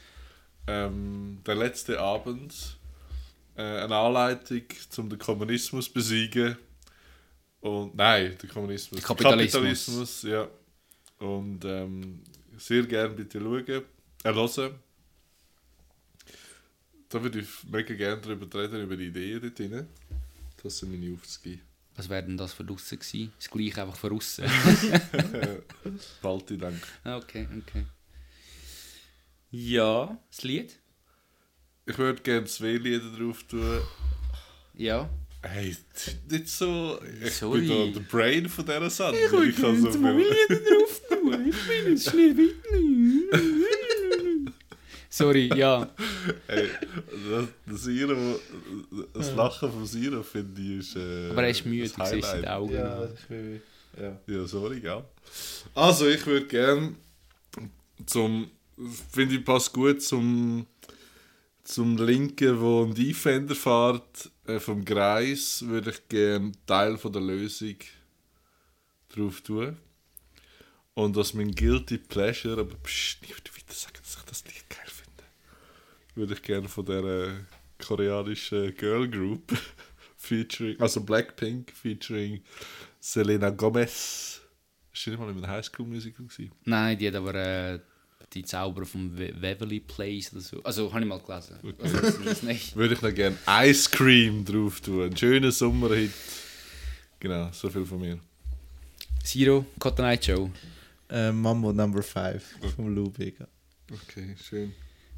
ähm, 0.67 1.39
der 1.45 1.55
letzte 1.55 1.99
Abend 1.99 2.77
äh, 3.55 3.61
eine 3.61 3.95
Anleitung, 3.95 4.63
um 4.97 5.09
den 5.09 5.19
Kommunismus 5.19 5.85
zu 5.85 5.93
besiegen. 5.93 6.57
Und 7.59 7.95
nein, 7.95 8.37
den 8.41 8.49
Kommunismus. 8.49 8.99
Den 8.99 9.05
Kapitalismus. 9.05 9.51
Kapitalismus, 9.53 10.23
ja. 10.23 10.47
Und 11.19 11.63
ähm, 11.65 12.23
sehr 12.57 12.83
gerne 12.83 13.13
bitte 13.13 13.39
schauen, 13.39 13.67
äh, 13.67 13.81
hören. 14.23 14.75
Da 17.09 17.21
würde 17.21 17.39
ich 17.39 17.47
mega 17.69 17.93
gerne 17.93 18.21
darüber 18.21 18.61
reden, 18.61 18.83
über 18.83 18.95
die 18.95 19.07
Ideen 19.07 19.41
dort 19.41 19.59
drin. 19.59 19.87
Das 20.63 20.77
sind 20.77 20.91
meine 20.91 21.13
Aufzüge. 21.13 21.59
Was 21.95 22.07
wäre 22.07 22.23
denn 22.23 22.37
das 22.37 22.53
für 22.53 22.63
draussen 22.63 22.99
gewesen? 22.99 23.33
Das 23.37 23.49
gleiche 23.49 23.81
einfach 23.81 23.97
für 23.97 24.11
aussen. 24.11 24.45
Bald, 26.21 26.51
ich 26.51 26.59
denke. 26.59 26.87
Ah, 27.03 27.17
okay, 27.17 27.47
okay. 27.59 27.85
Ja, 29.49 30.17
das 30.29 30.43
Lied? 30.43 30.79
Ich 31.91 31.97
würde 31.97 32.21
gerne 32.21 32.45
zwei 32.45 32.77
Lieder 32.77 33.03
drauf 33.17 33.43
tun. 33.43 33.81
Ja. 34.75 35.09
Hey, 35.41 35.75
nicht 36.29 36.47
so. 36.47 36.97
Ich 37.21 37.33
Sorry. 37.33 37.67
bin 37.67 37.93
da 37.93 37.99
der 37.99 38.05
Brain 38.05 38.47
von 38.47 38.65
dieser 38.65 38.89
Sendung. 38.89 39.43
Ich 39.49 39.57
kann 39.57 39.81
so 39.81 39.91
viel. 39.91 39.99
drauf 39.99 41.01
tun. 41.09 41.49
Ich 41.49 41.67
will 41.67 41.91
jetzt 41.91 42.09
schnell 42.09 42.35
Sorry, 45.09 45.51
ja. 45.53 45.89
Hey, 46.47 46.69
das, 47.29 47.47
das, 47.65 47.83
Siro, 47.83 48.39
das 49.13 49.35
Lachen 49.35 49.69
von 49.69 49.85
Siro 49.85 50.23
finde 50.23 50.61
ich 50.61 50.79
ist. 50.79 50.95
Äh, 50.95 51.31
Aber 51.31 51.43
er 51.43 51.49
ist 51.49 51.65
müde, 51.65 51.89
du 51.89 52.05
siehst 52.05 52.35
die 52.41 52.47
Augen. 52.47 52.73
Ja, 52.73 53.03
ich. 53.03 54.01
Ja. 54.01 54.17
Ja, 54.27 54.47
sorry, 54.47 54.79
gell? 54.79 55.03
Also, 55.75 56.07
ich 56.07 56.25
würde 56.25 56.47
gerne 56.47 56.95
zum. 58.05 58.49
Finde 59.11 59.35
ich 59.35 59.43
passt 59.43 59.73
gut 59.73 60.01
zum. 60.01 60.65
Zum 61.63 61.97
Linken, 61.97 62.59
wo 62.59 62.83
ein 62.83 62.93
Defender 62.93 63.55
fährt, 63.55 64.31
äh, 64.47 64.59
vom 64.59 64.83
Kreis, 64.83 65.63
würde 65.67 65.91
ich 65.91 66.07
gerne 66.09 66.51
Teil 66.65 66.97
von 66.97 67.13
der 67.13 67.21
Lösung 67.21 67.75
drauf 69.09 69.41
tun. 69.41 69.77
Und 70.93 71.17
als 71.17 71.33
mein 71.33 71.51
Guilty 71.51 71.97
Pleasure, 71.97 72.61
aber 72.61 72.75
pst, 72.75 73.21
nicht 73.21 73.33
weiter 73.33 73.73
sagen, 73.73 73.97
dass 74.01 74.17
ich 74.17 74.23
das 74.23 74.43
Lied 74.45 74.69
geil 74.69 74.87
finde, 74.87 75.23
würde 76.15 76.33
ich 76.33 76.41
gerne 76.41 76.67
von 76.67 76.85
der 76.85 77.45
koreanischen 77.79 78.75
Girl 78.75 79.07
Group 79.09 79.57
featuring, 80.17 80.79
also 80.79 81.01
Blackpink 81.01 81.71
featuring 81.71 82.41
Selena 82.99 83.49
Gomez. 83.49 84.41
Ist 84.93 85.05
die 85.05 85.11
nicht 85.11 85.19
mal 85.19 85.29
in 85.29 85.37
einem 85.37 85.47
Highschool 85.47 85.85
Musical? 85.85 86.25
Nein, 86.65 86.97
die 86.97 87.07
hat 87.07 87.15
aber 87.15 87.35
äh, 87.35 87.79
die 88.33 88.43
Zauberer 88.43 88.85
vom 88.85 89.17
Waverly 89.17 89.79
Place 89.79 90.31
oder 90.33 90.41
so. 90.41 90.63
Also, 90.63 90.91
habe 90.91 91.01
ich 91.01 91.07
mal 91.07 91.19
gelesen. 91.19 91.55
Also, 91.79 91.97
das 92.23 92.43
nicht. 92.43 92.75
Würde 92.75 92.93
ich 92.95 93.01
noch 93.01 93.13
gerne 93.13 93.37
Ice 93.63 93.89
Cream 93.91 94.45
drauf 94.45 94.81
tun. 94.81 95.03
Ein 95.03 95.17
schöner 95.17 95.51
Sommerhit. 95.51 96.11
Genau, 97.19 97.49
so 97.51 97.69
viel 97.69 97.85
von 97.85 97.99
mir. 97.99 98.19
Zero, 99.23 99.65
Cotton 99.79 100.05
Eye 100.05 100.19
Joe. 100.21 100.51
Äh, 101.09 101.31
Mambo 101.31 101.71
Number 101.73 102.01
5 102.01 102.43
vom 102.75 102.95
Lou 102.95 103.09
Bega. 103.09 103.47
Okay, 103.91 104.35
schön. 104.41 104.73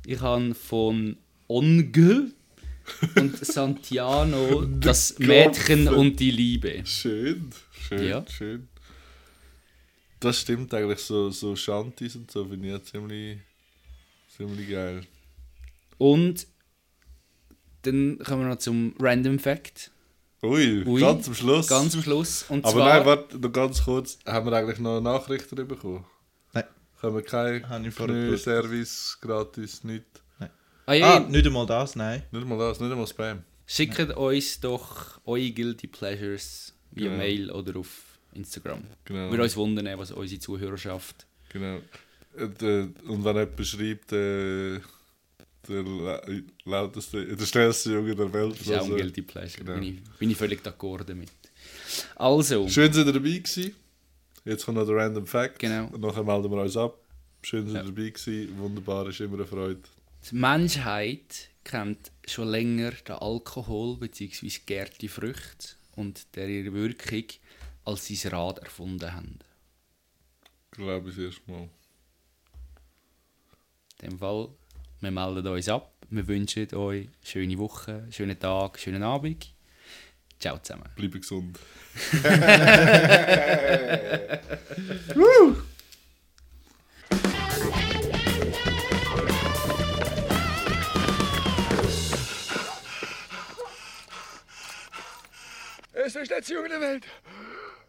Ich 0.05 0.19
habe 0.19 0.53
von 0.55 1.15
Onge 1.47 2.31
und 3.15 3.37
Santiano 3.45 4.65
das 4.65 5.17
Mädchen 5.19 5.87
und 5.87 6.19
die 6.19 6.31
Liebe. 6.31 6.81
Schön, 6.85 7.51
schön, 7.87 8.03
Ja. 8.07 8.25
schön. 8.29 8.67
Das 10.23 10.39
stimmt 10.39 10.73
eigentlich, 10.73 10.99
so, 10.99 11.29
so 11.29 11.55
Shanties 11.55 12.15
und 12.15 12.31
so 12.31 12.45
finde 12.45 12.67
ich 12.67 12.73
ja 12.73 12.81
ziemlich, 12.83 13.39
ziemlich 14.35 14.69
geil. 14.69 15.05
Und 15.97 16.47
dann 17.81 18.17
kommen 18.19 18.43
wir 18.43 18.49
noch 18.49 18.57
zum 18.59 18.95
Random 18.99 19.37
Fact. 19.39 19.91
Ui, 20.41 20.83
Ui, 20.85 21.01
ganz 21.01 21.27
am 21.27 21.33
Schluss. 21.35 21.67
Ganz 21.67 21.95
am 21.95 22.01
Schluss. 22.03 22.45
Und 22.49 22.65
Aber 22.65 22.73
zwar, 22.73 22.87
nein, 22.97 23.05
warte, 23.05 23.37
noch 23.37 23.51
ganz 23.51 23.83
kurz. 23.83 24.19
Haben 24.25 24.45
wir 24.49 24.53
eigentlich 24.57 24.79
noch 24.79 24.99
Nachrichten 25.01 25.67
bekommen? 25.67 26.05
Nein. 26.53 26.65
Können 26.99 27.15
wir 27.15 27.21
kein 27.23 27.67
Habe 27.69 27.87
ich 27.87 27.93
vorher 27.93 28.25
gewusst. 28.25 28.43
Service 28.45 29.17
gratis, 29.21 29.83
nicht? 29.83 30.05
ah, 30.85 30.93
ja, 30.93 31.15
Ah, 31.15 31.19
nicht 31.19 31.45
einmal 31.45 31.65
das, 31.65 31.95
nein. 31.95 32.23
Nicht 32.31 32.45
mal 32.47 32.57
das, 32.57 32.79
nicht 32.79 32.91
einmal 32.91 33.07
Spam. 33.07 33.43
schickt 33.65 33.99
uns 34.15 34.59
doch 34.59 35.19
eure 35.25 35.51
Guilty 35.51 35.87
Pleasures 35.87 36.73
via 36.91 37.05
Genau. 37.07 37.17
Mail 37.17 37.51
oder 37.51 37.79
auf 37.79 38.12
Instagram. 38.35 38.83
Genau. 39.05 39.29
Würde 39.31 39.43
uns 39.43 39.55
wundern, 39.55 39.97
was 39.97 40.11
unsere 40.11 40.39
Zuhörerschaft. 40.39 41.25
Genau. 41.49 41.77
Äh, 42.37 42.43
Und 43.07 43.23
wenn 43.23 43.35
jemand 43.35 43.65
schreibt, 43.67 44.11
äh, 44.13 44.79
der 45.67 45.83
la- 45.83 46.21
lauteste, 46.65 47.25
der 47.35 47.45
schnellste 47.45 47.93
Junge 47.93 48.15
der 48.15 48.31
Welt. 48.33 48.53
Das 48.53 48.61
ist 48.61 48.67
auch 48.69 48.79
also- 48.81 48.93
ein 48.95 48.97
Guilty 48.99 49.21
Pleasure. 49.21 49.63
Genau. 49.63 49.79
Bin, 49.79 49.83
ich, 49.83 50.17
bin 50.19 50.31
ich 50.31 50.37
völlig 50.37 50.61
d'accord 50.61 51.03
damit. 51.05 51.29
Also, 52.15 52.67
Schön, 52.67 52.87
dass 52.89 52.97
ihr 52.97 53.05
dabei 53.05 53.19
gewesen. 53.37 53.73
Jetzt 54.45 54.65
kommt 54.65 54.77
noch 54.77 54.85
der 54.85 54.95
Random 54.95 55.25
Fact. 55.25 55.59
Genau. 55.59 55.87
Und 55.87 56.01
nachher 56.01 56.23
melden 56.23 56.51
wir 56.51 56.61
uns 56.61 56.75
ab. 56.75 56.97
Schön, 57.43 57.65
dass 57.65 57.73
Ja. 57.75 57.79
ihr 57.81 57.85
dabei 57.85 58.09
gewesen. 58.09 58.57
Wunderbar, 58.57 59.07
ist 59.07 59.19
immer 59.21 59.35
eine 59.35 59.45
Freude. 59.45 59.79
die 60.29 60.35
Menschheit 60.35 61.49
kennt 61.63 62.11
schon 62.27 62.47
länger 62.49 62.91
den 62.91 63.15
Alkohol 63.15 63.97
bzw. 63.97 64.49
gärte 64.65 65.07
Früchte 65.09 65.75
und 65.95 66.25
der 66.35 66.47
ihre 66.49 66.73
Wirkung 66.73 67.23
als 67.85 68.05
sie 68.05 68.15
das 68.15 68.31
Rad 68.31 68.59
erfunden 68.59 69.13
haben. 69.13 69.39
Glaube 70.71 71.09
ich 71.09 71.15
das 71.15 71.25
erste 71.25 71.51
Mal. 71.51 71.69
In 74.01 74.09
dem 74.09 74.19
Fall, 74.19 74.49
wir 75.01 75.11
melden 75.11 75.47
uns 75.47 75.69
ab. 75.69 75.91
Wir 76.09 76.27
wünschen 76.27 76.73
euch 76.75 77.07
eine 77.07 77.11
schöne 77.23 77.57
Woche, 77.57 78.07
schönen 78.11 78.39
Tag, 78.39 78.79
schönen 78.79 79.03
Abend. 79.03 79.53
Ciao 80.39 80.57
zusammen. 80.59 80.89
Bleibe 80.95 81.19
gesund. 81.19 81.59
Es 96.05 96.17
ist 96.17 96.31
der 96.31 96.41
Junge 96.41 96.67
der 96.67 96.81
Welt. 96.81 97.05